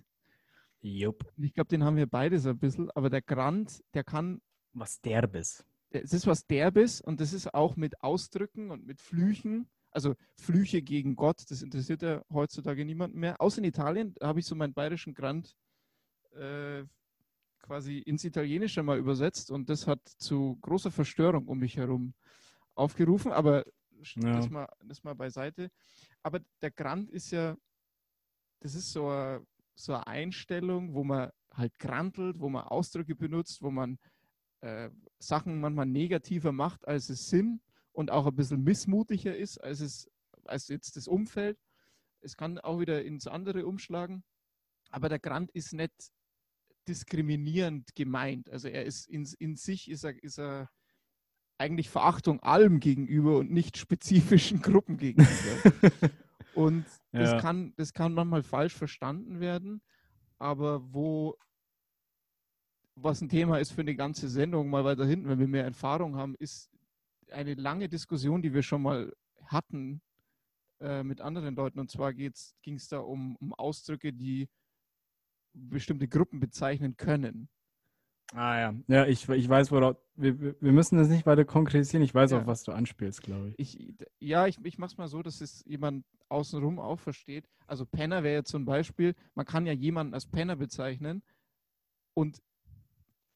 Jupp. 0.80 1.30
Ich 1.36 1.52
glaube, 1.54 1.68
den 1.68 1.84
haben 1.84 1.96
wir 1.96 2.06
beide 2.06 2.38
so 2.38 2.50
ein 2.50 2.58
bisschen. 2.58 2.90
Aber 2.92 3.10
der 3.10 3.22
Grant, 3.22 3.82
der 3.94 4.04
kann, 4.04 4.40
Was 4.72 5.00
derbes. 5.00 5.64
es 5.90 6.12
ist 6.12 6.26
was 6.26 6.46
Derbes 6.46 7.00
und 7.00 7.20
das 7.20 7.32
ist 7.32 7.52
auch 7.54 7.76
mit 7.76 8.02
Ausdrücken 8.02 8.70
und 8.70 8.86
mit 8.86 9.00
Flüchen. 9.00 9.68
Also 9.90 10.14
Flüche 10.36 10.82
gegen 10.82 11.16
Gott, 11.16 11.50
das 11.50 11.62
interessiert 11.62 12.02
ja 12.02 12.22
heutzutage 12.32 12.84
niemanden 12.84 13.18
mehr. 13.18 13.40
Außer 13.40 13.58
in 13.58 13.64
Italien 13.64 14.14
da 14.18 14.28
habe 14.28 14.40
ich 14.40 14.46
so 14.46 14.54
meinen 14.54 14.72
bayerischen 14.74 15.14
Grant 15.14 15.56
äh, 16.32 16.84
quasi 17.62 17.98
ins 17.98 18.24
Italienische 18.24 18.82
mal 18.82 18.98
übersetzt 18.98 19.50
und 19.50 19.68
das 19.68 19.86
hat 19.86 20.00
zu 20.18 20.58
großer 20.60 20.90
Verstörung 20.90 21.46
um 21.46 21.58
mich 21.58 21.76
herum 21.76 22.14
aufgerufen. 22.74 23.32
Aber 23.32 23.64
Ja. 24.16 24.36
das, 24.36 24.48
mal, 24.50 24.68
das 24.84 25.02
mal 25.02 25.14
beiseite. 25.14 25.70
Aber 26.22 26.40
der 26.62 26.70
Grant 26.70 27.10
ist 27.10 27.30
ja, 27.32 27.56
das 28.60 28.74
ist 28.74 28.92
so 28.92 29.08
eine, 29.08 29.44
so 29.74 29.92
eine 29.94 30.06
Einstellung, 30.06 30.94
wo 30.94 31.04
man 31.04 31.30
halt 31.52 31.78
grantelt, 31.78 32.38
wo 32.38 32.48
man 32.48 32.64
Ausdrücke 32.64 33.14
benutzt, 33.14 33.60
wo 33.60 33.70
man 33.70 33.98
äh, 34.60 34.90
Sachen 35.18 35.60
manchmal 35.60 35.86
negativer 35.86 36.52
macht, 36.52 36.86
als 36.86 37.08
es 37.10 37.28
sind 37.28 37.60
und 37.92 38.10
auch 38.10 38.26
ein 38.26 38.34
bisschen 38.34 38.62
missmutiger 38.62 39.36
ist, 39.36 39.58
als 39.58 39.80
es 39.80 40.10
als 40.44 40.68
jetzt 40.68 40.96
das 40.96 41.06
Umfeld. 41.08 41.58
Es 42.20 42.36
kann 42.36 42.58
auch 42.58 42.80
wieder 42.80 43.04
ins 43.04 43.26
andere 43.26 43.66
umschlagen. 43.66 44.24
Aber 44.90 45.08
der 45.08 45.18
Grant 45.18 45.50
ist 45.52 45.72
nicht 45.72 45.92
diskriminierend 46.88 47.94
gemeint. 47.94 48.50
Also 48.50 48.68
er 48.68 48.84
ist 48.84 49.06
in, 49.08 49.28
in 49.38 49.56
sich 49.56 49.90
ist 49.90 50.04
er, 50.04 50.22
ist 50.22 50.38
er 50.38 50.68
eigentlich 51.58 51.90
Verachtung 51.90 52.40
allem 52.42 52.80
gegenüber 52.80 53.38
und 53.38 53.50
nicht 53.50 53.76
spezifischen 53.76 54.60
Gruppen 54.62 54.96
gegenüber. 54.96 56.10
und 56.54 56.84
das, 57.12 57.30
Ja. 57.32 57.40
kann, 57.40 57.74
das 57.76 57.92
kann 57.92 58.14
manchmal 58.14 58.42
falsch 58.42 58.74
verstanden 58.74 59.40
werden, 59.40 59.82
aber 60.38 60.82
wo 60.92 61.36
was 62.96 63.20
ein 63.22 63.28
Thema 63.28 63.58
ist 63.58 63.72
für 63.72 63.80
eine 63.80 63.94
ganze 63.94 64.28
Sendung, 64.28 64.68
mal 64.68 64.84
weiter 64.84 65.06
hinten, 65.06 65.28
wenn 65.28 65.38
wir 65.38 65.48
mehr 65.48 65.64
Erfahrung 65.64 66.16
haben, 66.16 66.34
ist 66.34 66.69
eine 67.32 67.54
lange 67.54 67.88
Diskussion, 67.88 68.42
die 68.42 68.52
wir 68.54 68.62
schon 68.62 68.82
mal 68.82 69.14
hatten 69.46 70.00
äh, 70.80 71.02
mit 71.02 71.20
anderen 71.20 71.54
Leuten. 71.54 71.78
Und 71.80 71.90
zwar 71.90 72.12
ging 72.14 72.32
es 72.32 72.88
da 72.88 72.98
um, 72.98 73.36
um 73.36 73.52
Ausdrücke, 73.54 74.12
die 74.12 74.48
bestimmte 75.52 76.08
Gruppen 76.08 76.40
bezeichnen 76.40 76.96
können. 76.96 77.48
Ah 78.32 78.60
ja. 78.60 78.74
Ja, 78.86 79.06
ich, 79.06 79.28
ich 79.28 79.48
weiß, 79.48 79.72
worauf. 79.72 79.96
Wir, 80.14 80.38
wir- 80.40 80.72
müssen 80.72 80.98
das 80.98 81.08
nicht 81.08 81.26
weiter 81.26 81.44
konkretisieren. 81.44 82.04
Ich 82.04 82.14
weiß 82.14 82.30
Ja. 82.30 82.40
auch, 82.42 82.46
was 82.46 82.62
du 82.62 82.70
anspielst, 82.70 83.22
glaube 83.22 83.48
ich. 83.56 83.58
Ich, 83.58 83.94
ja, 84.20 84.46
ich, 84.46 84.64
ich 84.64 84.78
mache 84.78 84.92
es 84.92 84.96
mal 84.98 85.08
so, 85.08 85.20
dass 85.22 85.40
es 85.40 85.64
jemand 85.66 86.04
außenrum 86.28 86.78
auch 86.78 87.00
versteht. 87.00 87.48
Also 87.66 87.84
Penner 87.86 88.22
wäre 88.22 88.36
jetzt 88.36 88.50
zum 88.50 88.64
Beispiel, 88.64 89.16
man 89.34 89.46
kann 89.46 89.66
ja 89.66 89.72
jemanden 89.72 90.14
als 90.14 90.26
Penner 90.26 90.54
bezeichnen 90.54 91.22
und 92.14 92.40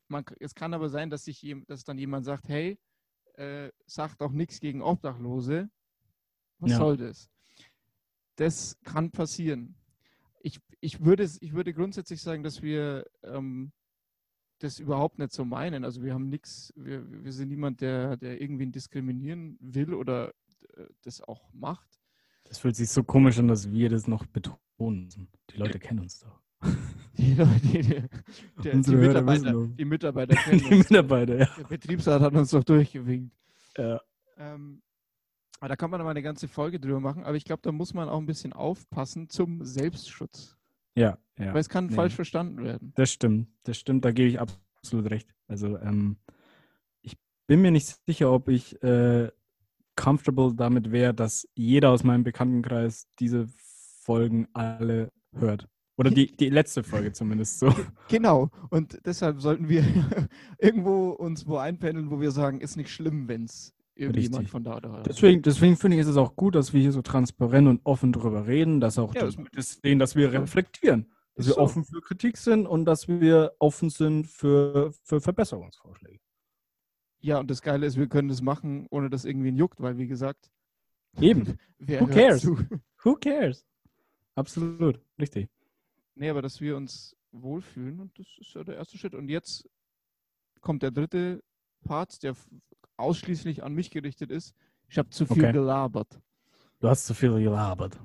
man, 0.09 0.25
es 0.39 0.55
kann 0.55 0.75
aber 0.75 0.89
sein, 0.89 1.11
dass, 1.11 1.25
sich, 1.25 1.45
dass 1.67 1.83
dann 1.83 1.99
jemand 1.99 2.25
sagt, 2.25 2.49
hey, 2.49 2.79
äh, 3.35 3.71
sagt 3.87 4.21
doch 4.21 4.33
nichts 4.33 4.61
gegen 4.61 4.83
Obdachlose. 4.83 5.69
Was 6.59 6.71
Ja. 6.73 6.79
soll 6.79 6.97
das? 6.97 7.31
Das 8.37 8.79
kann 8.83 9.11
passieren. 9.11 9.77
Ich, 10.41 10.61
ich, 10.81 11.05
würde, 11.05 11.29
ich 11.41 11.53
würde 11.53 11.73
grundsätzlich 11.73 12.21
sagen, 12.21 12.43
dass 12.43 12.63
wir 12.63 13.07
ähm, 13.23 13.73
das 14.59 14.79
überhaupt 14.79 15.19
nicht 15.19 15.33
so 15.33 15.45
meinen. 15.45 15.85
Also 15.85 16.03
wir 16.03 16.15
haben 16.15 16.29
nichts, 16.29 16.73
wir, 16.77 17.05
wir 17.25 17.33
sind 17.33 17.49
niemand, 17.49 17.81
der, 17.81 18.17
der 18.17 18.41
irgendwen 18.41 18.73
diskriminieren 18.73 19.57
will 19.61 19.95
oder 19.95 20.33
äh, 20.77 20.87
das 21.03 21.21
auch 21.21 21.53
macht. 21.53 22.01
Das 22.45 22.59
fühlt 22.59 22.77
sich 22.77 22.91
so 22.91 23.03
komisch 23.03 23.39
an, 23.39 23.49
dass 23.49 23.71
wir 23.71 23.89
das 23.89 24.07
noch 24.07 24.27
betonen 24.27 25.05
müssen. 25.05 25.29
Die 25.51 25.57
Leute 25.57 25.79
kennen 25.79 26.01
uns 26.01 26.21
doch. 26.21 26.41
Die, 27.17 27.35
die, 27.35 27.81
die, 27.81 27.83
der, 28.63 28.75
die, 28.77 28.97
Mitarbeiter, 28.97 29.67
die 29.69 29.85
Mitarbeiter 29.85 30.35
kennen 30.45 30.59
Die 30.59 30.75
uns. 30.75 30.91
Mitarbeiter, 30.91 31.39
ja. 31.39 31.49
Der 31.57 31.65
Betriebsrat 31.65 32.21
hat 32.21 32.35
uns 32.35 32.51
doch 32.51 32.65
durchgewinkt. 32.65 33.33
ja. 33.79 34.01
Ähm, 34.37 34.83
aber 35.61 35.69
da 35.69 35.77
kann 35.77 35.91
man 35.91 36.03
mal 36.03 36.11
eine 36.11 36.23
ganze 36.23 36.49
Folge 36.49 36.79
drüber 36.81 37.01
machen, 37.01 37.25
aber 37.25 37.37
ich 37.37 37.45
glaube, 37.45 37.63
da 37.63 37.73
muss 37.73 37.95
man 37.95 38.09
auch 38.09 38.19
ein 38.19 38.27
bisschen 38.27 38.53
aufpassen 38.53 39.29
zum 39.29 39.65
Selbstschutz. 39.65 40.59
Ja, 40.95 41.19
ja. 41.39 41.55
Weil 41.55 41.61
es 41.61 41.69
kann 41.69 41.87
nee. 41.87 41.95
falsch 41.95 42.15
verstanden 42.15 42.63
werden. 42.63 42.93
Das 42.97 43.11
stimmt, 43.11 43.49
das 43.63 43.79
stimmt, 43.79 44.05
da 44.05 44.13
gebe 44.13 44.29
ich 44.29 44.41
absolut 44.41 45.11
recht. 45.11 45.35
Also 45.47 45.79
ähm, 45.79 46.19
ich 47.01 47.17
bin 47.47 47.63
mir 47.63 47.71
nicht 47.71 47.87
sicher, 48.07 48.31
ob 48.33 48.49
ich 48.49 48.83
äh, 48.83 49.31
comfortable 49.97 50.55
damit 50.55 50.93
wäre, 50.93 51.15
dass 51.15 51.49
jeder 51.55 51.91
aus 51.91 52.05
meinem 52.05 52.25
Bekanntenkreis 52.25 53.09
diese 53.19 53.47
Folgen 54.03 54.49
alle 54.53 55.13
hört. 55.33 55.69
Oder 55.97 56.11
die, 56.11 56.37
die 56.37 56.49
letzte 56.51 56.83
Folge 56.83 57.13
zumindest 57.13 57.61
so. 57.61 57.73
Genau. 58.09 58.51
Und 58.71 59.01
deshalb 59.05 59.41
sollten 59.41 59.69
wir 59.69 59.85
irgendwo 60.59 61.11
uns 61.11 61.47
wo 61.47 61.57
einpendeln, 61.57 62.11
wo 62.11 62.21
wir 62.21 62.33
sagen, 62.33 62.61
ist 62.61 62.77
nicht 62.77 62.91
schlimm, 62.91 63.29
wenn 63.29 63.45
es 63.45 63.73
irgendjemand 63.95 64.35
Richtig. 64.41 64.51
von 64.51 64.65
da 64.65 64.77
oder 64.79 64.89
da 64.89 65.03
Deswegen, 65.03 65.43
deswegen 65.43 65.77
finde 65.77 65.97
ich, 65.97 66.01
ist 66.03 66.09
es 66.09 66.17
auch 66.17 66.35
gut, 66.35 66.57
dass 66.57 66.73
wir 66.73 66.81
hier 66.81 66.91
so 66.91 67.01
transparent 67.03 67.69
und 67.69 67.81
offen 67.85 68.13
drüber 68.13 68.47
reden, 68.49 68.81
dass 68.81 68.99
auch 68.99 69.15
Ja, 69.15 69.29
das- 69.53 69.81
sehen, 69.85 70.01
dass 70.01 70.17
wir 70.17 70.33
reflektieren, 70.33 71.13
dass 71.37 71.47
wir 71.47 71.55
so. 71.55 71.61
offen 71.61 71.85
für 71.85 72.01
Kritik 72.01 72.39
sind 72.39 72.67
und 72.67 72.87
dass 72.87 73.07
wir 73.07 73.53
offen 73.61 73.89
sind 73.91 74.27
für, 74.27 74.93
für 75.05 75.21
Verbesserungsvorschläge. 75.21 76.19
Ja, 77.21 77.39
und 77.39 77.49
das 77.51 77.63
Geile 77.63 77.87
ist, 77.87 77.97
wir 77.97 78.09
können 78.09 78.29
das 78.29 78.43
machen, 78.43 78.87
ohne 78.91 79.11
dass 79.11 79.25
irgendwen 79.25 79.57
juckt, 79.57 79.81
weil 79.81 79.97
wie 79.97 80.09
gesagt, 80.09 80.51
Eben. 81.21 81.57
wer 81.79 82.01
Who 82.01 82.07
cares? 82.09 82.43
zu? 82.43 82.59
Who 83.05 83.15
cares? 83.15 83.65
Absolut, 84.35 85.01
richtig. 85.21 85.49
Nee, 86.15 86.31
aber 86.31 86.43
dass 86.43 86.61
wir 86.61 86.77
uns 86.77 87.17
wohlfühlen 87.33 88.01
und 88.01 88.19
das 88.19 88.27
ist 88.39 88.55
ja 88.55 88.65
der 88.65 88.77
erste 88.77 88.97
Schritt. 88.99 89.15
Und 89.15 89.29
jetzt 89.29 89.69
kommt 90.61 90.83
der 90.83 90.91
dritte 90.91 91.43
Part, 91.85 92.23
der 92.23 92.35
ausschließlich 92.97 93.63
an 93.63 93.75
mich 93.75 93.91
gerichtet 93.91 94.31
ist. 94.31 94.55
Ich 94.89 94.99
habe 94.99 95.11
zu 95.11 95.27
viel 95.27 95.45
Okay. 95.45 95.53
gelabert. 95.53 96.21
Du 96.81 96.89
hast 96.89 97.07
zu 97.07 97.15
viel 97.15 97.33
gelabert. 97.43 97.99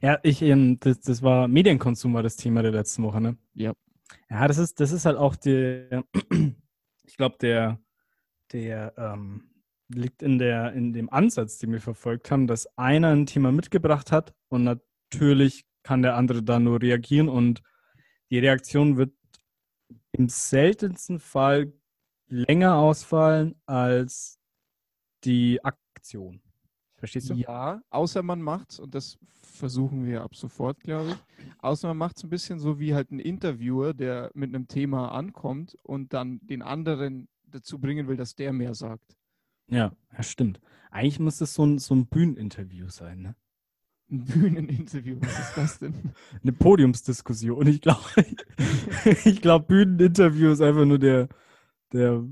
Ja, 0.00 0.18
ich, 0.22 0.42
ähm, 0.42 0.78
das, 0.80 1.00
das 1.00 1.22
war 1.22 1.46
Medienkonsum 1.46 2.14
war 2.14 2.22
das 2.22 2.36
Thema 2.36 2.62
der 2.62 2.72
letzten 2.72 3.02
Woche, 3.04 3.20
ne? 3.20 3.36
Ja. 3.54 3.72
Ja, 4.28 4.48
das 4.48 4.58
ist, 4.58 4.80
das 4.80 4.92
ist 4.92 5.04
halt 5.06 5.16
auch 5.16 5.36
der, 5.36 6.04
ich 7.04 7.16
glaube, 7.16 7.36
der, 7.40 7.78
der 8.52 8.94
ähm, 8.96 9.50
liegt 9.88 10.22
in 10.22 10.38
der, 10.38 10.72
in 10.72 10.92
dem 10.92 11.10
Ansatz, 11.10 11.58
den 11.58 11.72
wir 11.72 11.80
verfolgt 11.80 12.30
haben, 12.30 12.46
dass 12.46 12.66
einer 12.78 13.08
ein 13.08 13.26
Thema 13.26 13.52
mitgebracht 13.52 14.10
hat 14.10 14.34
und 14.48 14.64
natürlich 14.64 15.64
kann 15.82 16.02
der 16.02 16.16
andere 16.16 16.42
da 16.42 16.58
nur 16.58 16.80
reagieren 16.80 17.28
und 17.28 17.62
die 18.30 18.38
Reaktion 18.38 18.96
wird 18.96 19.12
im 20.12 20.28
seltensten 20.28 21.18
Fall 21.18 21.72
länger 22.28 22.76
ausfallen 22.76 23.54
als 23.66 24.38
die 25.24 25.62
Aktion. 25.64 26.42
Verstehst 26.96 27.30
du? 27.30 27.34
Ja, 27.34 27.82
außer 27.90 28.22
man 28.22 28.40
macht's, 28.40 28.78
und 28.78 28.94
das 28.94 29.18
versuchen 29.42 30.06
wir 30.06 30.22
ab 30.22 30.36
sofort, 30.36 30.80
glaube 30.80 31.10
ich. 31.10 31.44
Außer 31.58 31.88
man 31.88 31.96
macht's 31.96 32.22
ein 32.22 32.30
bisschen 32.30 32.58
so 32.60 32.78
wie 32.78 32.94
halt 32.94 33.10
ein 33.10 33.18
Interviewer, 33.18 33.92
der 33.92 34.30
mit 34.34 34.54
einem 34.54 34.68
Thema 34.68 35.10
ankommt 35.10 35.76
und 35.82 36.12
dann 36.12 36.38
den 36.42 36.62
anderen 36.62 37.28
dazu 37.44 37.78
bringen 37.78 38.06
will, 38.08 38.16
dass 38.16 38.34
der 38.34 38.52
mehr 38.52 38.74
sagt. 38.74 39.16
Ja, 39.66 39.92
ja, 40.12 40.22
stimmt. 40.22 40.60
Eigentlich 40.90 41.18
muss 41.18 41.38
das 41.38 41.54
so 41.54 41.64
ein, 41.64 41.78
so 41.78 41.94
ein 41.94 42.06
Bühneninterview 42.06 42.88
sein, 42.88 43.22
ne? 43.22 43.36
Ein 44.12 44.26
Bühneninterview, 44.26 45.16
was 45.22 45.38
ist 45.38 45.56
das 45.56 45.78
denn? 45.78 46.12
Eine 46.42 46.52
Podiumsdiskussion. 46.52 47.66
Ich 47.66 47.80
glaube, 47.80 48.04
ich 49.24 49.40
glaube, 49.40 49.64
Bühneninterview 49.64 50.50
ist 50.50 50.60
einfach 50.60 50.84
nur 50.84 50.98
der, 50.98 51.30
der, 51.94 52.22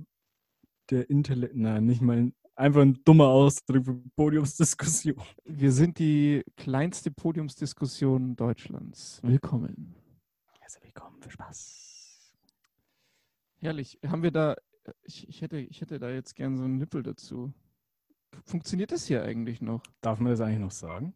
der 0.90 1.08
Intellekt, 1.08 1.56
nein, 1.56 1.86
nicht 1.86 2.02
mal, 2.02 2.32
einfach 2.54 2.82
ein 2.82 3.02
dummer 3.04 3.28
Ausdruck 3.28 3.86
für 3.86 3.94
Podiumsdiskussion. 4.14 5.16
Wir 5.46 5.72
sind 5.72 5.98
die 5.98 6.42
kleinste 6.58 7.10
Podiumsdiskussion 7.10 8.36
Deutschlands. 8.36 9.18
Willkommen. 9.22 9.94
Herzlich 10.60 10.84
willkommen, 10.84 11.22
viel 11.22 11.32
Spaß. 11.32 12.34
Herrlich. 13.56 13.98
Haben 14.06 14.22
wir 14.22 14.32
da, 14.32 14.54
ich, 15.02 15.26
ich, 15.26 15.40
hätte, 15.40 15.56
ich 15.56 15.80
hätte 15.80 15.98
da 15.98 16.10
jetzt 16.10 16.36
gern 16.36 16.58
so 16.58 16.64
einen 16.64 16.76
Nippel 16.76 17.02
dazu. 17.02 17.54
Funktioniert 18.44 18.92
das 18.92 19.06
hier 19.06 19.22
eigentlich 19.22 19.62
noch? 19.62 19.82
Darf 20.02 20.20
man 20.20 20.32
das 20.32 20.42
eigentlich 20.42 20.60
noch 20.60 20.70
sagen? 20.72 21.14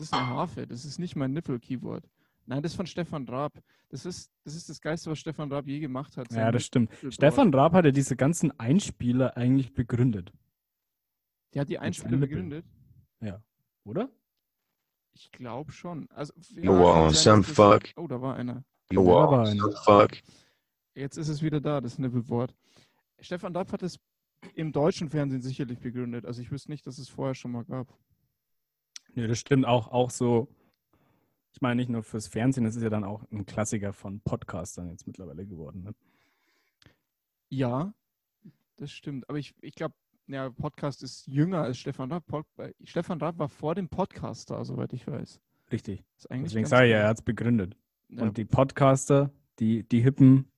Das 0.00 0.06
ist 0.06 0.14
eine 0.14 0.28
Harfe, 0.28 0.66
das 0.66 0.86
ist 0.86 0.98
nicht 0.98 1.14
mein 1.14 1.34
Nippel-Keyboard. 1.34 2.08
Nein, 2.46 2.62
das 2.62 2.72
ist 2.72 2.76
von 2.76 2.86
Stefan 2.86 3.28
Raab. 3.28 3.52
Das 3.90 4.06
ist, 4.06 4.30
das 4.44 4.54
ist 4.54 4.70
das 4.70 4.80
Geiste, 4.80 5.10
was 5.10 5.18
Stefan 5.18 5.52
Raab 5.52 5.66
je 5.66 5.78
gemacht 5.78 6.16
hat. 6.16 6.32
Ja, 6.32 6.50
das 6.50 6.64
stimmt. 6.64 6.90
Stefan 7.10 7.52
Raab 7.52 7.74
hat 7.74 7.84
ja 7.84 7.90
diese 7.90 8.16
ganzen 8.16 8.58
Einspieler 8.58 9.36
eigentlich 9.36 9.74
begründet, 9.74 10.32
Der 11.52 11.60
hat 11.60 11.68
die 11.68 11.78
Einspieler 11.78 12.16
begründet. 12.16 12.64
oder? 13.84 14.08
Ich 15.12 15.30
glaube 15.32 15.70
schon. 15.72 16.08
Also, 16.12 16.32
are 16.66 17.12
sein, 17.12 17.42
some 17.42 17.42
fuck. 17.42 17.82
Oh, 17.96 18.06
da 18.06 18.22
war 18.22 18.36
einer. 18.36 18.64
You 18.90 19.04
Ja, 19.06 19.16
aber 19.18 19.38
are 19.40 19.50
eine- 19.50 19.60
some 19.60 19.76
fuck. 19.84 20.12
Jetzt 20.94 21.18
ist 21.18 21.28
es 21.28 21.42
wieder 21.42 21.60
da, 21.60 21.82
das 21.82 21.98
Nippelboard. 21.98 22.54
Stefan 23.18 23.54
Raab 23.54 23.70
hat 23.72 23.82
es 23.82 23.98
im 24.54 24.72
deutschen 24.72 25.10
Fernsehen 25.10 25.42
sicherlich 25.42 25.78
begründet. 25.78 26.24
Also 26.24 26.40
ich 26.40 26.50
wüsste 26.50 26.70
nicht, 26.70 26.86
dass 26.86 26.96
es 26.96 27.10
vorher 27.10 27.34
schon 27.34 27.50
mal 27.52 27.64
gab. 27.64 27.86
Ja, 29.14 29.26
das 29.26 29.38
stimmt 29.38 29.66
auch, 29.66 29.88
auch 29.88 30.10
so. 30.10 30.48
Ich 31.52 31.60
meine, 31.60 31.76
nicht 31.76 31.90
nur 31.90 32.02
fürs 32.02 32.28
Fernsehen, 32.28 32.64
das 32.64 32.76
ist 32.76 32.82
ja 32.82 32.90
dann 32.90 33.04
auch 33.04 33.24
ein 33.32 33.44
Klassiker 33.44 33.92
von 33.92 34.20
Podcastern 34.20 34.88
jetzt 34.88 35.06
mittlerweile 35.06 35.46
geworden. 35.46 35.82
Ne? 35.82 35.94
Ja, 37.48 37.92
das 38.76 38.92
stimmt. 38.92 39.28
Aber 39.28 39.38
ich, 39.38 39.54
ich 39.60 39.74
glaube, 39.74 39.94
ja, 40.28 40.48
Podcast 40.50 41.02
ist 41.02 41.26
jünger 41.26 41.62
als 41.62 41.78
Stefan 41.78 42.12
Raab. 42.12 42.24
Pod, 42.26 42.46
äh, 42.58 42.72
Stefan 42.84 43.20
Raab 43.20 43.38
war 43.38 43.48
vor 43.48 43.74
dem 43.74 43.88
Podcast 43.88 44.50
da, 44.50 44.64
soweit 44.64 44.92
ich 44.92 45.06
weiß. 45.06 45.40
Richtig. 45.72 46.04
Deswegen 46.30 46.66
sage 46.66 46.86
ich 46.86 46.92
ja, 46.92 46.98
er 46.98 47.08
hat 47.08 47.18
es 47.18 47.22
begründet. 47.22 47.76
Ja, 48.08 48.22
Und 48.22 48.36
die 48.36 48.44
Podcaster, 48.44 49.32
die, 49.58 49.82
die 49.88 50.00
hippen 50.02 50.50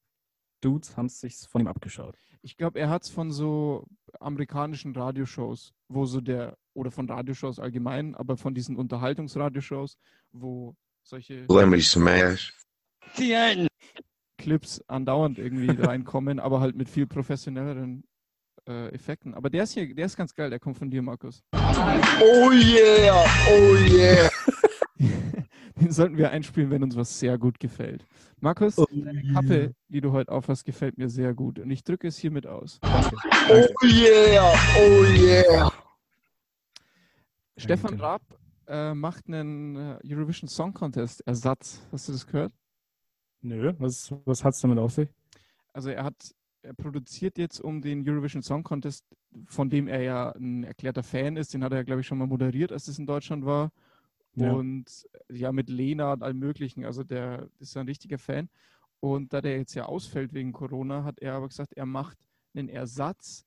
Dudes, 0.60 0.96
haben 0.96 1.06
es 1.06 1.20
sich 1.20 1.36
von 1.36 1.62
ihm 1.62 1.66
abgeschaut. 1.68 2.16
ich 2.42 2.56
glaube, 2.56 2.78
er 2.78 2.90
hat 2.90 3.02
es 3.04 3.10
von 3.10 3.30
so 3.30 3.86
amerikanischen 4.20 4.94
Radioshows, 4.94 5.74
wo 5.88 6.04
so 6.04 6.20
der, 6.20 6.58
oder 6.74 6.90
von 6.90 7.08
Radioshows 7.08 7.58
allgemein, 7.58 8.14
aber 8.14 8.36
von 8.36 8.54
diesen 8.54 8.76
Unterhaltungsradioshows, 8.76 9.96
wo 10.32 10.74
solche 11.02 11.46
Let 11.48 11.68
me 11.68 11.80
smash. 11.80 12.54
Clips 14.38 14.82
andauernd 14.88 15.38
irgendwie 15.38 15.70
reinkommen, 15.82 16.40
aber 16.40 16.60
halt 16.60 16.76
mit 16.76 16.88
viel 16.88 17.06
professionelleren 17.06 18.04
äh, 18.68 18.88
Effekten. 18.88 19.34
Aber 19.34 19.50
der 19.50 19.64
ist 19.64 19.72
hier, 19.72 19.94
der 19.94 20.06
ist 20.06 20.16
ganz 20.16 20.34
geil, 20.34 20.50
der 20.50 20.58
kommt 20.58 20.78
von 20.78 20.90
dir, 20.90 21.02
Markus. 21.02 21.42
Oh 21.54 22.50
yeah, 22.52 23.24
oh 23.50 23.76
yeah. 23.76 24.30
Den 25.80 25.90
sollten 25.90 26.16
wir 26.16 26.30
einspielen, 26.30 26.70
wenn 26.70 26.82
uns 26.82 26.94
was 26.94 27.18
sehr 27.18 27.38
gut 27.38 27.58
gefällt. 27.58 28.04
Markus, 28.40 28.78
Oh 28.78 28.86
deine 28.90 29.22
Kappe, 29.32 29.74
die 29.88 30.00
du 30.00 30.12
heute 30.12 30.30
aufhast, 30.30 30.64
gefällt 30.64 30.96
mir 30.96 31.08
sehr 31.08 31.34
gut. 31.34 31.58
Und 31.58 31.70
ich 31.70 31.82
drücke 31.82 32.06
es 32.06 32.18
hiermit 32.18 32.46
aus. 32.46 32.78
Oh 32.84 33.66
yeah, 33.84 34.54
oh 34.78 35.04
yeah. 35.06 35.71
Stefan 37.56 37.92
Danke. 37.92 38.02
Raab 38.02 38.22
äh, 38.66 38.94
macht 38.94 39.26
einen 39.26 39.76
äh, 39.76 39.98
Eurovision 40.06 40.48
Song 40.48 40.72
Contest 40.72 41.20
Ersatz. 41.26 41.80
Hast 41.92 42.08
du 42.08 42.12
das 42.12 42.26
gehört? 42.26 42.52
Nö, 43.40 43.74
was, 43.78 44.12
was 44.24 44.44
hat 44.44 44.54
es 44.54 44.60
damit 44.60 44.78
auf 44.78 44.92
sich? 44.92 45.08
Also 45.72 45.90
er 45.90 46.04
hat, 46.04 46.34
er 46.62 46.74
produziert 46.74 47.38
jetzt 47.38 47.60
um 47.60 47.80
den 47.80 48.08
Eurovision 48.08 48.42
Song 48.42 48.62
Contest, 48.62 49.04
von 49.46 49.68
dem 49.68 49.88
er 49.88 50.02
ja 50.02 50.30
ein 50.30 50.64
erklärter 50.64 51.02
Fan 51.02 51.36
ist. 51.36 51.52
Den 51.52 51.64
hat 51.64 51.72
er 51.72 51.78
ja, 51.78 51.84
glaube 51.84 52.00
ich, 52.02 52.06
schon 52.06 52.18
mal 52.18 52.26
moderiert, 52.26 52.72
als 52.72 52.88
es 52.88 52.98
in 52.98 53.06
Deutschland 53.06 53.44
war. 53.44 53.72
Ja. 54.34 54.52
Und 54.52 55.08
ja, 55.30 55.52
mit 55.52 55.68
Lena 55.68 56.12
und 56.12 56.22
allem 56.22 56.38
Möglichen. 56.38 56.84
Also 56.84 57.04
der 57.04 57.48
ist 57.58 57.74
ja 57.74 57.80
ein 57.80 57.88
richtiger 57.88 58.18
Fan. 58.18 58.48
Und 59.00 59.32
da 59.32 59.40
der 59.40 59.58
jetzt 59.58 59.74
ja 59.74 59.86
ausfällt 59.86 60.32
wegen 60.32 60.52
Corona, 60.52 61.04
hat 61.04 61.18
er 61.18 61.34
aber 61.34 61.48
gesagt, 61.48 61.74
er 61.74 61.86
macht 61.86 62.16
einen 62.54 62.68
Ersatz, 62.68 63.44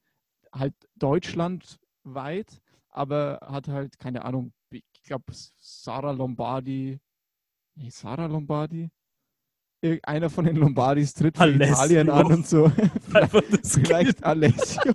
halt 0.52 0.74
deutschlandweit, 0.96 2.62
aber 2.96 3.40
hat 3.42 3.68
halt, 3.68 4.00
keine 4.00 4.26
Ahnung, 4.26 4.54
ich 4.70 4.84
glaube, 5.04 5.26
Sarah 5.34 6.12
Lombardi, 6.12 7.00
nee, 7.76 7.90
Sarah 7.90 8.26
Lombardi, 8.26 8.90
Irgendeiner 9.86 10.30
von 10.32 10.46
den 10.46 10.56
Lombardis 10.56 11.14
tritt 11.14 11.38
für. 11.38 11.74
Italien 11.74 12.10
an 12.10 12.26
und 12.26 12.48
so. 12.48 12.72
Das 13.12 13.74
Vielleicht 13.74 14.24
Alessio. 14.24 14.82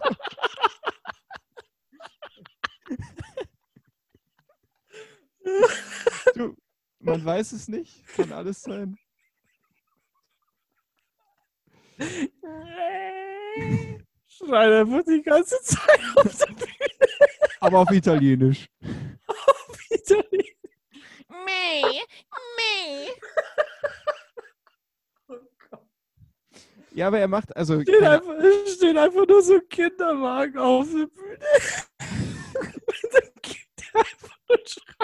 du, 6.34 6.57
man 6.98 7.24
weiß 7.24 7.53
es 7.53 7.68
nicht. 7.68 8.05
Kann 8.16 8.32
alles 8.32 8.62
sein. 8.62 8.98
Schreit 14.26 14.72
einfach 14.72 15.05
die 15.07 15.22
ganze 15.22 15.62
Zeit 15.62 16.01
auf 16.16 16.36
der 16.36 16.46
Bühne. 16.46 16.80
Aber 17.61 17.78
auf 17.80 17.90
Italienisch. 17.90 18.68
Italien. 19.90 20.56
Me, 21.28 22.00
me. 22.56 23.11
Ja, 26.92 27.06
aber 27.06 27.20
er 27.20 27.28
macht, 27.28 27.56
also 27.56 27.80
Steht 27.82 28.00
keine, 28.00 28.11
einfach, 28.11 28.34
stehen 28.66 28.98
einfach 28.98 29.26
nur 29.26 29.42
so 29.42 29.61
Kinderwagen 29.68 30.58
auf 30.58 30.88
der 30.90 31.06
Bühne. 31.06 31.38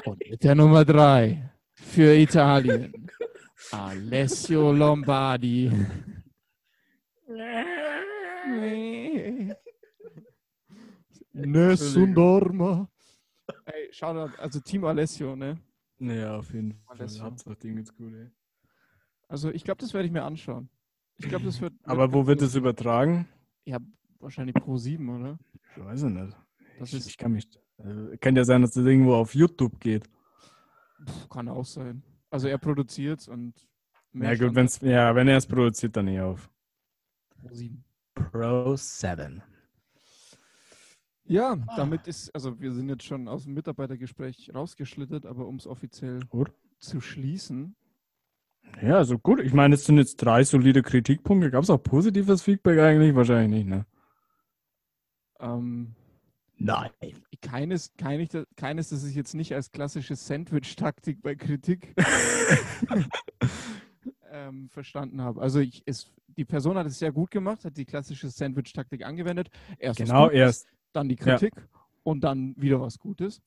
Und 0.04 0.30
mit 0.30 0.42
der 0.42 0.54
Nummer 0.54 0.84
3 0.84 1.50
für 1.74 2.14
Italien. 2.14 3.09
Alessio 3.70 4.72
Lombardi. 4.72 5.70
Nessun 11.45 12.14
dorma. 12.14 12.89
Ey, 13.66 13.93
Shoutout, 13.93 14.37
also 14.39 14.61
Team 14.61 14.84
Alessio, 14.84 15.37
ne? 15.37 15.59
Naja, 15.99 16.37
auf 16.37 16.53
jeden 16.53 16.72
Fall. 16.72 16.97
Alessio. 16.99 17.22
Hauptsache 17.24 17.57
Ding 17.57 17.76
ist 17.78 17.95
gut, 17.97 18.12
ey. 18.14 18.30
Also 19.28 19.51
ich 19.51 19.64
glaube, 19.64 19.80
das 19.80 19.93
werde 19.95 20.07
ich 20.07 20.12
mir 20.12 20.24
anschauen. 20.24 20.68
Ich 21.18 21.28
glaube, 21.28 21.45
das 21.45 21.61
wird. 21.61 21.74
Aber 21.84 22.12
wo 22.12 22.26
wird 22.26 22.43
es 22.43 22.55
übertragen? 22.55 23.28
Ja, 23.64 23.78
wahrscheinlich 24.18 24.55
Pro 24.55 24.76
7, 24.76 25.09
oder? 25.09 25.39
Ich 25.76 25.84
weiß 25.84 26.03
es 26.03 26.11
nicht. 26.11 26.37
Das 26.78 26.89
ich, 26.91 26.99
ist- 27.01 27.09
ich 27.09 27.16
kann 27.18 27.32
mich. 27.32 27.49
Äh, 27.78 28.16
kann 28.18 28.34
ja 28.37 28.45
sein, 28.45 28.62
dass 28.62 28.72
das 28.72 28.84
irgendwo 28.87 29.14
auf 29.14 29.34
YouTube 29.34 29.78
geht. 29.80 30.09
Puh, 31.05 31.28
kann 31.28 31.49
auch 31.49 31.64
sein. 31.64 32.03
Also 32.30 32.49
er 32.49 32.59
produziert 32.59 33.28
und 33.28 33.55
mehr 34.12 34.32
ja, 34.32 34.47
gut, 34.47 34.55
wenn's, 34.55 34.80
ja, 34.80 35.14
wenn 35.14 35.28
er 35.28 35.37
es 35.37 35.47
produziert, 35.47 35.95
dann 35.97 36.09
eh 36.09 36.20
auf. 36.20 36.51
Pro 37.30 37.55
7. 37.55 37.84
Pro 38.14 38.76
7. 38.76 39.43
Ja, 41.29 41.57
damit 41.77 42.07
ist, 42.07 42.33
also 42.35 42.61
wir 42.61 42.72
sind 42.72 42.89
jetzt 42.89 43.05
schon 43.05 43.27
aus 43.29 43.45
dem 43.45 43.55
Mitarbeitergespräch 43.55 44.53
rausgeschlittert, 44.55 45.27
aber 45.27 45.47
um 45.47 45.57
es 45.57 45.66
offiziell 45.66 46.20
Gut. 46.29 46.53
zu 46.79 47.01
schließen. 47.01 47.74
Ja, 48.83 48.97
also 48.99 49.18
gut. 49.18 49.41
Ich 49.41 49.53
meine, 49.53 49.74
es 49.74 49.85
sind 49.85 49.99
jetzt 49.99 50.16
drei 50.16 50.45
solide 50.45 50.83
Kritikpunkte. 50.83 51.51
Gab 51.51 51.62
es 51.62 51.70
auch 51.70 51.83
positives 51.83 52.43
Feedback 52.43 52.79
eigentlich? 52.79 53.14
Wahrscheinlich 53.14 53.64
nicht, 53.64 53.68
ne? 53.68 53.87
Ähm, 55.41 55.95
Nein. 56.59 56.91
keines, 57.43 57.93
keines, 57.97 58.29
keines, 58.57 58.89
das 58.89 59.05
ich 59.05 59.14
jetzt 59.14 59.35
nicht 59.35 59.55
als 59.55 59.70
klassische 59.70 60.16
Sandwich-Taktik 60.16 61.22
bei 61.22 61.35
Kritik 61.35 61.95
ähm, 64.31 64.68
verstanden 64.70 65.20
habe. 65.20 65.41
Also 65.41 65.61
ich, 65.61 65.83
es, 65.87 66.11
die 66.29 66.45
Person 66.45 66.77
hat 66.77 66.87
es 66.87 66.99
sehr 66.99 67.12
gut 67.12 67.31
gemacht, 67.31 67.64
hat 67.64 67.77
die 67.77 67.85
klassische 67.85 68.31
Sandwich-Taktik 68.31 69.05
angewendet. 69.05 69.49
Erst 69.79 70.01
was 70.01 70.09
Genau, 70.09 70.31
erst. 70.31 70.66
Dann 70.97 71.09
die 71.09 71.16
Ja. 71.16 71.36
Kritik 71.36 71.55
und 72.03 72.24
dann 72.24 72.55
wieder 72.57 72.80
was 72.80 72.99
Gutes. 72.99 73.40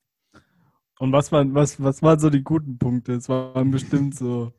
Und 0.99 1.11
was 1.13 1.31
waren, 1.31 1.53
was, 1.55 1.81
was 1.81 2.01
waren 2.01 2.19
so 2.19 2.29
die 2.29 2.43
guten 2.43 2.77
Punkte? 2.77 3.13
Es 3.13 3.29
waren 3.29 3.71
bestimmt 3.71 4.15
so, 4.15 4.51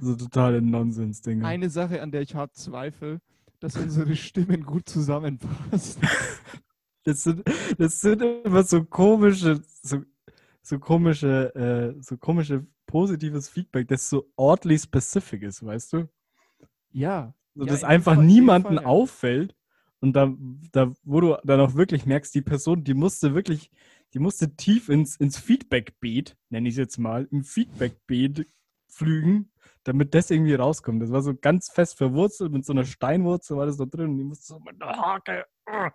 so 0.00 0.14
totale 0.14 0.62
Nonsens-Dinge. 0.62 1.44
Eine 1.44 1.68
Sache, 1.68 2.00
an 2.00 2.10
der 2.12 2.22
ich 2.22 2.34
hart 2.34 2.54
zweifle, 2.54 3.20
dass 3.60 3.76
unsere 3.76 4.14
Stimmen 4.16 4.64
gut 4.64 4.88
zusammenpassen. 4.88 6.02
Das 7.06 7.22
sind, 7.22 7.42
das 7.76 8.00
sind 8.00 8.22
immer 8.22 8.62
so 8.62 8.82
komische, 8.82 9.60
so, 9.82 9.98
so 10.62 10.78
komische, 10.78 11.54
äh, 11.54 12.00
so 12.02 12.16
komische 12.16 12.66
positives 12.86 13.50
Feedback, 13.50 13.88
das 13.88 14.08
so 14.08 14.24
oddly 14.36 14.78
specific 14.78 15.42
ist, 15.42 15.62
weißt 15.62 15.92
du? 15.92 16.08
Ja. 16.92 17.34
So, 17.54 17.66
Ja, 17.66 17.72
dass 17.72 17.84
einfach 17.84 18.16
niemanden 18.16 18.76
Fall, 18.76 18.82
ja. 18.84 18.86
auffällt 18.86 19.54
und 20.04 20.12
da, 20.12 20.30
da, 20.72 20.92
wo 21.02 21.20
du 21.22 21.38
dann 21.44 21.60
auch 21.60 21.74
wirklich 21.74 22.04
merkst, 22.04 22.34
die 22.34 22.42
Person, 22.42 22.84
die 22.84 22.92
musste 22.92 23.34
wirklich, 23.34 23.70
die 24.12 24.18
musste 24.18 24.54
tief 24.54 24.90
ins, 24.90 25.16
ins 25.16 25.38
Feedback-Beet, 25.38 26.36
nenne 26.50 26.68
ich 26.68 26.74
es 26.74 26.78
jetzt 26.78 26.98
mal, 26.98 27.26
im 27.30 27.42
Feedback-Beet 27.42 28.46
flügen, 28.86 29.50
damit 29.82 30.14
das 30.14 30.30
irgendwie 30.30 30.54
rauskommt. 30.54 31.02
Das 31.02 31.10
war 31.10 31.22
so 31.22 31.34
ganz 31.34 31.70
fest 31.70 31.96
verwurzelt, 31.96 32.52
mit 32.52 32.66
so 32.66 32.74
einer 32.74 32.84
Steinwurzel 32.84 33.56
war 33.56 33.64
das 33.64 33.78
da 33.78 33.86
drin 33.86 34.10
und 34.10 34.18
die 34.18 34.24
musste 34.24 34.44
so 34.44 34.60
mit 34.60 34.78
der 34.78 34.88
Hake 34.88 35.46
äh, 35.64 35.90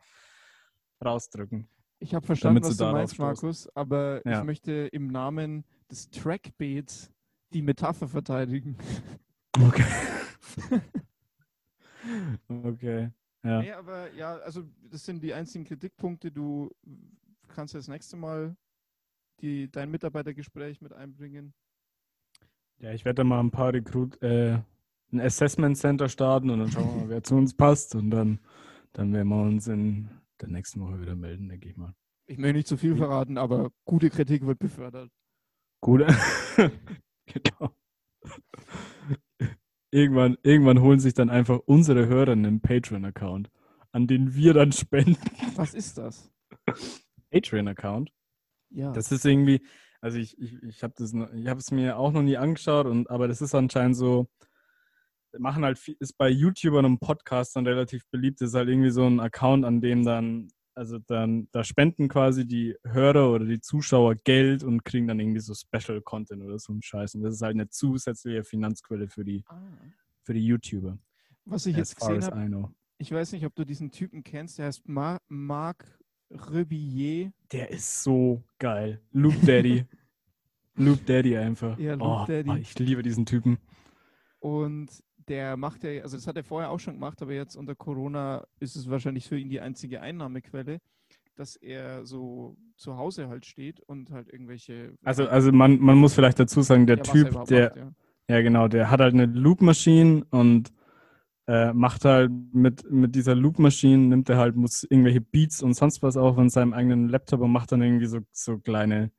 rausdrücken. 1.05 1.69
Ich 1.99 2.15
habe 2.15 2.25
verstanden, 2.25 2.63
was 2.63 2.77
du 2.77 2.83
darauf 2.83 2.95
meinst. 2.95 3.19
Markus, 3.19 3.69
aber 3.75 4.23
Ja. 4.25 4.39
ich 4.39 4.43
möchte 4.43 4.71
im 4.71 5.07
Namen 5.07 5.65
des 5.91 6.09
Trackbeats 6.09 7.11
die 7.53 7.61
Metapher 7.61 8.07
verteidigen. 8.07 8.75
Okay. 9.61 9.85
okay. 12.47 13.11
Ja. 13.43 13.61
Nee, 13.61 13.71
aber 13.71 14.13
ja, 14.13 14.37
also 14.37 14.63
das 14.91 15.05
sind 15.05 15.23
die 15.23 15.33
einzigen 15.33 15.65
Kritikpunkte. 15.65 16.31
Du 16.31 16.71
kannst 17.47 17.73
das 17.73 17.87
nächste 17.87 18.17
Mal 18.17 18.55
die, 19.41 19.71
dein 19.71 19.91
Mitarbeitergespräch 19.91 20.81
mit 20.81 20.93
einbringen. 20.93 21.53
Ja, 22.79 22.91
ich 22.93 23.05
werde 23.05 23.15
da 23.15 23.23
mal 23.23 23.39
ein 23.39 23.51
paar 23.51 23.73
Recruit, 23.73 24.21
äh, 24.21 24.59
ein 25.11 25.19
Assessment 25.19 25.77
Center 25.77 26.07
starten 26.09 26.49
und 26.49 26.59
dann 26.59 26.71
schauen 26.71 26.95
wir 26.95 27.01
mal, 27.01 27.09
wer 27.09 27.23
zu 27.23 27.35
uns 27.35 27.53
passt 27.53 27.95
und 27.95 28.09
dann, 28.09 28.39
dann 28.93 29.13
werden 29.13 29.27
wir 29.29 29.41
uns 29.41 29.67
in 29.67 30.09
der 30.41 30.49
nächsten 30.49 30.81
Woche 30.81 31.01
wieder 31.01 31.15
melden, 31.15 31.49
denke 31.49 31.67
ich 31.67 31.75
mal. 31.75 31.93
Ich 32.27 32.37
möchte 32.37 32.57
nicht 32.57 32.67
zu 32.67 32.77
viel 32.77 32.95
verraten, 32.95 33.37
aber 33.37 33.71
gute 33.85 34.09
Kritik 34.09 34.45
wird 34.45 34.59
befördert. 34.59 35.09
Gut. 35.81 36.01
genau. 37.25 37.68
Irgendwann, 39.91 40.37
irgendwann 40.43 40.81
holen 40.81 40.99
sich 40.99 41.13
dann 41.13 41.29
einfach 41.29 41.59
unsere 41.65 42.07
Hörer 42.07 42.33
einen 42.33 42.61
Patreon-Account, 42.61 43.49
an 43.91 44.05
den 44.07 44.35
wir 44.35 44.53
dann 44.53 44.71
spenden. 44.71 45.17
Was 45.55 45.73
ist 45.73 45.97
das? 45.97 46.31
Patreon-Account? 47.31 48.11
Ja. 48.69 48.91
Das 48.91 49.11
ist 49.11 49.25
irgendwie, 49.25 49.61
also 49.99 50.19
ich, 50.19 50.37
ich, 50.39 50.61
ich 50.61 50.83
habe 50.83 50.93
das, 50.97 51.13
noch- 51.13 51.33
ich 51.33 51.47
habe 51.47 51.59
es 51.59 51.71
mir 51.71 51.97
auch 51.97 52.11
noch 52.11 52.21
nie 52.21 52.37
angeschaut, 52.37 52.85
und, 52.85 53.09
aber 53.09 53.27
das 53.27 53.41
ist 53.41 53.55
anscheinend 53.55 53.95
so, 53.97 54.27
machen 55.37 55.63
halt 55.63 55.79
ist 55.99 56.17
bei 56.17 56.29
YouTubern 56.29 56.85
und 56.85 56.99
Podcastern 56.99 57.65
relativ 57.65 58.03
beliebt, 58.11 58.41
ist 58.41 58.53
halt 58.53 58.69
irgendwie 58.69 58.91
so 58.91 59.05
ein 59.07 59.19
Account, 59.19 59.65
an 59.65 59.81
dem 59.81 60.03
dann, 60.03 60.49
also 60.79 60.97
dann, 60.97 61.49
da 61.51 61.65
spenden 61.65 62.07
quasi 62.07 62.47
die 62.47 62.73
Hörer 62.85 63.33
oder 63.33 63.43
die 63.43 63.59
Zuschauer 63.59 64.15
Geld 64.15 64.63
und 64.63 64.85
kriegen 64.85 65.07
dann 65.07 65.19
irgendwie 65.19 65.41
so 65.41 65.53
Special 65.53 65.99
Content 65.99 66.41
oder 66.41 66.57
so 66.57 66.71
ein 66.71 66.81
Scheiß. 66.81 67.15
Und 67.15 67.23
das 67.23 67.33
ist 67.33 67.41
halt 67.41 67.55
eine 67.55 67.67
zusätzliche 67.67 68.45
Finanzquelle 68.45 69.09
für 69.09 69.25
die, 69.25 69.43
ah. 69.47 69.59
für 70.23 70.33
die 70.33 70.45
YouTuber. 70.45 70.97
Was 71.43 71.65
ich 71.65 71.75
jetzt 71.75 71.97
gesehen 71.97 72.23
habe, 72.23 72.71
ich 72.97 73.11
weiß 73.11 73.33
nicht, 73.33 73.45
ob 73.45 73.53
du 73.55 73.65
diesen 73.65 73.91
Typen 73.91 74.23
kennst, 74.23 74.57
der 74.57 74.67
heißt 74.67 74.87
Mar 74.87 75.21
Marc 75.27 75.99
Rebillet. 76.31 77.33
Der 77.51 77.69
ist 77.71 78.01
so 78.03 78.41
geil. 78.57 79.01
Loop 79.11 79.35
Daddy. 79.45 79.85
Loop 80.75 81.05
Daddy 81.05 81.35
einfach. 81.35 81.77
Ja, 81.77 81.95
Loop 81.95 82.21
oh, 82.21 82.25
Daddy. 82.25 82.57
ich 82.61 82.79
liebe 82.79 83.03
diesen 83.03 83.25
Typen. 83.25 83.57
Und 84.39 84.89
der 85.29 85.57
macht 85.57 85.83
ja, 85.83 86.01
also 86.01 86.17
das 86.17 86.27
hat 86.27 86.35
er 86.35 86.43
vorher 86.43 86.71
auch 86.71 86.79
schon 86.79 86.95
gemacht, 86.95 87.21
aber 87.21 87.33
jetzt 87.33 87.55
unter 87.55 87.75
Corona 87.75 88.45
ist 88.59 88.75
es 88.75 88.89
wahrscheinlich 88.89 89.27
für 89.27 89.37
ihn 89.37 89.49
die 89.49 89.61
einzige 89.61 90.01
Einnahmequelle, 90.01 90.79
dass 91.35 91.55
er 91.55 92.05
so 92.05 92.57
zu 92.75 92.97
Hause 92.97 93.29
halt 93.29 93.45
steht 93.45 93.79
und 93.79 94.11
halt 94.11 94.27
irgendwelche. 94.27 94.97
Also, 95.03 95.27
also 95.27 95.51
man, 95.51 95.79
man 95.79 95.97
muss 95.97 96.13
vielleicht 96.13 96.39
dazu 96.39 96.61
sagen, 96.61 96.87
der 96.87 96.97
ja, 96.97 97.03
Typ, 97.03 97.45
der, 97.45 97.69
macht, 97.69 97.77
ja. 97.77 97.91
ja 98.27 98.41
genau, 98.41 98.67
der 98.67 98.89
hat 98.89 98.99
halt 98.99 99.13
eine 99.13 99.27
Loop-Maschine 99.27 100.25
und 100.31 100.73
äh, 101.47 101.73
macht 101.73 102.05
halt 102.05 102.31
mit, 102.51 102.89
mit 102.91 103.15
dieser 103.15 103.35
Loop-Maschine, 103.35 104.07
nimmt 104.07 104.29
er 104.29 104.37
halt, 104.37 104.55
muss 104.55 104.83
irgendwelche 104.83 105.21
Beats 105.21 105.61
und 105.61 105.75
sonst 105.75 106.01
was 106.01 106.17
auf 106.17 106.35
von 106.35 106.49
seinem 106.49 106.73
eigenen 106.73 107.07
Laptop 107.07 107.41
und 107.41 107.51
macht 107.51 107.71
dann 107.71 107.81
irgendwie 107.81 108.07
so, 108.07 108.19
so 108.31 108.57
kleine, 108.59 109.11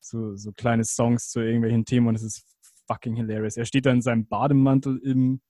so, 0.00 0.36
so 0.36 0.52
kleine 0.52 0.84
Songs 0.84 1.30
zu 1.30 1.40
irgendwelchen 1.40 1.84
Themen 1.84 2.08
und 2.08 2.16
es 2.16 2.22
ist 2.22 2.53
fucking 2.86 3.16
hilarious. 3.16 3.56
Er 3.56 3.64
steht 3.64 3.86
da 3.86 3.92
in 3.92 4.02
seinem 4.02 4.26
Bademantel 4.26 4.98
im, 4.98 5.40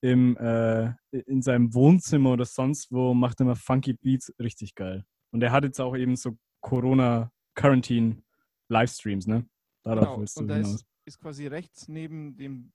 im, 0.00 0.36
äh, 0.36 0.92
in 1.10 1.42
seinem 1.42 1.72
Wohnzimmer 1.74 2.32
oder 2.32 2.44
sonst 2.44 2.92
wo, 2.92 3.14
macht 3.14 3.40
immer 3.40 3.56
funky 3.56 3.94
Beats, 3.94 4.32
richtig 4.38 4.74
geil. 4.74 5.04
Und 5.32 5.42
er 5.42 5.52
hat 5.52 5.64
jetzt 5.64 5.80
auch 5.80 5.96
eben 5.96 6.16
so 6.16 6.36
Corona-Quarantine-Livestreams, 6.60 9.26
ne? 9.26 9.46
Darauf 9.82 10.04
Genau, 10.04 10.20
willst 10.20 10.36
du 10.36 10.40
und 10.42 10.48
da 10.48 10.56
hinaus. 10.56 10.74
ist, 10.76 10.86
ist 11.04 11.18
quasi 11.20 11.46
rechts 11.46 11.88
neben 11.88 12.36
dem, 12.36 12.72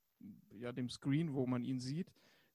ja, 0.53 0.71
dem 0.71 0.89
Screen, 0.89 1.33
wo 1.33 1.45
man 1.45 1.63
ihn 1.65 1.79
sieht, 1.79 2.11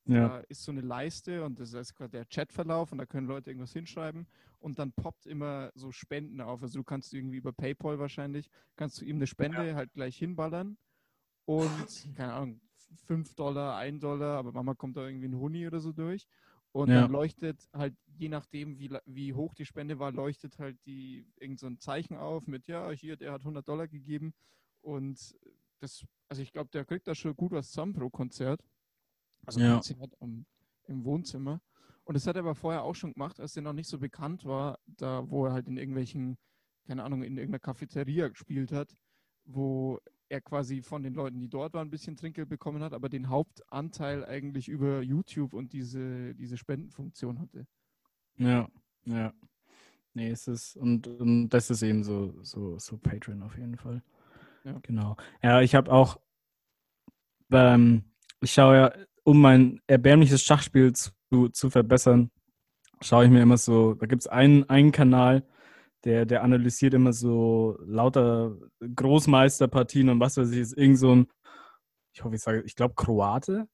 Ja. 0.07 0.29
da 0.29 0.39
ist 0.49 0.63
so 0.65 0.73
eine 0.73 0.81
Leiste 0.81 1.45
und 1.45 1.59
das 1.61 1.73
ist 1.73 1.95
quasi 1.95 2.13
der 2.13 2.25
Chatverlauf 2.27 2.93
und 2.93 2.99
da 2.99 3.07
können 3.07 3.27
Leute 3.27 3.51
irgendwas 3.51 3.73
hinschreiben 3.73 4.27
und 4.61 4.79
dann 4.79 4.93
poppt 4.93 5.27
immer 5.27 5.71
so 5.75 5.91
Spenden 5.93 6.41
auf. 6.41 6.63
Also 6.63 6.79
du 6.79 6.85
kannst 6.85 7.13
irgendwie 7.13 7.37
über 7.39 7.53
PayPal 7.53 7.99
wahrscheinlich, 7.99 8.49
kannst 8.77 9.01
du 9.01 9.05
ihm 9.05 9.17
eine 9.17 9.27
Spende 9.27 9.75
halt 9.75 9.93
gleich 9.93 10.17
hinballern 10.17 10.79
und, 11.47 12.09
keine 12.17 12.33
Ahnung, 12.35 12.61
5 13.07 13.35
Dollar, 13.35 13.77
1 13.77 14.01
Dollar, 14.01 14.39
aber 14.39 14.53
manchmal 14.53 14.77
kommt 14.77 14.97
da 14.97 15.07
irgendwie 15.07 15.29
ein 15.29 15.39
Huni 15.39 15.67
oder 15.67 15.81
so 15.81 15.93
durch. 15.93 16.27
Und 16.73 16.91
Ja. 16.91 17.03
dann 17.03 17.11
leuchtet 17.11 17.69
halt, 17.73 17.97
je 18.19 18.29
nachdem, 18.29 18.79
wie, 18.79 18.91
wie 19.07 19.33
hoch 19.33 19.55
die 19.55 19.65
Spende 19.65 19.99
war, 19.99 20.13
leuchtet 20.13 20.59
halt 20.59 20.79
die 20.85 21.27
irgend 21.37 21.59
so 21.59 21.67
ein 21.67 21.79
Zeichen 21.79 22.17
auf 22.17 22.47
mit, 22.47 22.67
ja, 22.67 22.91
hier, 22.91 23.17
der 23.17 23.33
hat 23.33 23.45
100 23.45 23.67
Dollar 23.67 23.89
gegeben. 23.89 24.35
Und 24.83 25.35
das, 25.81 26.05
also 26.29 26.43
ich 26.43 26.53
glaube, 26.53 26.71
der 26.71 26.85
kriegt 26.85 27.07
da 27.09 27.15
schon 27.15 27.35
gut 27.35 27.53
was 27.53 27.69
zusammen 27.71 27.95
pro 27.95 28.11
Konzert. 28.11 28.61
Also 29.47 29.61
Ja. 29.61 29.75
Konzert 29.75 30.13
am, 30.21 30.47
im 30.87 31.05
Wohnzimmer. 31.05 31.61
Und 32.05 32.15
das 32.15 32.27
hat 32.27 32.37
er 32.37 32.41
aber 32.41 32.55
vorher 32.55 32.83
auch 32.83 32.95
schon 32.95 33.13
gemacht, 33.15 33.41
als 33.41 33.57
er 33.57 33.63
noch 33.63 33.73
nicht 33.73 33.89
so 33.89 33.99
bekannt 33.99 34.45
war, 34.45 34.79
da 34.87 35.29
wo 35.31 35.47
er 35.47 35.53
halt 35.53 35.67
in 35.69 35.77
irgendwelchen, 35.77 36.37
keine 36.87 37.05
Ahnung, 37.05 37.23
in 37.23 37.37
irgendeiner 37.37 37.59
Cafeteria 37.61 38.29
gespielt 38.29 38.71
hat, 38.73 38.97
wo 39.45 39.99
er 40.29 40.41
quasi 40.41 40.83
von 40.83 41.03
den 41.03 41.15
Leuten, 41.15 41.39
die 41.39 41.49
dort 41.49 41.75
waren, 41.75 41.89
ein 41.89 41.91
bisschen 41.91 42.17
Trinkgeld 42.17 42.49
bekommen 42.49 42.83
hat, 42.83 42.93
aber 42.93 43.09
den 43.09 43.29
Hauptanteil 43.29 44.25
eigentlich 44.25 44.69
über 44.69 45.03
YouTube 45.03 45.53
und 45.53 45.73
diese, 45.73 46.35
diese 46.35 46.57
Spendenfunktion 46.57 47.41
hatte. 47.41 47.67
Ja, 48.37 48.69
ja. 49.05 49.33
Nee, 50.15 50.31
es 50.31 50.49
ist, 50.49 50.77
und, 50.77 51.07
und 51.07 51.51
das 51.51 51.71
ist 51.71 51.83
eben 51.83 52.03
so, 52.03 52.35
so, 52.43 52.79
so 52.79 52.97
Patreon 52.97 53.43
auf 53.43 53.57
jeden 53.59 53.77
Fall. 53.77 54.03
Ja. 54.65 54.79
Genau. 54.83 55.17
Ja, 55.43 55.61
ich 55.61 55.75
habe 55.75 55.93
auch, 55.93 56.19
ähm, 57.53 58.05
ich 58.41 58.53
schaue 58.53 58.77
ja, 58.77 58.93
um 59.25 59.41
mein 59.41 59.81
erbärmliches 59.87 60.43
Schachspiel 60.43 60.93
zu, 60.95 61.49
zu 61.51 61.71
verbessern, 61.71 62.31
schaue 63.03 63.27
ich 63.27 63.31
mir 63.31 63.43
immer 63.43 63.59
so, 63.59 63.95
da 63.95 64.07
gibt 64.07 64.23
es 64.23 64.27
einen, 64.27 64.69
einen 64.71 64.91
Kanal, 64.91 65.47
der, 66.05 66.27
der 66.27 66.43
analysiert 66.43 66.95
immer 66.95 67.13
so 67.13 67.79
lauter 67.85 68.57
Großmeisterpartien 68.81 70.09
und 70.09 70.21
was 70.21 70.37
weiß 70.37 70.51
ich, 70.53 70.59
ist 70.59 70.77
irgend 70.77 70.99
so 70.99 71.15
ein, 71.15 71.27
ich 72.13 72.25
hoffe, 72.25 72.37
ich 72.37 72.43
sage, 72.43 72.63
ich 72.65 72.77
glaube 72.77 72.95
Kroate. 72.95 73.69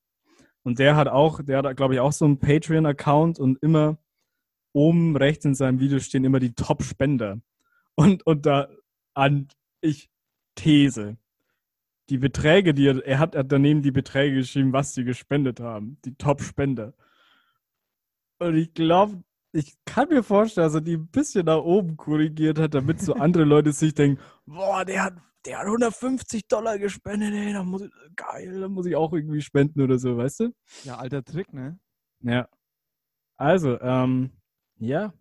Und 0.65 0.79
der 0.79 0.97
hat 0.97 1.09
auch, 1.09 1.41
der 1.43 1.59
hat, 1.59 1.77
glaube 1.77 1.95
ich, 1.95 2.01
auch 2.01 2.13
so 2.13 2.25
einen 2.25 2.39
Patreon-Account 2.39 3.39
und 3.39 3.63
immer 3.63 3.99
oben 4.73 5.17
rechts 5.17 5.45
in 5.45 5.55
seinem 5.55 5.81
Video 5.81 5.99
stehen 5.99 6.25
immer 6.25 6.41
die 6.41 6.55
Top-Spender. 6.55 7.41
Und, 7.95 8.25
und 8.27 8.47
da 8.47 8.69
an, 9.15 9.49
ich 9.81 10.11
These. 10.55 11.19
Die 12.09 12.19
Beträge, 12.19 12.75
die 12.75 12.87
er, 12.87 13.05
er 13.05 13.19
hat, 13.19 13.35
er 13.35 13.41
hat 13.41 13.53
daneben 13.53 13.83
die 13.83 13.91
Beträge 13.91 14.37
geschrieben, 14.37 14.73
was 14.73 14.95
sie 14.95 15.05
gespendet 15.05 15.61
haben. 15.61 15.99
Die 16.05 16.15
Top-Spender. 16.15 16.95
Und 18.39 18.57
ich 18.57 18.75
glaube, 18.75 19.23
ich 19.53 19.75
kann 19.85 20.09
mir 20.09 20.23
vorstellen, 20.23 20.67
dass 20.67 20.75
er 20.75 20.81
die 20.81 20.97
ein 20.97 21.07
bisschen 21.09 21.47
nach 21.47 21.63
oben 21.63 21.97
korrigiert 21.97 22.59
hat, 22.59 22.75
damit 22.75 23.01
so 23.01 23.15
andere 23.15 23.45
Leute 23.45 23.73
sich 23.73 23.95
denken, 23.95 24.21
boah, 24.47 24.85
der 24.85 25.05
hat, 25.05 25.15
der 25.45 25.59
hat 25.59 25.67
150 25.67 26.49
Dollar 26.49 26.79
gespendet, 26.79 27.35
ey, 27.35 27.53
da 27.53 27.63
muss 27.63 27.83
ich, 27.83 27.91
geil, 28.17 28.61
da 28.61 28.69
muss 28.69 28.87
ich 28.87 28.97
auch 28.97 29.13
irgendwie 29.13 29.43
spenden 29.43 29.81
oder 29.83 29.99
so, 29.99 30.17
weißt 30.17 30.41
du? 30.41 30.55
Ja, 30.85 30.97
alter 30.97 31.23
Trick, 31.23 31.53
ne? 31.53 31.79
Ja. 32.21 32.49
Also, 33.37 33.81
ähm, 33.81 34.31
ja, 34.79 35.13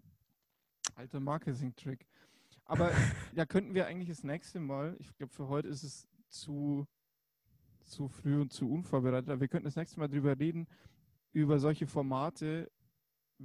Alter 0.96 1.20
Marketing-Trick. 1.20 2.06
Aber 2.66 2.92
da 3.36 3.46
könnten 3.46 3.74
wir 3.74 3.88
eigentlich 3.88 4.10
das 4.10 4.24
nächste 4.24 4.60
Mal, 4.60 4.96
ich 5.00 5.16
glaube, 5.18 5.34
für 5.34 5.48
heute 5.48 5.68
ist 5.68 5.84
es 5.84 6.08
zu, 6.30 6.88
zu 7.86 8.08
früh 8.08 8.40
und 8.40 8.54
zu 8.54 8.72
unvorbereitet, 8.72 9.30
aber 9.30 9.42
wir 9.42 9.48
könnten 9.48 9.66
das 9.66 9.76
nächste 9.76 10.00
Mal 10.00 10.08
drüber 10.08 10.38
reden, 10.38 10.68
über 11.34 11.60
solche 11.60 11.88
Formate, 11.88 12.72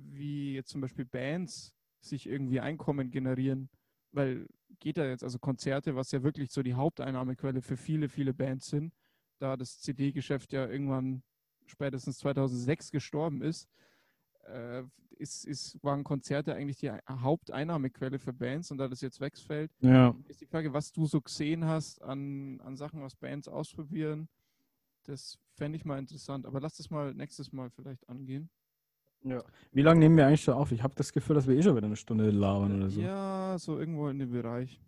wie 0.04 0.54
jetzt 0.54 0.70
zum 0.70 0.80
Beispiel 0.80 1.04
Bands 1.04 1.74
sich 2.00 2.28
irgendwie 2.28 2.60
Einkommen 2.60 3.10
generieren, 3.10 3.68
weil 4.12 4.46
geht 4.78 4.98
da 4.98 5.06
jetzt, 5.06 5.24
also 5.24 5.38
Konzerte, 5.38 5.96
was 5.96 6.12
ja 6.12 6.22
wirklich 6.22 6.50
so 6.50 6.62
die 6.62 6.74
Haupteinnahmequelle 6.74 7.62
für 7.62 7.76
viele, 7.76 8.08
viele 8.08 8.34
Bands 8.34 8.68
sind, 8.68 8.92
da 9.38 9.56
das 9.56 9.80
CD-Geschäft 9.80 10.52
ja 10.52 10.66
irgendwann 10.66 11.22
spätestens 11.66 12.18
2006 12.18 12.90
gestorben 12.90 13.42
ist, 13.42 13.68
äh, 14.46 14.84
ist, 15.18 15.46
ist, 15.46 15.82
waren 15.82 16.04
Konzerte 16.04 16.54
eigentlich 16.54 16.78
die 16.78 16.90
Haupteinnahmequelle 17.08 18.18
für 18.18 18.32
Bands 18.32 18.70
und 18.70 18.78
da 18.78 18.88
das 18.88 19.00
jetzt 19.00 19.20
wegfällt, 19.20 19.72
ja. 19.80 20.14
ist 20.28 20.40
die 20.40 20.46
Frage, 20.46 20.72
was 20.72 20.92
du 20.92 21.06
so 21.06 21.20
gesehen 21.20 21.64
hast 21.64 22.02
an, 22.02 22.60
an 22.60 22.76
Sachen, 22.76 23.02
was 23.02 23.16
Bands 23.16 23.48
ausprobieren. 23.48 24.28
Das 25.04 25.38
fände 25.54 25.76
ich 25.76 25.84
mal 25.84 25.98
interessant. 25.98 26.46
Aber 26.46 26.60
lass 26.60 26.76
das 26.76 26.90
mal 26.90 27.14
nächstes 27.14 27.52
Mal 27.52 27.70
vielleicht 27.70 28.08
angehen. 28.08 28.50
Wie 29.72 29.82
lange 29.82 30.00
nehmen 30.00 30.16
wir 30.16 30.26
eigentlich 30.26 30.42
schon 30.42 30.54
auf? 30.54 30.72
Ich 30.72 30.82
habe 30.82 30.94
das 30.94 31.12
Gefühl, 31.12 31.34
dass 31.34 31.46
wir 31.46 31.56
eh 31.56 31.62
schon 31.62 31.76
wieder 31.76 31.86
eine 31.86 31.96
Stunde 31.96 32.30
labern 32.30 32.78
oder 32.78 32.90
so. 32.90 33.00
Ja, 33.00 33.56
so 33.58 33.78
irgendwo 33.78 34.08
in 34.08 34.18
dem 34.18 34.30
Bereich. 34.30 34.80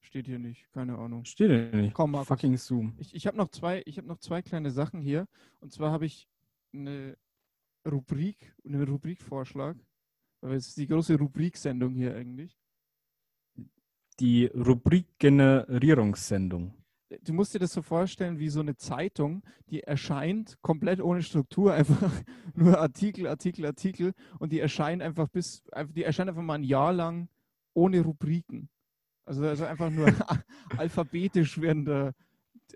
Steht 0.00 0.26
hier 0.26 0.38
nicht, 0.38 0.70
keine 0.72 0.98
Ahnung. 0.98 1.24
Steht 1.24 1.50
ja 1.50 1.76
nicht. 1.76 1.94
Komm, 1.94 2.12
Markus. 2.12 2.28
Fucking 2.28 2.56
Zoom. 2.56 2.94
Ich, 2.98 3.14
ich 3.14 3.26
habe 3.26 3.36
noch 3.36 3.48
zwei, 3.48 3.82
ich 3.86 3.98
habe 3.98 4.08
noch 4.08 4.18
zwei 4.18 4.42
kleine 4.42 4.70
Sachen 4.70 5.00
hier. 5.00 5.26
Und 5.60 5.72
zwar 5.72 5.92
habe 5.92 6.06
ich 6.06 6.28
eine 6.72 7.16
Rubrik, 7.86 8.54
einen 8.64 8.82
Rubrikvorschlag. 8.82 9.76
Weil 10.40 10.54
es 10.54 10.68
ist 10.68 10.78
die 10.78 10.86
große 10.86 11.18
Rubriksendung 11.18 11.92
hier 11.94 12.16
eigentlich. 12.16 12.58
Die 14.18 14.46
Rubrik-Generierungssendung. 14.46 16.79
Du 17.22 17.32
musst 17.32 17.54
dir 17.54 17.58
das 17.58 17.72
so 17.72 17.82
vorstellen 17.82 18.38
wie 18.38 18.48
so 18.48 18.60
eine 18.60 18.76
Zeitung, 18.76 19.42
die 19.68 19.82
erscheint 19.82 20.56
komplett 20.62 21.00
ohne 21.00 21.22
Struktur, 21.22 21.72
einfach 21.74 22.12
nur 22.54 22.78
Artikel, 22.78 23.26
Artikel, 23.26 23.66
Artikel 23.66 24.12
und 24.38 24.52
die 24.52 24.60
erscheint 24.60 25.02
einfach 25.02 25.28
bis, 25.28 25.62
die 25.94 26.04
erscheint 26.04 26.28
einfach 26.30 26.42
mal 26.42 26.54
ein 26.54 26.64
Jahr 26.64 26.92
lang 26.92 27.28
ohne 27.74 28.00
Rubriken. 28.00 28.68
Also, 29.24 29.44
also 29.46 29.64
einfach 29.64 29.90
nur 29.90 30.06
alphabetisch 30.76 31.60
werden 31.60 31.84
da, 31.84 32.12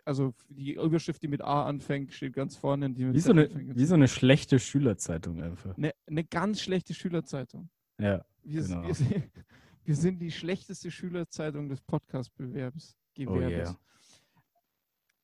also 0.04 0.34
die 0.48 0.74
Überschrift, 0.74 1.22
die 1.22 1.28
mit 1.28 1.40
A 1.42 1.64
anfängt, 1.66 2.12
steht 2.12 2.32
ganz 2.34 2.56
vorne. 2.56 2.90
Die 2.90 3.04
mit 3.04 3.14
Wie 3.14 3.18
Z 3.18 3.26
so, 3.26 3.30
eine, 3.32 3.42
anfängt, 3.46 3.76
wie 3.76 3.84
so 3.84 3.94
eine 3.94 4.08
schlechte 4.08 4.58
Schülerzeitung 4.58 5.42
einfach. 5.42 5.76
eine, 5.76 5.92
eine 6.06 6.24
ganz 6.24 6.60
schlechte 6.60 6.94
Schülerzeitung. 6.94 7.68
Ja. 8.00 8.24
Wir, 8.42 8.62
Genau. 8.62 8.86
wir, 8.86 8.94
sind- 8.94 9.24
wir 9.84 9.96
sind 9.96 10.18
die 10.20 10.30
schlechteste 10.30 10.90
Schülerzeitung 10.90 11.68
des 11.68 11.80
Podcast-Bewerbs. 11.80 12.96
Oh 13.26 13.36
yeah. 13.38 13.76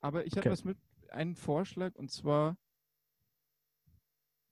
Aber 0.00 0.26
ich 0.26 0.32
habe 0.32 0.40
Okay. 0.40 0.50
was 0.50 0.64
mit, 0.64 0.78
einen 1.10 1.34
Vorschlag 1.34 1.94
und 1.96 2.10
zwar 2.10 2.56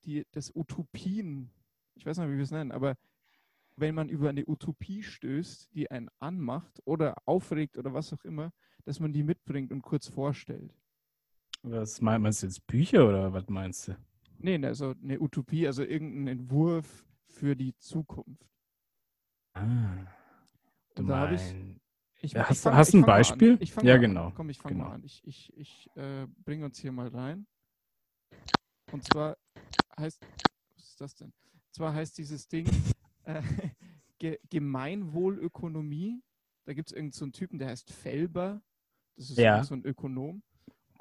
die, 0.05 0.27
das 0.33 0.55
Utopien. 0.55 1.51
Ich 1.95 2.07
weiß 2.07 2.19
nicht, 2.19 2.29
wie 2.31 2.37
wir 2.37 2.43
es 2.43 2.51
nennen, 2.51 2.73
aber 2.73 2.97
wenn 3.77 3.95
man 3.95 4.09
über 4.09 4.29
eine 4.29 4.45
Utopie 4.49 5.03
stößt, 5.03 5.75
die 5.75 5.91
einen 5.91 6.09
anmacht 6.19 6.81
oder 6.85 7.15
aufregt 7.27 7.77
oder 7.79 7.95
was 7.95 8.13
auch 8.13 8.25
immer, 8.25 8.53
dass 8.85 8.99
man 9.01 9.13
die 9.13 9.23
mitbringt 9.23 9.73
und 9.73 9.83
kurz 9.83 10.09
vorstellt. 10.09 10.75
Was 11.63 12.01
mein- 12.01 12.23
meinst 12.23 12.43
du 12.43 12.47
jetzt 12.47 12.67
Bücher 12.67 13.09
oder 13.09 13.33
was 13.33 13.49
meinst 13.49 13.89
du? 13.89 13.97
Nee, 14.39 14.59
ne, 14.59 14.69
also 14.69 14.95
eine 15.03 15.21
Utopie, 15.21 15.67
also 15.67 15.83
irgendein 15.83 16.39
Entwurf 16.39 17.05
für 17.27 17.57
die 17.57 17.77
Zukunft. 17.79 18.49
Ah. 19.55 20.07
Du 20.95 21.05
da 21.05 21.19
habe 21.19 21.35
ich, 22.21 22.33
Ja, 22.33 22.49
hast 22.49 22.65
du- 22.65 22.69
fang- 22.71 22.77
hast 22.77 22.93
du 22.95 22.99
ein. 22.99 23.05
Beispiel? 23.05 23.59
Ja, 23.83 23.97
genau. 23.97 24.27
An. 24.29 24.35
Komm, 24.35 24.51
ich 24.51 24.59
fange 24.59 24.75
Genau. 24.75 24.89
mal 24.89 24.95
an. 24.97 25.05
Ich, 25.05 25.23
ich, 25.25 25.53
ich 25.57 25.91
äh, 25.97 26.27
bringe 26.45 26.65
uns 26.65 26.79
hier 26.79 26.93
mal 26.93 27.09
rein. 27.09 27.47
Und 28.93 29.05
zwar 29.05 29.37
heißt, 29.99 30.21
was 30.75 30.85
ist 30.85 31.01
das 31.01 31.15
denn? 31.15 31.29
Und 31.29 31.75
zwar 31.75 31.93
heißt 31.95 32.17
dieses 32.19 32.49
Ding 32.49 32.67
äh, 33.25 33.43
Ge 34.19 34.39
Gemeinwohlökonomie. 34.51 36.23
Da 36.65 36.75
gibt 36.75 36.89
es 36.89 36.93
irgendeinen 36.93 37.13
so 37.13 37.25
einen 37.25 37.33
Typen, 37.33 37.59
der 37.59 37.69
heißt 37.69 37.91
Felber. 37.93 38.63
Das 39.17 39.31
ist 39.31 39.39
Ja. 39.39 39.63
so 39.65 39.75
ein 39.75 39.85
Ökonom. 39.85 40.43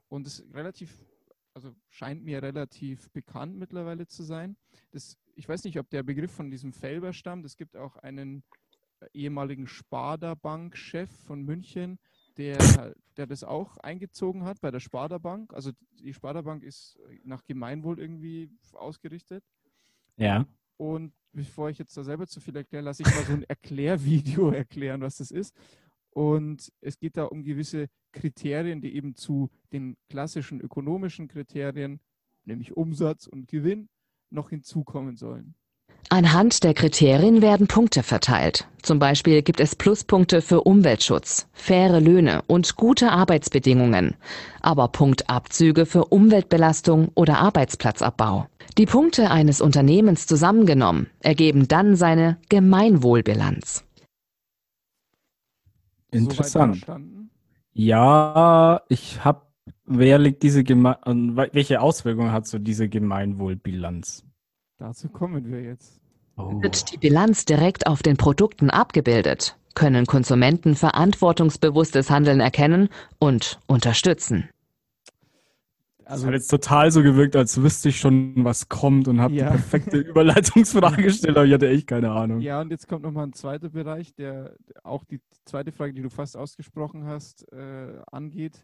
Und 0.09 0.25
ist 0.27 0.45
relativ, 0.53 1.05
also 1.53 1.75
scheint 1.89 2.23
mir 2.23 2.41
relativ 2.41 3.09
bekannt 3.11 3.57
mittlerweile 3.57 4.07
zu 4.07 4.23
sein. 4.23 4.55
Das, 4.91 5.17
ich 5.35 5.47
weiß 5.49 5.63
nicht, 5.65 5.77
ob 5.79 5.89
der 5.89 6.03
Begriff 6.03 6.31
von 6.31 6.49
diesem 6.49 6.71
Felber 6.71 7.11
stammt. 7.11 7.45
Es 7.45 7.57
gibt 7.57 7.75
auch 7.75 7.97
einen 7.97 8.43
ehemaligen 9.13 9.67
Sparda 9.67 10.35
Bank-Chef 10.35 11.09
von 11.25 11.43
München, 11.43 11.99
der, 12.37 12.93
der 13.17 13.27
das 13.27 13.43
auch 13.43 13.77
eingezogen 13.77 14.43
hat 14.43 14.61
bei 14.61 14.71
der 14.71 14.79
Sparda 14.79 15.17
Bank. 15.17 15.53
Also 15.53 15.71
die 15.99 16.13
Sparda 16.13 16.41
Bank 16.41 16.63
ist 16.63 16.99
nach 17.23 17.43
Gemeinwohl 17.45 17.99
irgendwie 17.99 18.51
ausgerichtet. 18.73 19.43
ja. 20.17 20.45
Und 20.79 21.13
bevor 21.31 21.69
ich 21.69 21.79
jetzt 21.79 21.97
da 21.97 22.03
selber 22.03 22.27
zu 22.27 22.39
viel 22.39 22.55
erkläre, 22.55 22.83
lasse 22.83 23.01
ich 23.01 23.09
mal 23.09 23.23
so 23.23 23.33
ein 23.33 23.43
Erklärvideo 23.47 24.51
erklären, 24.51 25.01
was 25.01 25.17
das 25.17 25.31
ist. 25.31 25.55
Und 26.11 26.71
es 26.81 26.99
geht 26.99 27.17
da 27.17 27.25
um 27.25 27.43
gewisse 27.43 27.87
Kriterien, 28.11 28.81
die 28.81 28.95
eben 28.95 29.15
zu 29.15 29.49
den 29.71 29.97
klassischen 30.09 30.61
ökonomischen 30.61 31.27
Kriterien, 31.27 31.99
nämlich 32.45 32.75
Umsatz 32.75 33.27
und 33.27 33.47
Gewinn, 33.47 33.89
noch 34.29 34.49
hinzukommen 34.49 35.15
sollen. 35.15 35.55
Anhand 36.09 36.63
der 36.63 36.73
Kriterien 36.73 37.41
werden 37.41 37.67
Punkte 37.67 38.01
verteilt. 38.01 38.65
Zum 38.81 38.97
Beispiel 38.97 39.41
gibt 39.41 39.59
es 39.59 39.75
Pluspunkte 39.75 40.41
für 40.41 40.61
Umweltschutz, 40.61 41.49
faire 41.51 41.99
Löhne 41.99 42.43
und 42.47 42.77
gute 42.77 43.11
Arbeitsbedingungen, 43.11 44.15
aber 44.61 44.87
Punktabzüge 44.87 45.85
für 45.85 46.05
Umweltbelastung 46.05 47.11
oder 47.13 47.39
Arbeitsplatzabbau. 47.39 48.47
Die 48.77 48.85
Punkte 48.85 49.31
eines 49.31 49.59
Unternehmens 49.59 50.27
zusammengenommen 50.27 51.07
ergeben 51.19 51.67
dann 51.67 51.97
seine 51.97 52.37
Gemeinwohlbilanz. 52.47 53.83
Interessant. 56.11 56.85
Ja, 57.73 58.81
ich 58.87 59.25
habe 59.25 59.41
wer 59.85 60.19
legt 60.19 60.43
diese 60.43 60.63
Geme 60.63 60.97
welche 61.05 61.81
Auswirkungen 61.81 62.31
hat 62.31 62.47
so 62.47 62.59
diese 62.59 62.87
Gemeinwohlbilanz? 62.87 64.26
Dazu 64.77 65.09
kommen 65.09 65.51
wir 65.51 65.61
jetzt. 65.61 65.99
Oh. 66.37 66.61
Wird 66.61 66.91
die 66.91 66.97
Bilanz 66.97 67.45
direkt 67.45 67.87
auf 67.87 68.03
den 68.03 68.15
Produkten 68.17 68.69
abgebildet, 68.69 69.57
können 69.73 70.05
Konsumenten 70.05 70.75
verantwortungsbewusstes 70.75 72.09
Handeln 72.11 72.39
erkennen 72.39 72.89
und 73.17 73.59
unterstützen. 73.65 74.49
Das 75.99 76.13
Also 76.13 76.27
hat 76.27 76.33
jetzt 76.35 76.47
total 76.47 76.91
so 76.91 77.01
gewirkt, 77.03 77.35
als 77.35 77.61
wüsste 77.61 77.89
ich 77.89 77.99
schon, 77.99 78.45
was 78.45 78.69
kommt 78.69 79.07
und 79.07 79.19
habe 79.19 79.33
Ja. 79.33 79.45
die 79.45 79.49
perfekte 79.57 79.97
Überleitungsfrage 79.97 81.01
gestellt, 81.03 81.35
aber 81.35 81.45
ich 81.47 81.53
hatte 81.53 81.67
echt 81.69 81.87
keine 81.87 82.11
Ahnung. 82.11 82.39
Ja, 82.39 82.61
und 82.61 82.69
jetzt 82.69 82.87
kommt 82.87 83.01
nochmal 83.03 83.25
ein 83.27 83.33
zweiter 83.33 83.69
Bereich, 83.69 84.13
der 84.13 84.55
auch 84.83 85.03
die 85.05 85.19
zweite 85.45 85.71
Frage, 85.71 85.93
die 85.93 86.03
du 86.03 86.09
fast 86.09 86.37
ausgesprochen 86.37 87.05
hast, 87.05 87.51
äh, 87.51 87.99
angeht. 88.11 88.63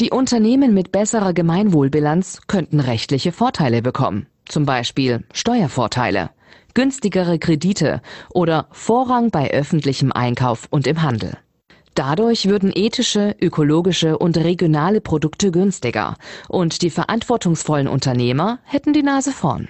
Die 0.00 0.10
Unternehmen 0.10 0.74
mit 0.74 0.92
besserer 0.92 1.32
Gemeinwohlbilanz 1.32 2.42
könnten 2.46 2.78
rechtliche 2.78 3.32
Vorteile 3.32 3.82
bekommen, 3.82 4.26
zum 4.46 4.64
Beispiel 4.64 5.24
Steuervorteile, 5.32 6.30
günstigere 6.74 7.40
Kredite 7.40 8.00
oder 8.32 8.68
Vorrang 8.70 9.30
bei 9.32 9.50
öffentlichem 9.50 10.12
Einkauf 10.12 10.68
und 10.70 10.86
im 10.86 11.02
Handel. 11.02 11.36
Dadurch 11.96 12.46
würden 12.48 12.70
ethische, 12.72 13.34
ökologische 13.40 14.18
und 14.18 14.36
regionale 14.36 15.00
Produkte 15.00 15.50
günstiger 15.50 16.14
und 16.48 16.82
die 16.82 16.90
verantwortungsvollen 16.90 17.88
Unternehmer 17.88 18.60
hätten 18.62 18.92
die 18.92 19.02
Nase 19.02 19.32
vorn. 19.32 19.68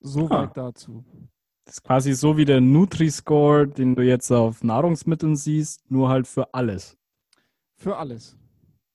Soweit 0.00 0.48
Ah. 0.48 0.52
dazu. 0.54 1.04
Das 1.64 1.76
ist 1.76 1.84
quasi 1.84 2.14
so 2.14 2.36
wie 2.36 2.44
der 2.44 2.60
Nutri-Score, 2.60 3.68
den 3.68 3.94
du 3.94 4.02
jetzt 4.02 4.32
auf 4.32 4.64
Nahrungsmitteln 4.64 5.36
siehst, 5.36 5.88
nur 5.88 6.08
halt 6.08 6.26
für 6.26 6.52
alles. 6.52 6.96
Für 7.82 7.96
alles. 7.96 8.36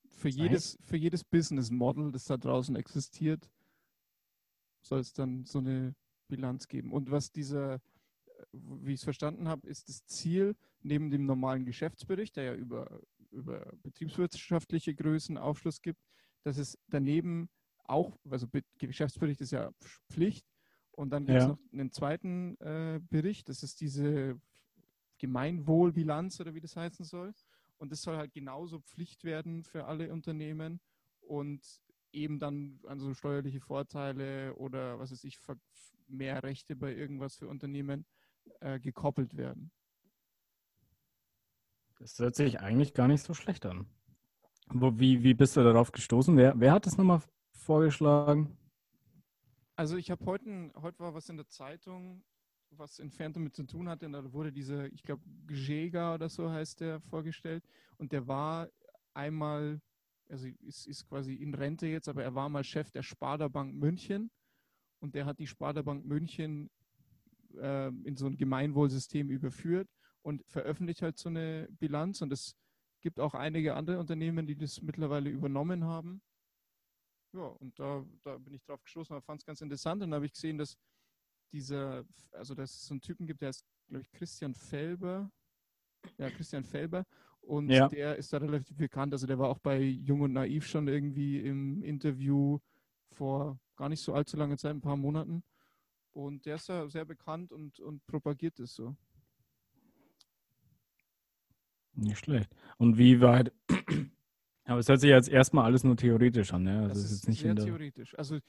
Für 0.08 0.30
jedes, 0.30 0.78
für 0.82 0.96
jedes 0.96 1.24
Business 1.26 1.70
Model, 1.70 2.10
das 2.12 2.24
da 2.24 2.38
draußen 2.38 2.76
existiert, 2.78 3.52
soll 4.82 5.02
es 5.02 5.12
dann 5.12 5.44
so 5.44 5.60
eine 5.60 5.94
Bilanz 6.30 6.70
geben. 6.70 6.94
Und 6.94 7.12
was 7.12 7.30
dieser, 7.30 7.76
äh, 7.76 7.80
wie 8.54 8.94
ich 8.94 9.02
es 9.02 9.04
verstanden 9.04 9.50
habe, 9.50 9.68
ist 9.68 9.90
das 9.90 10.06
Ziel, 10.06 10.56
neben 10.84 11.12
dem 11.12 11.26
normalen 11.26 11.66
Geschäftsbericht, 11.66 12.38
der 12.38 12.44
ja 12.46 12.54
über, 12.56 13.02
über 13.32 13.74
betriebswirtschaftliche 13.84 14.96
Größen 14.96 15.38
Aufschluss 15.38 15.82
gibt, 15.82 16.00
dass 16.44 16.58
es 16.58 16.78
daneben 16.88 17.50
auch, 17.84 18.18
also 18.30 18.48
Be- 18.48 18.64
Geschäftsbericht 18.78 19.42
ist 19.42 19.52
ja 19.52 19.72
Pflicht, 20.10 20.46
und 20.92 21.10
dann 21.10 21.26
gibt 21.26 21.40
es 21.40 21.44
Ja. 21.44 21.50
noch 21.50 21.60
einen 21.74 21.92
zweiten 21.92 22.56
äh, 22.62 23.02
Bericht, 23.10 23.50
das 23.50 23.64
ist 23.64 23.82
diese 23.82 24.40
Gemeinwohlbilanz 25.20 26.40
oder 26.40 26.54
wie 26.56 26.62
das 26.62 26.76
heißen 26.76 27.04
soll. 27.04 27.34
Und 27.78 27.92
das 27.92 28.02
soll 28.02 28.18
halt 28.18 28.34
genauso 28.34 28.80
Pflicht 28.80 29.24
werden 29.24 29.64
für 29.64 29.86
alle 29.86 30.12
Unternehmen 30.12 30.80
und 31.22 31.62
eben 32.12 32.40
dann 32.40 32.80
an 32.88 33.00
so 33.00 33.14
steuerliche 33.14 33.62
Vorteile 33.62 34.56
oder 34.56 35.00
was 35.00 35.12
weiß 35.12 35.24
ich, 35.24 35.38
mehr 36.08 36.42
Rechte 36.44 36.76
bei 36.76 36.94
irgendwas 36.94 37.36
für 37.36 37.48
Unternehmen 37.48 38.06
äh, 38.60 38.80
gekoppelt 38.80 39.36
werden. 39.38 39.72
Das 42.00 42.18
hört 42.20 42.36
sich 42.36 42.60
eigentlich 42.60 42.94
gar 42.94 43.08
nicht 43.08 43.24
so 43.24 43.34
schlecht 43.34 43.66
an. 43.66 43.88
Wo, 44.70 45.00
wie, 45.00 45.24
wie 45.24 45.34
bist 45.34 45.56
du 45.56 45.64
darauf 45.64 45.92
gestoßen? 45.92 46.36
Wer, 46.38 46.54
wer 46.60 46.74
hat 46.74 46.86
das 46.86 46.98
nochmal 46.98 47.22
vorgeschlagen? 47.52 48.58
Also 49.76 49.96
ich 49.98 50.12
habe 50.12 50.26
heute, 50.26 50.72
heute 50.82 51.00
war 51.00 51.14
was 51.14 51.30
in 51.30 51.38
der 51.38 51.48
Zeitung, 51.48 52.24
was 52.72 53.00
entfernt 53.00 53.36
damit 53.36 53.56
zu 53.56 53.64
tun 53.64 53.90
hatte. 53.90 54.06
Und 54.06 54.14
da 54.14 54.34
wurde 54.34 54.52
dieser, 54.52 54.92
ich 54.92 55.04
glaube, 55.04 55.24
Gжega 55.46 56.16
oder 56.16 56.30
so 56.30 56.50
heißt 56.50 56.82
der, 56.82 57.02
vorgestellt. 57.02 57.64
Und 57.98 58.12
der 58.12 58.28
war 58.28 58.70
einmal, 59.14 59.82
also 60.30 60.48
ist, 60.62 60.88
ist 60.88 61.08
quasi 61.08 61.34
in 61.34 61.54
Rente 61.54 61.88
jetzt, 61.88 62.08
aber 62.08 62.24
er 62.24 62.36
war 62.36 62.50
mal 62.50 62.64
Chef 62.64 62.92
der 62.92 63.04
Sparda 63.04 63.48
Bank 63.48 63.74
München. 63.76 64.32
Und 65.00 65.16
der 65.16 65.26
hat 65.26 65.40
die 65.40 65.48
Sparda 65.48 65.82
Bank 65.82 66.06
München 66.06 66.70
äh, 67.56 67.88
in 67.88 68.16
so 68.18 68.28
ein 68.28 68.38
Gemeinwohlsystem 68.38 69.30
überführt 69.30 69.90
und 70.22 70.44
veröffentlicht 70.48 71.02
halt 71.02 71.18
so 71.18 71.30
eine 71.30 71.68
Bilanz. 71.80 72.22
Und 72.22 72.32
es 72.32 72.56
gibt 73.02 73.20
auch 73.20 73.34
einige 73.34 73.76
andere 73.76 74.00
Unternehmen, 74.00 74.48
die 74.48 74.56
das 74.56 74.82
mittlerweile 74.82 75.30
übernommen 75.30 75.84
haben. 75.84 76.22
Ja, 77.34 77.44
und 77.44 77.78
da, 77.78 78.06
da 78.24 78.38
bin 78.38 78.54
ich 78.54 78.64
drauf 78.64 78.82
gestoßen 78.84 79.22
fand 79.22 79.42
es 79.42 79.46
ganz 79.46 79.62
interessant. 79.62 80.02
Und 80.02 80.10
dann 80.10 80.16
habe 80.16 80.26
ich 80.26 80.34
gesehen, 80.34 80.58
dass 80.58 80.78
dieser, 81.52 82.06
also 82.32 82.56
dass 82.56 82.74
es 82.74 82.86
so 82.88 82.94
einen 82.94 83.02
Typen 83.02 83.28
gibt, 83.28 83.42
der 83.42 83.50
ist, 83.50 83.66
glaube 83.88 84.02
ich, 84.04 84.12
Christian 84.12 84.54
Felber. 84.54 85.32
Ja, 86.18 86.30
Christian 86.30 86.64
Felber. 86.64 87.06
Und 87.42 87.70
Ja. 87.70 87.88
der 87.90 88.18
ist 88.18 88.32
da 88.34 88.38
relativ 88.38 88.78
bekannt. 88.78 89.14
Also 89.14 89.26
der 89.28 89.40
war 89.40 89.50
auch 89.50 89.60
bei 89.60 89.80
Jung 89.80 90.22
und 90.22 90.34
Naiv 90.34 90.68
schon 90.68 90.88
irgendwie 90.88 91.40
im 91.40 91.82
Interview 91.84 92.60
vor 93.12 93.60
gar 93.76 93.90
nicht 93.90 94.02
so 94.02 94.14
allzu 94.14 94.38
langer 94.38 94.58
Zeit, 94.58 94.72
ein 94.72 94.82
paar 94.82 94.98
Monaten. 94.98 95.44
Und 96.12 96.46
der 96.46 96.56
ist 96.56 96.68
da 96.68 96.88
sehr 96.90 97.06
bekannt 97.06 97.52
und, 97.52 97.80
und 97.80 98.06
propagiert 98.08 98.60
es 98.60 98.76
so. 98.76 98.96
Nicht 101.94 102.20
schlecht. 102.20 102.56
Und 102.78 102.98
wie 102.98 103.22
weit? 103.22 103.52
Aber 104.66 104.80
es 104.80 104.90
hört 104.90 105.00
sich 105.00 105.10
jetzt 105.10 105.30
erstmal 105.30 105.66
alles 105.66 105.84
nur 105.84 105.96
theoretisch 105.96 106.54
an, 106.54 106.64
ne? 106.64 106.82
Also 106.84 106.90
Das 106.90 107.04
ist 107.06 107.12
ist 107.12 107.28
nicht 107.30 107.42
sehr 107.42 107.56
theoretisch. 107.56 108.18
Also 108.18 108.40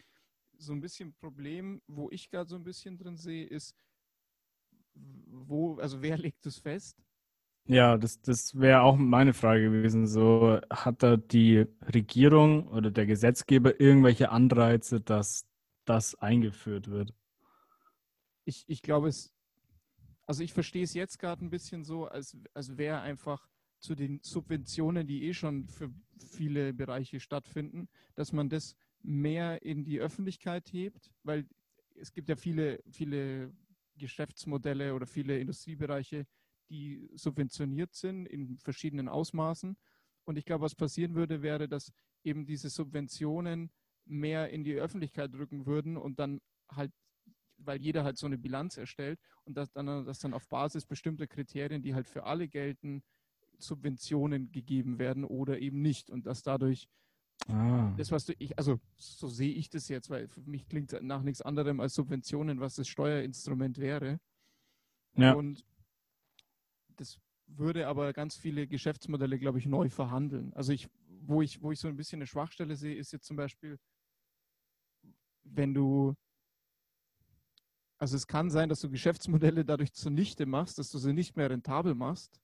so 0.58 0.72
ein 0.72 0.80
bisschen 0.80 1.14
Problem, 1.14 1.80
wo 1.86 2.10
ich 2.10 2.30
gerade 2.30 2.48
so 2.48 2.56
ein 2.56 2.64
bisschen 2.64 2.98
drin 2.98 3.16
sehe, 3.16 3.46
ist, 3.46 3.74
wo, 4.94 5.76
also 5.78 6.02
wer 6.02 6.18
legt 6.18 6.44
es 6.46 6.58
fest? 6.58 7.02
Ja, 7.66 7.98
das, 7.98 8.20
das 8.22 8.58
wäre 8.58 8.80
auch 8.80 8.96
meine 8.96 9.34
Frage 9.34 9.70
gewesen. 9.70 10.06
So, 10.06 10.58
hat 10.70 11.02
da 11.02 11.18
die 11.18 11.66
Regierung 11.94 12.66
oder 12.68 12.90
der 12.90 13.04
Gesetzgeber 13.04 13.78
irgendwelche 13.78 14.30
Anreize, 14.30 15.00
dass 15.00 15.46
das 15.84 16.14
eingeführt 16.14 16.88
wird? 16.88 17.14
Ich, 18.46 18.64
ich 18.68 18.80
glaube 18.80 19.08
es, 19.08 19.34
also 20.26 20.42
ich 20.42 20.54
verstehe 20.54 20.84
es 20.84 20.94
jetzt 20.94 21.18
gerade 21.18 21.44
ein 21.44 21.50
bisschen 21.50 21.84
so, 21.84 22.06
als, 22.06 22.36
als 22.54 22.78
wäre 22.78 23.00
einfach 23.00 23.46
zu 23.80 23.94
den 23.94 24.20
Subventionen, 24.22 25.06
die 25.06 25.24
eh 25.24 25.34
schon 25.34 25.68
für 25.68 25.90
viele 26.18 26.72
Bereiche 26.72 27.20
stattfinden, 27.20 27.88
dass 28.14 28.32
man 28.32 28.48
das 28.48 28.76
mehr 29.02 29.62
in 29.62 29.84
die 29.84 30.00
Öffentlichkeit 30.00 30.72
hebt, 30.72 31.12
weil 31.22 31.46
es 31.94 32.12
gibt 32.12 32.28
ja 32.28 32.36
viele, 32.36 32.82
viele 32.90 33.52
Geschäftsmodelle 33.96 34.94
oder 34.94 35.06
viele 35.06 35.38
Industriebereiche, 35.38 36.26
die 36.70 37.10
subventioniert 37.14 37.94
sind 37.94 38.26
in 38.26 38.58
verschiedenen 38.58 39.08
Ausmaßen. 39.08 39.76
Und 40.24 40.36
ich 40.36 40.44
glaube, 40.44 40.64
was 40.64 40.74
passieren 40.74 41.14
würde, 41.14 41.42
wäre, 41.42 41.68
dass 41.68 41.92
eben 42.22 42.46
diese 42.46 42.68
Subventionen 42.68 43.70
mehr 44.04 44.50
in 44.50 44.64
die 44.64 44.74
Öffentlichkeit 44.74 45.34
rücken 45.34 45.66
würden 45.66 45.96
und 45.96 46.18
dann 46.18 46.40
halt, 46.70 46.92
weil 47.56 47.80
jeder 47.80 48.04
halt 48.04 48.18
so 48.18 48.26
eine 48.26 48.38
Bilanz 48.38 48.76
erstellt 48.76 49.18
und 49.44 49.56
dass 49.56 49.72
dann, 49.72 50.04
dass 50.04 50.18
dann 50.18 50.34
auf 50.34 50.48
Basis 50.48 50.86
bestimmter 50.86 51.26
Kriterien, 51.26 51.82
die 51.82 51.94
halt 51.94 52.08
für 52.08 52.24
alle 52.24 52.48
gelten, 52.48 53.02
Subventionen 53.58 54.52
gegeben 54.52 54.98
werden 54.98 55.24
oder 55.24 55.58
eben 55.58 55.82
nicht. 55.82 56.10
Und 56.10 56.26
dass 56.26 56.42
dadurch 56.42 56.88
Ah, 57.46 57.92
das, 57.96 58.10
was 58.10 58.26
du, 58.26 58.34
ich, 58.38 58.56
also 58.58 58.80
so 58.96 59.28
sehe 59.28 59.52
ich 59.52 59.70
das 59.70 59.88
jetzt, 59.88 60.10
weil 60.10 60.28
für 60.28 60.42
mich 60.42 60.68
klingt 60.68 60.92
nach 61.02 61.22
nichts 61.22 61.42
anderem 61.42 61.80
als 61.80 61.94
Subventionen, 61.94 62.60
was 62.60 62.74
das 62.76 62.88
Steuerinstrument 62.88 63.78
wäre. 63.78 64.20
ja. 65.16 65.32
Und 65.34 65.64
das 66.96 67.18
würde 67.46 67.86
aber 67.88 68.12
ganz 68.12 68.36
viele 68.36 68.66
Geschäftsmodelle, 68.66 69.38
glaube 69.38 69.58
ich, 69.58 69.66
neu 69.66 69.88
verhandeln. 69.88 70.52
Also 70.54 70.72
ich, 70.72 70.88
wo 71.22 71.42
ich, 71.42 71.62
wo 71.62 71.72
ich 71.72 71.80
so 71.80 71.88
ein 71.88 71.96
bisschen 71.96 72.18
eine 72.18 72.26
Schwachstelle 72.26 72.76
sehe, 72.76 72.94
ist 72.96 73.12
jetzt 73.12 73.26
zum 73.26 73.36
Beispiel, 73.36 73.78
wenn 75.44 75.74
du, 75.74 76.14
also 77.98 78.16
es 78.16 78.26
kann 78.26 78.50
sein, 78.50 78.68
dass 78.68 78.80
du 78.80 78.90
Geschäftsmodelle 78.90 79.64
dadurch 79.64 79.92
zunichte 79.92 80.46
machst, 80.46 80.78
dass 80.78 80.90
du 80.90 80.98
sie 80.98 81.12
nicht 81.12 81.36
mehr 81.36 81.50
rentabel 81.50 81.94
machst 81.94 82.40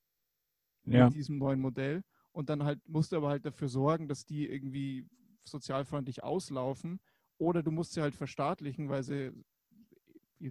Ja. 0.87 1.07
mit 1.07 1.15
diesem 1.15 1.39
neuen 1.39 1.61
Modell. 1.61 2.03
Und 2.35 2.49
dann 2.51 2.65
halt 2.65 2.81
musst 2.89 3.13
du 3.13 3.17
aber 3.17 3.29
halt 3.29 3.47
dafür 3.47 3.69
sorgen, 3.69 4.09
dass 4.09 4.27
die 4.27 4.47
irgendwie 4.49 5.07
sozialfreundlich 5.45 6.25
auslaufen. 6.25 7.01
Oder 7.39 7.63
du 7.63 7.71
musst 7.71 7.93
sie 7.93 8.03
halt 8.03 8.17
verstaatlichen, 8.17 8.89
weil 8.89 9.05
sie, 9.05 9.31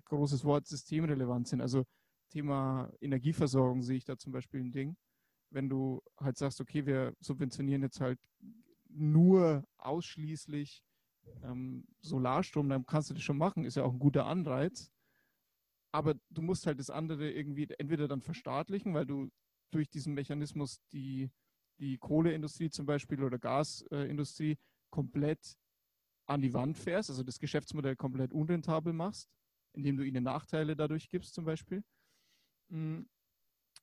großes 0.05 0.45
Wort, 0.45 0.65
systemrelevant 0.65 1.47
sind. 1.47 1.61
Also 1.61 1.83
Thema 2.29 2.89
Energieversorgung 3.01 3.83
sehe 3.83 3.97
ich 3.97 4.05
da 4.05 4.17
zum 4.17 4.31
Beispiel 4.31 4.61
ein 4.61 4.71
Ding. 4.71 4.95
Wenn 5.49 5.69
du 5.69 6.01
halt 6.17 6.37
sagst, 6.37 6.61
okay, 6.61 6.85
wir 6.85 7.15
subventionieren 7.19 7.83
jetzt 7.83 7.99
halt 7.99 8.19
nur 8.87 9.65
ausschließlich 9.77 10.83
ähm, 11.43 11.85
Solarstrom, 11.99 12.69
dann 12.69 12.85
kannst 12.85 13.09
du 13.09 13.13
das 13.13 13.23
schon 13.23 13.37
machen, 13.37 13.65
ist 13.65 13.75
ja 13.75 13.83
auch 13.83 13.93
ein 13.93 13.99
guter 13.99 14.25
Anreiz. 14.25 14.89
Aber 15.91 16.15
du 16.29 16.41
musst 16.41 16.65
halt 16.65 16.79
das 16.79 16.89
andere 16.89 17.29
irgendwie 17.29 17.67
entweder 17.77 18.07
dann 18.07 18.21
verstaatlichen, 18.21 18.93
weil 18.93 19.05
du 19.05 19.29
durch 19.69 19.89
diesen 19.89 20.13
Mechanismus 20.13 20.79
die, 20.93 21.29
die 21.79 21.97
Kohleindustrie 21.97 22.69
zum 22.69 22.85
Beispiel 22.85 23.23
oder 23.23 23.39
Gasindustrie 23.39 24.57
komplett 24.89 25.57
an 26.25 26.41
die 26.41 26.53
Wand 26.53 26.77
fährst, 26.77 27.09
also 27.09 27.23
das 27.23 27.39
Geschäftsmodell 27.39 27.95
komplett 27.95 28.31
unrentabel 28.31 28.93
machst, 28.93 29.29
indem 29.73 29.97
du 29.97 30.03
ihnen 30.03 30.23
Nachteile 30.23 30.75
dadurch 30.75 31.09
gibst 31.09 31.33
zum 31.33 31.45
Beispiel. 31.45 31.83
Mm. 32.69 33.01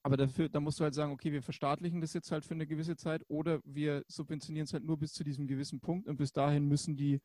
Aber 0.02 0.16
dafür, 0.16 0.48
da 0.48 0.60
musst 0.60 0.80
du 0.80 0.84
halt 0.84 0.94
sagen, 0.94 1.12
okay, 1.12 1.30
wir 1.30 1.42
verstaatlichen 1.42 2.00
das 2.00 2.14
jetzt 2.14 2.32
halt 2.32 2.46
für 2.46 2.54
eine 2.54 2.66
gewisse 2.66 2.96
Zeit 2.96 3.22
oder 3.28 3.60
wir 3.64 4.02
subventionieren 4.08 4.64
es 4.64 4.72
halt 4.72 4.84
nur 4.84 4.98
bis 4.98 5.12
zu 5.12 5.24
diesem 5.24 5.46
gewissen 5.46 5.80
Punkt 5.80 6.08
und 6.08 6.16
bis 6.16 6.32
dahin 6.32 6.66
müssen 6.66 6.96
die 6.96 7.20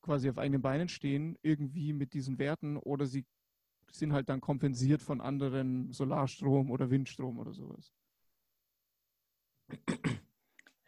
quasi 0.00 0.30
auf 0.30 0.38
eigenen 0.38 0.62
Beinen 0.62 0.88
stehen, 0.88 1.36
irgendwie 1.42 1.92
mit 1.92 2.12
diesen 2.12 2.38
Werten 2.38 2.76
oder 2.76 3.06
sie 3.06 3.24
sind 3.90 4.12
halt 4.12 4.28
dann 4.28 4.40
kompensiert 4.40 5.02
von 5.02 5.20
anderen 5.20 5.92
Solarstrom 5.92 6.70
oder 6.70 6.90
Windstrom 6.90 7.38
oder 7.38 7.52
sowas. 7.52 7.92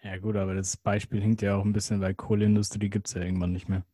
Ja 0.03 0.18
gut, 0.18 0.37
aber 0.37 0.55
das 0.55 0.77
Beispiel 0.77 1.20
hinkt 1.20 1.43
ja 1.43 1.57
auch 1.57 1.64
ein 1.64 1.72
bisschen, 1.72 2.01
weil 2.01 2.14
Kohleindustrie 2.14 2.89
gibt 2.89 3.09
es 3.09 3.14
ja 3.14 3.22
irgendwann 3.22 3.53
nicht 3.53 3.68
mehr. 3.68 3.85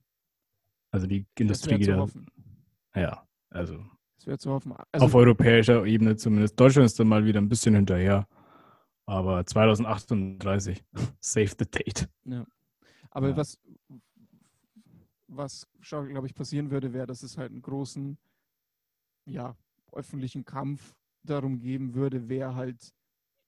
Also 0.91 1.07
die 1.07 1.27
Industrie 1.39 1.71
wäre 1.71 1.79
geht 1.79 1.87
zu 1.87 1.91
ja, 1.93 1.97
hoffen. 1.97 2.27
ja, 2.95 3.27
also 3.49 3.83
Das 4.17 4.27
wäre 4.27 4.39
zu 4.39 4.51
hoffen. 4.51 4.73
auf 4.73 4.87
Also, 4.93 5.19
europäischer 5.19 5.87
Ebene 5.87 6.17
zumindest. 6.17 6.61
Deutschland 6.61 6.85
ist 6.85 7.01
dann 7.01 7.09
mal 7.09 7.25
wieder 7.25 7.41
ein 7.41 7.49
bisschen 7.49 7.75
hinterher. 7.75 8.29
Aber 9.07 9.45
2038, 9.45 10.85
save 11.21 11.55
the 11.59 11.65
date. 11.65 12.09
aber 13.11 13.31
ja. 13.31 13.37
was, 13.37 13.59
was 15.29 15.67
glaube 15.89 16.27
ich, 16.27 16.35
passieren 16.35 16.71
würde, 16.71 16.93
wäre, 16.93 17.07
dass 17.07 17.23
es 17.23 17.39
halt 17.39 17.53
einen 17.53 17.63
großen, 17.63 18.19
ja, 19.25 19.57
öffentlichen 19.93 20.45
Kampf 20.45 20.95
darum 21.23 21.59
geben 21.59 21.95
würde, 21.95 22.29
wer 22.29 22.55
halt 22.55 22.93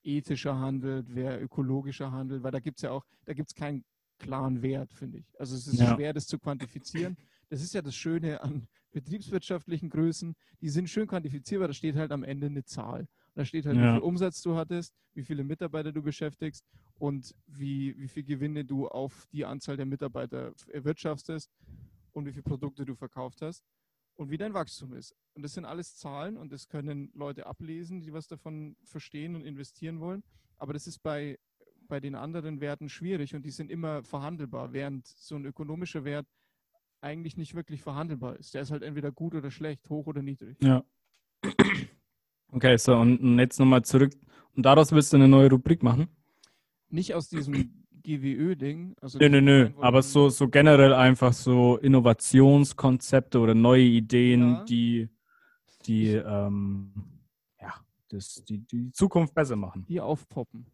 ethischer 0.05 0.57
handelt, 0.59 1.07
wer 1.13 1.41
ökologischer 1.41 2.11
handelt, 2.11 2.43
weil 2.43 2.51
da 2.51 2.59
gibt 2.59 2.77
es 2.77 2.83
ja 2.83 2.91
auch, 2.91 3.03
da 3.25 3.33
gibt 3.33 3.49
es 3.49 3.55
keinen 3.55 3.83
klaren 4.19 4.61
Wert, 4.61 4.93
finde 4.93 5.17
ich. 5.19 5.39
Also 5.39 5.55
es 5.55 5.67
ist 5.67 5.79
Ja. 5.79 5.93
schwer, 5.95 6.13
das 6.13 6.27
zu 6.27 6.39
quantifizieren. 6.39 7.17
Das 7.49 7.61
ist 7.61 7.73
ja 7.73 7.81
das 7.81 7.95
Schöne 7.95 8.41
an 8.41 8.67
betriebswirtschaftlichen 8.91 9.89
Größen. 9.89 10.35
Die 10.61 10.69
sind 10.69 10.89
schön 10.89 11.07
quantifizierbar, 11.07 11.67
da 11.67 11.73
steht 11.73 11.95
halt 11.95 12.11
am 12.11 12.23
Ende 12.23 12.47
eine 12.47 12.63
Zahl. 12.63 13.07
Da 13.33 13.43
steht 13.43 13.65
halt, 13.65 13.77
wie 13.77 13.83
Ja. 13.83 13.93
viel 13.93 14.01
Umsatz 14.01 14.41
du 14.41 14.55
hattest, 14.55 14.93
wie 15.13 15.23
viele 15.23 15.43
Mitarbeiter 15.43 15.91
du 15.91 16.01
beschäftigst 16.01 16.63
und 16.97 17.35
wie, 17.45 17.97
wie 17.99 18.07
viel 18.07 18.23
Gewinne 18.23 18.63
du 18.63 18.87
auf 18.87 19.25
die 19.33 19.43
Anzahl 19.43 19.75
der 19.75 19.85
Mitarbeiter 19.85 20.53
erwirtschaftest 20.71 21.49
und 22.13 22.25
wie 22.25 22.31
viele 22.31 22.43
Produkte 22.43 22.85
du 22.85 22.95
verkauft 22.95 23.41
hast 23.41 23.63
und 24.15 24.29
wie 24.29 24.37
dein 24.37 24.53
Wachstum 24.53 24.93
ist. 24.93 25.15
Und 25.33 25.43
das 25.43 25.53
sind 25.53 25.65
alles 25.65 25.97
Zahlen 25.97 26.37
und 26.37 26.51
das 26.51 26.67
können 26.67 27.11
Leute 27.13 27.45
ablesen, 27.45 28.01
die 28.01 28.13
was 28.13 28.27
davon 28.27 28.75
verstehen 28.83 29.35
und 29.35 29.45
investieren 29.45 29.99
wollen. 29.99 30.23
Aber 30.57 30.73
das 30.73 30.87
ist 30.87 30.99
bei, 30.99 31.37
bei 31.87 31.99
den 31.99 32.15
anderen 32.15 32.61
Werten 32.61 32.89
schwierig 32.89 33.35
und 33.35 33.45
die 33.45 33.51
sind 33.51 33.69
immer 33.69 34.03
verhandelbar, 34.03 34.73
während 34.73 35.05
so 35.07 35.35
ein 35.35 35.45
ökonomischer 35.45 36.05
Wert 36.05 36.27
eigentlich 37.01 37.37
nicht 37.37 37.53
wirklich 37.53 37.81
verhandelbar 37.81 38.37
ist. 38.37 38.53
Der 38.53 38.61
ist 38.61 38.71
halt 38.71 38.83
entweder 38.83 39.11
gut 39.11 39.35
oder 39.35 39.51
schlecht, 39.51 39.89
hoch 39.89 40.07
oder 40.07 40.21
niedrig. 40.21 40.57
Ja. 40.61 40.83
Okay, 42.49 42.77
so 42.77 42.95
und 42.95 43.19
und 43.19 43.37
jetzt 43.37 43.59
nochmal 43.59 43.83
zurück. 43.83 44.13
Und 44.55 44.65
daraus 44.65 44.91
willst 44.91 45.11
du 45.11 45.17
eine 45.17 45.27
neue 45.27 45.49
Rubrik 45.49 45.83
machen? 45.83 46.07
Nicht 46.89 47.13
aus 47.13 47.27
diesem 47.27 47.84
GWÖ-Ding. 48.05 48.95
Also 49.01 49.17
Nö, 49.19 49.29
nö, 49.29 49.41
nö. 49.41 49.69
Aber 49.81 50.01
so, 50.01 50.29
so 50.29 50.47
generell 50.47 50.93
einfach 50.93 51.33
so 51.33 51.77
Innovationskonzepte 51.77 53.39
oder 53.39 53.55
neue 53.55 53.83
Ideen, 53.83 54.41
Ja. 54.51 54.63
die, 54.65 55.09
die, 55.85 56.09
ähm, 56.13 56.93
ja, 57.59 57.73
das, 58.09 58.43
die, 58.45 58.59
die 58.59 58.91
Zukunft 58.91 59.33
besser 59.33 59.55
machen. 59.55 59.85
die 59.87 59.99
aufpoppen. 59.99 60.65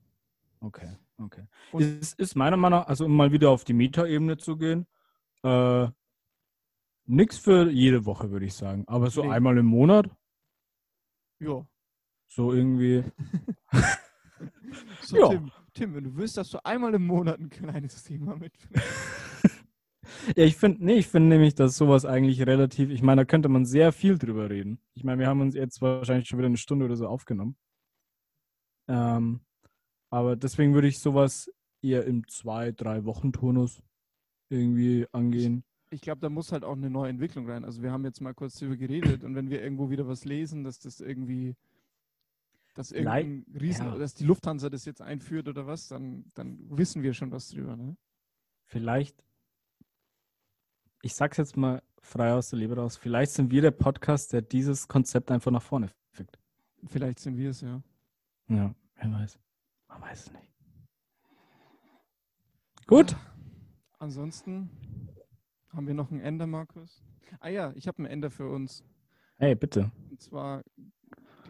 Okay, 0.60 0.96
okay. 1.18 1.46
Und- 1.72 1.82
Es 1.84 2.14
ist 2.14 2.36
meiner 2.36 2.58
Meinung 2.58 2.80
nach, 2.80 2.88
also 2.88 3.06
um 3.06 3.16
mal 3.16 3.32
wieder 3.32 3.50
auf 3.50 3.64
die 3.64 3.74
Meta-Ebene 3.74 4.38
zu 4.38 4.58
gehen, 4.58 4.86
äh, 5.44 5.88
nix 7.06 7.38
für 7.40 7.70
jede 7.72 8.06
Woche, 8.06 8.30
würde 8.30 8.46
ich 8.46 8.54
sagen. 8.54 8.84
Aber 8.88 9.10
so 9.10 9.24
Nee. 9.24 9.30
einmal 9.32 9.58
im 9.58 9.66
Monat, 9.66 10.08
Ja. 11.40 11.66
so 12.28 12.54
irgendwie. 12.54 13.04
So, 15.02 15.18
Ja. 15.18 15.28
Tim, 15.30 15.52
Tim, 15.82 15.96
wenn 15.96 16.04
du 16.04 16.16
willst, 16.16 16.38
dass 16.38 16.52
du 16.52 16.64
einmal 16.64 16.94
im 16.94 17.08
Monat 17.08 17.40
ein 17.40 17.50
kleines 17.50 18.04
Thema 18.04 18.36
mit. 18.36 18.54
Ja, 20.36 20.44
ich 20.44 20.58
finde, 20.58 20.84
nee, 20.86 20.96
ich 20.96 21.08
finde 21.08 21.30
nämlich, 21.30 21.56
dass 21.56 21.78
sowas 21.78 22.06
eigentlich 22.06 22.46
relativ, 22.46 22.90
ich 22.90 23.02
meine, 23.02 23.22
da 23.22 23.26
könnte 23.26 23.50
man 23.50 23.66
sehr 23.66 23.92
viel 23.92 24.18
drüber 24.18 24.50
reden. 24.50 24.80
Ich 24.94 25.04
meine, 25.04 25.20
wir 25.20 25.28
haben 25.28 25.42
uns 25.42 25.56
jetzt 25.56 25.82
wahrscheinlich 25.82 26.28
schon 26.28 26.38
wieder 26.38 26.48
eine 26.48 26.58
Stunde 26.58 26.86
oder 26.86 26.98
so 26.98 27.08
aufgenommen. 27.08 27.56
Ähm, 28.90 29.40
aber 30.12 30.36
deswegen 30.36 30.74
würde 30.74 30.90
ich 30.90 31.00
sowas 31.00 31.50
eher 31.82 32.06
im 32.06 32.28
zwei, 32.28 32.72
drei 32.72 33.06
Wochen 33.06 33.32
Turnus 33.32 33.82
irgendwie 34.50 35.08
angehen. 35.12 35.64
Ich 35.92 36.02
glaube, 36.02 36.22
da 36.22 36.30
muss 36.30 36.52
halt 36.52 36.66
auch 36.66 36.76
eine 36.76 36.90
neue 36.90 37.10
Entwicklung 37.10 37.50
rein. 37.50 37.64
Also 37.64 37.82
wir 37.82 37.92
haben 37.92 38.04
jetzt 38.04 38.22
mal 38.22 38.34
kurz 38.34 38.60
darüber 38.60 38.76
geredet 38.78 39.24
und 39.24 39.34
wenn 39.34 39.50
wir 39.50 39.64
irgendwo 39.64 39.90
wieder 39.90 40.08
was 40.08 40.26
lesen, 40.26 40.64
dass 40.64 40.78
das 40.78 41.00
irgendwie, 41.00 41.56
dass 42.74 42.92
irgendein 42.92 43.46
Riesen, 43.54 43.88
ja. 43.88 43.98
dass 43.98 44.14
die 44.14 44.24
Lufthansa 44.24 44.70
das 44.70 44.86
jetzt 44.86 45.02
einführt 45.02 45.48
oder 45.48 45.68
was, 45.68 45.88
dann, 45.88 46.26
dann 46.34 46.58
wissen 46.70 47.04
wir 47.04 47.14
schon 47.14 47.32
was 47.32 47.50
drüber, 47.50 47.76
ne? 47.76 47.98
Vielleicht, 48.66 49.24
ich 51.02 51.14
sag's 51.14 51.38
jetzt 51.38 51.58
mal 51.58 51.82
frei 52.02 52.34
aus 52.34 52.50
der 52.50 52.60
Leber 52.60 52.78
raus, 52.78 52.98
vielleicht 52.98 53.32
sind 53.32 53.52
wir 53.52 53.62
der 53.62 53.72
Podcast, 53.72 54.34
der 54.34 54.42
dieses 54.42 54.88
Konzept 54.88 55.32
einfach 55.32 55.52
nach 55.52 55.62
vorne 55.62 55.90
fickt. 56.12 56.40
Vielleicht 56.88 57.20
sind 57.20 57.38
wir 57.38 57.50
es, 57.50 57.62
ja. 57.62 57.82
Ja, 58.48 58.74
wer 58.96 59.12
weiß. 59.12 59.40
Man 59.88 60.02
weiß 60.02 60.28
es 60.28 60.32
nicht. 60.32 60.48
Gut. 62.88 63.16
Ansonsten 64.00 64.70
haben 65.70 65.88
wir 65.88 65.94
noch 65.94 66.12
ein 66.12 66.20
Ende, 66.20 66.48
Markus. 66.48 67.04
Ah 67.40 67.50
ja, 67.50 67.72
ich 67.76 67.88
habe 67.88 68.02
ein 68.02 68.06
Ende 68.06 68.30
für 68.30 68.50
uns. 68.50 68.84
Hey, 69.38 69.56
bitte. 69.56 69.92
Und 70.10 70.22
zwar 70.22 70.64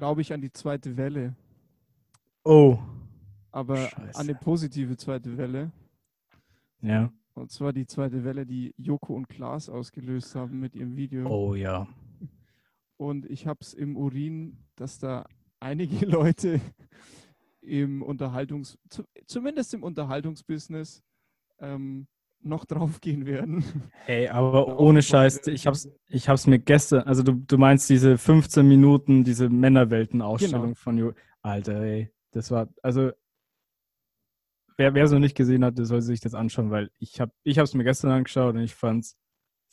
glaube 0.01 0.21
ich 0.21 0.33
an 0.33 0.41
die 0.41 0.51
zweite 0.51 0.97
Welle, 0.97 1.35
Oh. 2.43 2.79
aber 3.51 3.77
Scheiße. 3.77 4.19
an 4.19 4.29
eine 4.29 4.33
positive 4.33 4.97
zweite 4.97 5.37
Welle. 5.37 5.71
Ja. 6.81 7.13
Und 7.35 7.51
zwar 7.51 7.71
die 7.71 7.85
zweite 7.85 8.23
Welle, 8.23 8.47
die 8.47 8.73
Joko 8.77 9.13
und 9.13 9.29
Klaas 9.29 9.69
ausgelöst 9.69 10.33
haben 10.33 10.59
mit 10.59 10.75
ihrem 10.75 10.95
Video. 10.97 11.29
Oh 11.29 11.53
ja. 11.53 11.87
Und 12.97 13.27
ich 13.27 13.45
habe 13.45 13.59
es 13.61 13.75
im 13.75 13.95
Urin, 13.95 14.57
dass 14.75 14.97
da 14.97 15.27
einige 15.59 16.03
Leute 16.07 16.59
im 17.61 18.01
Unterhaltungs, 18.01 18.79
zu, 18.89 19.03
zumindest 19.27 19.75
im 19.75 19.83
Unterhaltungsbusiness, 19.83 21.03
ähm, 21.59 22.07
noch 22.43 22.65
draufgehen 22.65 23.25
werden. 23.25 23.63
Hey, 24.05 24.27
aber 24.29 24.79
ohne 24.79 25.01
Scheiß, 25.01 25.47
ich 25.47 25.67
hab's, 25.67 25.89
ich 26.07 26.27
hab's 26.29 26.47
mir 26.47 26.59
gestern, 26.59 27.03
also 27.03 27.23
du, 27.23 27.33
du 27.33 27.57
meinst 27.57 27.89
diese 27.89 28.17
15 28.17 28.67
Minuten, 28.67 29.23
diese 29.23 29.49
Männerwelten-Ausstellung 29.49 30.61
Genau. 30.61 30.75
von 30.75 30.97
Jo. 30.97 31.13
Alter, 31.41 31.81
ey, 31.81 32.11
das 32.31 32.51
war, 32.51 32.67
also 32.83 33.11
wer 34.77 34.95
es 34.95 35.11
noch 35.11 35.19
nicht 35.19 35.35
gesehen 35.35 35.63
hat, 35.63 35.77
der 35.77 35.85
soll 35.85 36.01
sich 36.01 36.19
das 36.19 36.33
anschauen, 36.33 36.71
weil 36.71 36.89
ich 36.99 37.19
hab, 37.21 37.31
ich 37.43 37.59
hab's 37.59 37.73
mir 37.73 37.83
gestern 37.83 38.11
angeschaut 38.11 38.55
und 38.55 38.61
ich 38.61 38.73
fand's 38.75 39.17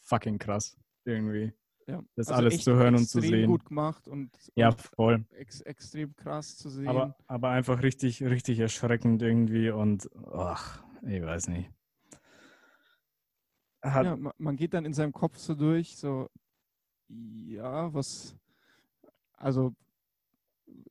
fucking 0.03 0.39
krass 0.39 0.77
irgendwie. 1.05 1.53
Ja. 1.87 2.03
Das 2.17 2.29
Also 2.29 2.35
alles 2.43 2.63
zu 2.63 2.75
hören 2.75 2.95
und 2.97 3.07
zu 3.09 3.21
sehen. 3.23 3.47
gut 3.49 3.65
gemacht 3.65 4.09
und, 4.09 4.31
Ja, 4.57 4.73
voll. 4.73 5.25
ex, 5.31 5.63
extrem 5.63 6.15
krass 6.17 6.57
zu 6.59 6.69
sehen. 6.69 6.87
Aber, 6.89 7.17
aber 7.27 7.49
einfach 7.51 7.83
richtig, 7.83 8.23
richtig 8.23 8.59
erschreckend 8.59 9.23
irgendwie 9.23 9.71
und 9.71 10.07
ach, 10.35 10.83
ich 11.07 11.23
weiß 11.23 11.49
nicht. 11.49 11.71
Hat, 13.83 14.05
ja, 14.05 14.17
ma- 14.17 14.35
man 14.39 14.57
geht 14.57 14.75
dann 14.75 14.85
in 14.85 14.93
seinem 14.95 15.13
Kopf 15.13 15.39
so 15.39 15.55
durch, 15.55 15.97
so, 15.97 16.29
ja, 17.09 17.93
was, 17.95 18.37
also 19.39 19.75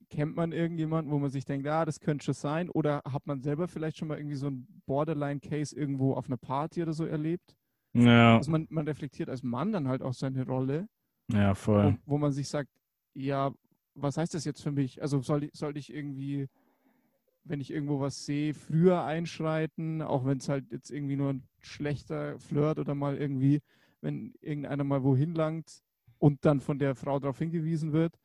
kennt 0.10 0.36
man 0.36 0.52
irgendjemanden, 0.52 1.12
wo 1.12 1.20
man 1.20 1.30
sich 1.30 1.46
denkt, 1.46 1.68
ah, 1.68 1.86
das 1.86 2.00
könnte 2.00 2.26
schon 2.26 2.34
sein? 2.34 2.70
Oder 2.70 3.02
hat 3.06 3.26
man 3.28 3.42
selber 3.42 3.68
vielleicht 3.68 3.98
schon 3.98 4.08
mal 4.08 4.18
irgendwie 4.18 4.36
so 4.36 4.48
ein 4.48 4.68
Borderline-Case 4.86 5.76
irgendwo 5.76 6.14
auf 6.14 6.28
einer 6.28 6.38
Party 6.38 6.82
oder 6.82 6.94
so 6.94 7.06
erlebt? 7.06 7.56
ja, 7.94 8.38
Also 8.38 8.52
man, 8.52 8.68
man 8.70 8.88
reflektiert 8.88 9.30
als 9.30 9.44
Mann 9.44 9.72
dann 9.72 9.88
halt 9.88 10.02
auch 10.02 10.14
seine 10.14 10.46
Rolle, 10.46 10.88
ja, 11.34 11.56
wo, 11.76 11.92
voll. 11.92 11.98
wo 12.06 12.18
man 12.18 12.32
sich 12.34 12.48
sagt, 12.50 12.70
ja, 13.14 13.54
was 13.96 14.18
heißt 14.18 14.34
das 14.34 14.46
jetzt 14.46 14.62
für 14.62 14.72
mich? 14.72 15.02
Also 15.02 15.22
soll 15.22 15.50
soll 15.54 15.78
ich 15.78 15.94
irgendwie, 15.94 16.48
wenn 17.50 17.62
ich 17.62 17.72
irgendwo 17.72 18.00
was 18.00 18.26
sehe, 18.26 18.54
früher 18.54 19.04
einschreiten, 19.04 20.02
auch 20.02 20.26
wenn 20.26 20.38
es 20.38 20.50
halt 20.50 20.72
jetzt 20.72 20.92
irgendwie 20.92 21.16
nur 21.16 21.34
ein 21.34 21.44
schlechter 21.62 22.40
Flirt 22.40 22.80
oder 22.80 22.96
mal 22.96 23.18
irgendwie, 23.18 23.62
wenn 24.02 24.34
irgendeiner 24.42 24.84
mal 24.84 25.04
wohin 25.04 25.34
langt 25.34 25.82
und 26.20 26.44
dann 26.46 26.60
von 26.60 26.80
der 26.80 26.96
Frau 26.96 27.20
darauf 27.20 27.40
hingewiesen 27.40 27.94
wird, 27.94 28.18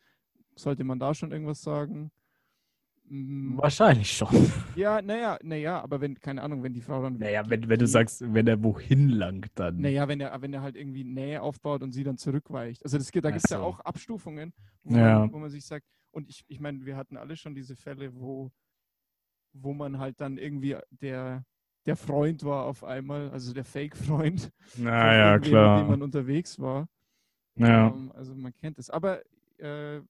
sollte 0.57 0.85
man 0.85 0.99
da 0.99 1.15
schon 1.15 1.33
irgendwas 1.33 1.63
sagen? 1.63 2.11
Mm, 3.09 3.57
Wahrscheinlich 3.59 4.11
schon. 4.13 4.29
Ja, 4.75 5.03
naja, 5.03 5.39
naja, 5.43 5.83
aber 5.83 6.01
wenn, 6.01 6.19
keine 6.19 6.41
Ahnung, 6.43 6.63
wenn 6.63 6.73
die 6.73 6.81
Frau 6.81 7.03
dann 7.03 7.19
Naja, 7.19 7.43
wenn, 7.51 7.69
wenn 7.69 7.79
du 7.79 7.87
sagst, 7.87 8.23
wenn 8.33 8.47
er 8.47 8.63
wohin 8.65 9.11
langt, 9.11 9.51
dann. 9.57 9.77
Naja, 9.77 10.09
wenn 10.09 10.19
er, 10.19 10.41
wenn 10.41 10.55
er 10.55 10.63
halt 10.63 10.77
irgendwie 10.77 11.05
Nähe 11.05 11.43
aufbaut 11.43 11.83
und 11.83 11.93
sie 11.93 12.05
dann 12.05 12.17
zurückweicht. 12.17 12.83
Also 12.83 12.97
das, 12.97 13.13
gibt- 13.13 13.27
da 13.27 13.31
gibt 13.31 13.45
es 13.45 13.51
ja 13.51 13.61
auch 13.61 13.81
Abstufungen, 13.81 14.55
wo, 14.83 14.97
Ja. 14.97 15.19
man, 15.21 15.33
wo 15.33 15.39
man 15.39 15.51
sich 15.51 15.67
sagt, 15.67 15.85
und 16.11 16.27
ich, 16.31 16.45
ich 16.49 16.59
meine, 16.59 16.87
wir 16.87 16.97
hatten 16.97 17.19
alle 17.19 17.37
schon 17.37 17.55
diese 17.55 17.77
Fälle, 17.77 18.15
wo, 18.15 18.51
wo 19.53 19.73
man 19.75 19.99
halt 19.99 20.21
dann 20.21 20.39
irgendwie 20.39 20.77
der, 20.91 21.45
der 21.87 21.97
Freund 21.97 22.45
war 22.45 22.65
auf 22.65 22.85
einmal, 22.85 23.31
also 23.31 23.53
der 23.53 23.65
Fake-Freund, 23.65 24.51
Naja, 24.77 25.33
irgendwem, 25.33 25.37
mit 25.37 25.43
dem 25.43 25.51
klar. 25.51 25.85
man 25.85 26.03
unterwegs 26.03 26.59
war. 26.59 26.89
Ja. 27.57 27.89
Ähm, 27.89 28.13
also 28.15 28.35
man 28.35 28.55
kennt 28.55 28.79
es. 28.79 28.91
Aber 28.91 29.23
äh, 29.59 30.01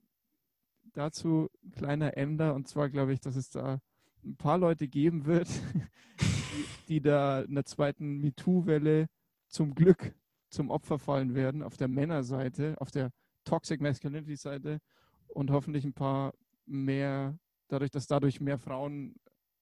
dazu 0.93 1.49
ein 1.65 1.71
kleiner 1.73 2.17
Änder. 2.17 2.55
Und 2.55 2.69
zwar 2.69 2.89
glaube 2.89 3.13
ich, 3.13 3.21
dass 3.21 3.37
es 3.37 3.51
da 3.51 3.81
ein 4.25 4.37
paar 4.37 4.59
Leute 4.59 4.89
geben 4.89 5.27
wird, 5.27 5.49
die, 6.21 6.65
die 6.89 7.01
da 7.01 7.43
in 7.43 7.55
der 7.55 7.65
zweiten 7.65 8.21
MeToo-Welle 8.21 9.09
zum 9.49 9.75
Glück 9.75 10.15
zum 10.49 10.71
Opfer 10.71 10.99
fallen 10.99 11.35
werden, 11.35 11.63
auf 11.63 11.77
der 11.77 11.89
Männerseite, 11.89 12.75
auf 12.79 12.91
der 12.91 13.11
Toxic 13.45 13.81
Masculinity-Seite 13.81 14.81
und 15.29 15.51
hoffentlich 15.51 15.85
ein 15.85 15.95
paar 15.95 16.35
mehr, 16.67 17.39
dadurch, 17.69 17.91
dass 17.91 18.07
dadurch 18.07 18.41
mehr 18.41 18.59
Frauen 18.59 19.17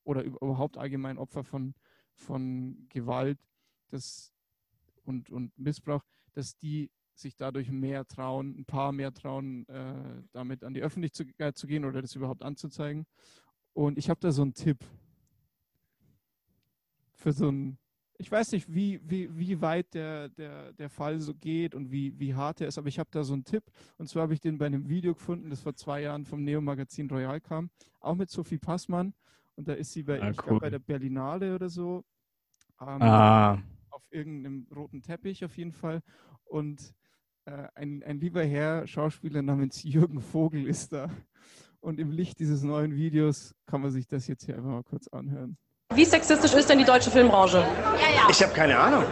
oder 0.04 0.22
überhaupt 0.22 0.76
allgemein 0.78 1.18
Opfer 1.18 1.44
von, 1.44 1.74
von 2.14 2.86
Gewalt 2.88 3.38
das, 3.88 4.32
und, 5.04 5.30
und 5.30 5.56
Missbrauch, 5.58 6.04
dass 6.32 6.56
die 6.56 6.90
sich 7.14 7.36
dadurch 7.36 7.70
mehr 7.70 8.06
trauen, 8.06 8.58
ein 8.58 8.64
paar 8.64 8.92
mehr 8.92 9.12
trauen, 9.12 9.68
äh, 9.68 10.22
damit 10.32 10.64
an 10.64 10.74
die 10.74 10.82
Öffentlichkeit 10.82 11.56
zu 11.56 11.66
gehen 11.66 11.84
oder 11.84 12.00
das 12.00 12.14
überhaupt 12.14 12.42
anzuzeigen. 12.42 13.06
Und 13.72 13.98
ich 13.98 14.08
habe 14.10 14.20
da 14.20 14.32
so 14.32 14.42
einen 14.42 14.54
Tipp 14.54 14.78
für 17.12 17.32
so 17.32 17.50
ein, 17.50 17.78
ich 18.18 18.30
weiß 18.30 18.52
nicht, 18.52 18.72
wie, 18.72 19.00
wie, 19.02 19.36
wie 19.38 19.60
weit 19.60 19.94
der, 19.94 20.28
der, 20.30 20.72
der 20.72 20.88
Fall 20.88 21.20
so 21.20 21.34
geht 21.34 21.74
und 21.74 21.90
wie, 21.90 22.18
wie 22.18 22.34
hart 22.34 22.60
er 22.60 22.68
ist, 22.68 22.78
aber 22.78 22.88
ich 22.88 22.98
habe 22.98 23.10
da 23.12 23.22
so 23.22 23.34
einen 23.34 23.44
Tipp. 23.44 23.64
Und 23.98 24.08
zwar 24.08 24.22
habe 24.22 24.34
ich 24.34 24.40
den 24.40 24.58
bei 24.58 24.66
einem 24.66 24.88
Video 24.88 25.14
gefunden, 25.14 25.50
das 25.50 25.60
vor 25.60 25.74
zwei 25.74 26.02
Jahren 26.02 26.24
vom 26.24 26.42
Neo-Magazin 26.42 27.08
Royal 27.10 27.40
kam, 27.40 27.70
auch 28.00 28.14
mit 28.14 28.30
Sophie 28.30 28.58
Passmann. 28.58 29.14
Und 29.56 29.68
da 29.68 29.74
ist 29.74 29.92
sie 29.92 30.02
bei, 30.02 30.20
Ah, 30.22 30.30
ich 30.30 30.36
glaub, 30.36 30.52
cool. 30.52 30.60
bei 30.60 30.70
der 30.70 30.78
Berlinale 30.78 31.54
oder 31.54 31.68
so. 31.68 32.04
Ähm, 32.80 33.02
Ah, 33.02 33.58
auf 33.90 34.02
irgendeinem 34.10 34.66
roten 34.74 35.02
Teppich 35.02 35.44
auf 35.44 35.56
jeden 35.56 35.72
Fall. 35.72 36.00
Und 36.44 36.94
äh, 37.44 37.68
ein, 37.74 38.02
ein 38.04 38.20
lieber 38.20 38.42
Herr, 38.42 38.86
Schauspieler 38.86 39.42
namens 39.42 39.82
Jürgen 39.84 40.20
Vogel 40.20 40.66
ist 40.66 40.92
da. 40.92 41.08
Und 41.80 41.98
im 41.98 42.10
Licht 42.10 42.38
dieses 42.40 42.62
neuen 42.62 42.94
Videos 42.94 43.54
kann 43.66 43.80
man 43.80 43.90
sich 43.90 44.06
das 44.06 44.26
jetzt 44.26 44.44
hier 44.44 44.56
einfach 44.56 44.70
mal 44.70 44.82
kurz 44.82 45.08
anhören. 45.08 45.56
Wie 45.94 46.04
sexistisch 46.04 46.52
ist 46.54 46.68
denn 46.70 46.78
die 46.78 46.84
deutsche 46.84 47.10
Filmbranche? 47.10 47.64
Ich 48.30 48.42
habe 48.42 48.52
keine 48.52 48.78
Ahnung. 48.78 49.02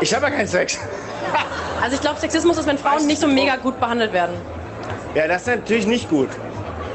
Ich 0.00 0.14
habe 0.14 0.26
ja 0.26 0.30
keinen 0.30 0.46
Sex. 0.46 0.78
Also 1.80 1.96
ich 1.96 2.00
glaube, 2.00 2.20
Sexismus 2.20 2.56
ist, 2.58 2.66
wenn 2.66 2.78
Frauen 2.78 3.06
nicht 3.06 3.20
so 3.20 3.26
mega 3.26 3.56
gut 3.56 3.80
behandelt 3.80 4.12
werden. 4.12 4.36
Ja, 5.14 5.26
das 5.26 5.42
ist 5.42 5.48
natürlich 5.48 5.86
nicht 5.86 6.08
gut. 6.08 6.28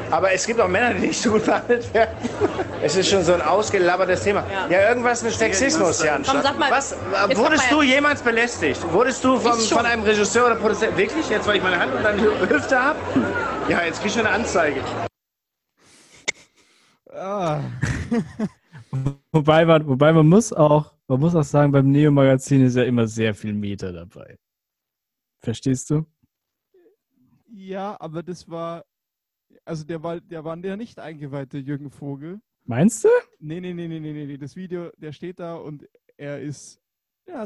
Aber 0.10 0.32
es 0.32 0.45
gibt 0.45 0.60
auch 0.60 0.68
Männer, 0.68 0.93
die 0.93 1.08
nicht 1.08 1.22
so 1.22 1.32
gut 1.32 1.45
behandelt 1.45 1.93
werden. 1.93 2.16
Es 2.82 2.95
ist 2.95 3.10
schon 3.10 3.24
so 3.24 3.34
ein 3.34 3.41
ausgelabbertes 3.41 4.24
Thema. 4.24 4.43
Ja. 4.51 4.68
Ja, 4.70 4.89
irgendwas 4.89 5.22
mit 5.24 5.34
Sexismus, 5.34 6.03
Jan. 6.03 6.24
Komm, 6.24 6.41
sag 6.41 6.58
mal, 6.58 6.72
Was, 6.72 6.93
äh, 6.93 6.95
jetzt 7.30 7.38
wurdest 7.38 7.72
mal- 7.72 7.78
du 7.78 7.82
jemals 7.84 8.22
belästigt? 8.22 8.82
Wurdest 8.93 9.24
du 9.24 9.38
vom, 9.38 9.60
von 9.60 9.86
einem 9.86 10.03
Regisseur 10.03 10.45
oder 10.45 10.55
Produzenten... 10.55 10.97
Wirklich? 10.97 11.30
Jetzt, 11.30 11.47
weil 11.47 11.58
ich 11.58 11.64
meine 11.64 11.80
Hand 11.80 11.93
unter 11.93 12.14
die 12.14 12.24
Hüfte 12.49 12.82
habe? 12.82 12.99
Ja, 13.68 13.84
jetzt 13.84 13.99
krieg 13.99 14.08
ich 14.08 14.14
schon 14.14 14.26
eine 14.26 14.36
Anzeige. 14.36 14.82
Ah, 17.14 17.62
wobei 19.32 19.66
man, 19.66 19.88
wobei 19.88 20.14
man 20.14 20.28
muss 20.28 20.53
auch, 20.53 20.93
man 21.08 21.20
muss 21.20 21.36
auch 21.36 21.43
sagen, 21.43 21.72
beim 21.72 21.89
Neo-Magazin 21.91 22.66
ist 22.66 22.76
ja 22.76 22.84
immer 22.84 23.08
sehr 23.08 23.34
viel 23.34 23.53
Meter 23.53 23.91
dabei. 23.91 24.38
Verstehst 25.41 25.89
du? 25.89 26.05
ja, 27.49 27.97
aber 27.99 28.22
das 28.22 28.47
war, 28.49 28.84
also 29.68 29.84
der 29.84 30.01
war, 30.01 30.22
der 30.22 30.43
war 30.45 30.55
der 30.57 30.78
nicht 30.78 30.99
eingeweihte 30.99 31.57
Jürgen 31.57 31.89
Vogel. 31.89 32.39
Meinst 32.63 33.03
du? 33.03 33.09
Nee, 33.39 33.59
nee, 33.59 33.74
nee, 33.74 33.88
nee, 33.88 33.99
nee, 33.99 34.13
nee. 34.13 34.38
Das 34.38 34.55
Video, 34.55 34.91
der 34.97 35.11
steht 35.11 35.39
da 35.39 35.55
und 35.55 35.88
er 36.15 36.41
ist, 36.41 36.82
ja, 37.28 37.45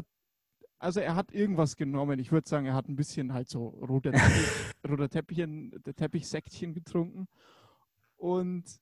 also 0.78 1.00
er 1.00 1.16
hat 1.16 1.32
irgendwas 1.32 1.76
genommen. 1.76 2.18
Ich 2.18 2.32
würde 2.32 2.48
sagen, 2.48 2.66
er 2.66 2.74
hat 2.74 2.88
ein 2.88 2.96
bisschen 2.96 3.32
halt 3.32 3.48
so 3.48 3.68
roter 3.68 4.12
Teppich, 4.12 4.48
roter 4.88 5.08
Teppichchen, 5.08 5.70
der 5.84 5.94
Teppichsäckchen 5.94 6.74
getrunken. 6.74 7.26
Und 8.16 8.80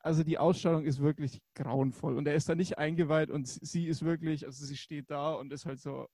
also 0.00 0.22
die 0.22 0.38
Ausstrahlung 0.38 0.84
ist 0.84 1.00
wirklich 1.00 1.40
grauenvoll. 1.54 2.16
Und 2.16 2.28
er 2.28 2.34
ist 2.34 2.48
da 2.48 2.54
nicht 2.54 2.78
eingeweiht 2.78 3.30
und 3.30 3.46
sie 3.48 3.86
ist 3.86 4.04
wirklich, 4.04 4.46
also 4.46 4.64
sie 4.64 4.76
steht 4.76 5.10
da 5.10 5.34
und 5.34 5.52
ist 5.52 5.66
halt 5.66 5.80
so 5.80 6.08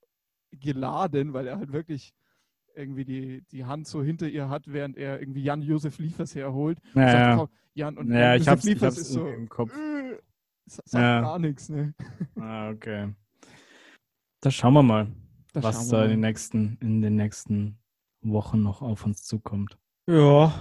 geladen, 0.51 1.33
weil 1.33 1.47
er 1.47 1.57
halt 1.57 1.71
wirklich 1.71 2.13
irgendwie 2.75 3.05
die, 3.05 3.41
die 3.51 3.65
Hand 3.65 3.87
so 3.87 4.03
hinter 4.03 4.27
ihr 4.27 4.49
hat, 4.49 4.63
während 4.71 4.97
er 4.97 5.19
irgendwie 5.19 5.43
Jan-Josef 5.43 5.97
Liefers 5.99 6.35
herholt. 6.35 6.79
Und 6.93 7.01
Ja, 7.01 7.09
sagt, 7.11 7.19
ja. 7.19 7.35
"Komm, 7.37 7.49
Jan 7.73 7.97
und 7.97 8.11
Ja, 8.11 8.19
Jan 8.19 8.31
ich 8.35 8.39
Josef 8.39 8.51
hab's, 8.51 8.65
ich 8.65 8.73
Liefers 8.73 8.95
hab's 8.95 8.97
ist 8.97 9.13
so, 9.13 9.27
im 9.27 9.49
Kopf. 9.49 9.71
äh, 9.75 10.17
sagt 10.65 10.93
Ja. 10.93 11.21
gar 11.21 11.39
nichts, 11.39 11.69
ne? 11.69 11.93
Ah, 12.39 12.69
okay. 12.69 13.13
Da 14.41 14.51
schauen 14.51 14.73
wir 14.73 14.83
mal, 14.83 15.07
Da 15.53 15.63
was 15.63 15.75
schauen 15.75 15.89
da 15.89 15.97
wir 15.99 16.03
in 16.05 16.09
den, 16.11 16.19
nächsten, 16.21 16.77
in 16.81 17.01
den 17.01 17.15
nächsten 17.15 17.77
Wochen 18.21 18.61
noch 18.61 18.81
auf 18.81 19.05
uns 19.05 19.23
zukommt. 19.23 19.77
Ja. 20.09 20.53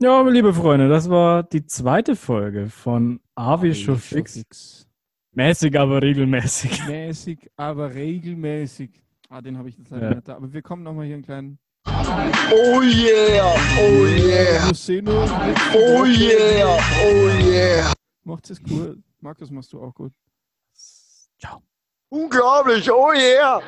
Ja, 0.00 0.28
liebe 0.28 0.52
Freunde, 0.52 0.88
das 0.88 1.08
war 1.08 1.44
die 1.44 1.64
zweite 1.64 2.16
Folge 2.16 2.68
von 2.68 3.20
Avi 3.36 3.74
schon 3.74 3.98
fix. 3.98 4.88
Mäßig, 5.34 5.78
aber 5.78 6.02
regelmäßig. 6.02 6.86
Mäßig, 6.88 7.50
aber 7.56 7.94
regelmäßig. 7.94 9.01
Ah, 9.34 9.40
den 9.40 9.56
habe 9.56 9.70
ich 9.70 9.78
jetzt 9.78 9.88
leider 9.90 10.08
Ja. 10.10 10.14
nicht 10.14 10.28
da. 10.28 10.36
Aber 10.36 10.52
wir 10.52 10.60
kommen 10.60 10.82
nochmal 10.82 11.06
hier 11.06 11.14
einen 11.14 11.24
kleinen 11.24 11.58
Oh 11.86 12.82
yeah, 12.82 13.54
oh 13.80 14.04
yeah, 14.06 14.74
Szene. 14.74 15.10
oh 15.10 16.04
yeah, 16.04 16.78
oh 17.06 17.28
yeah. 17.50 17.92
Macht 18.24 18.50
es 18.50 18.60
cool. 18.70 19.02
Markus, 19.20 19.50
machst 19.50 19.72
du 19.72 19.82
auch 19.82 19.94
gut. 19.94 20.12
Ciao. 21.40 21.62
Unglaublich, 22.10 22.90
oh 22.92 23.12
yeah. 23.14 23.62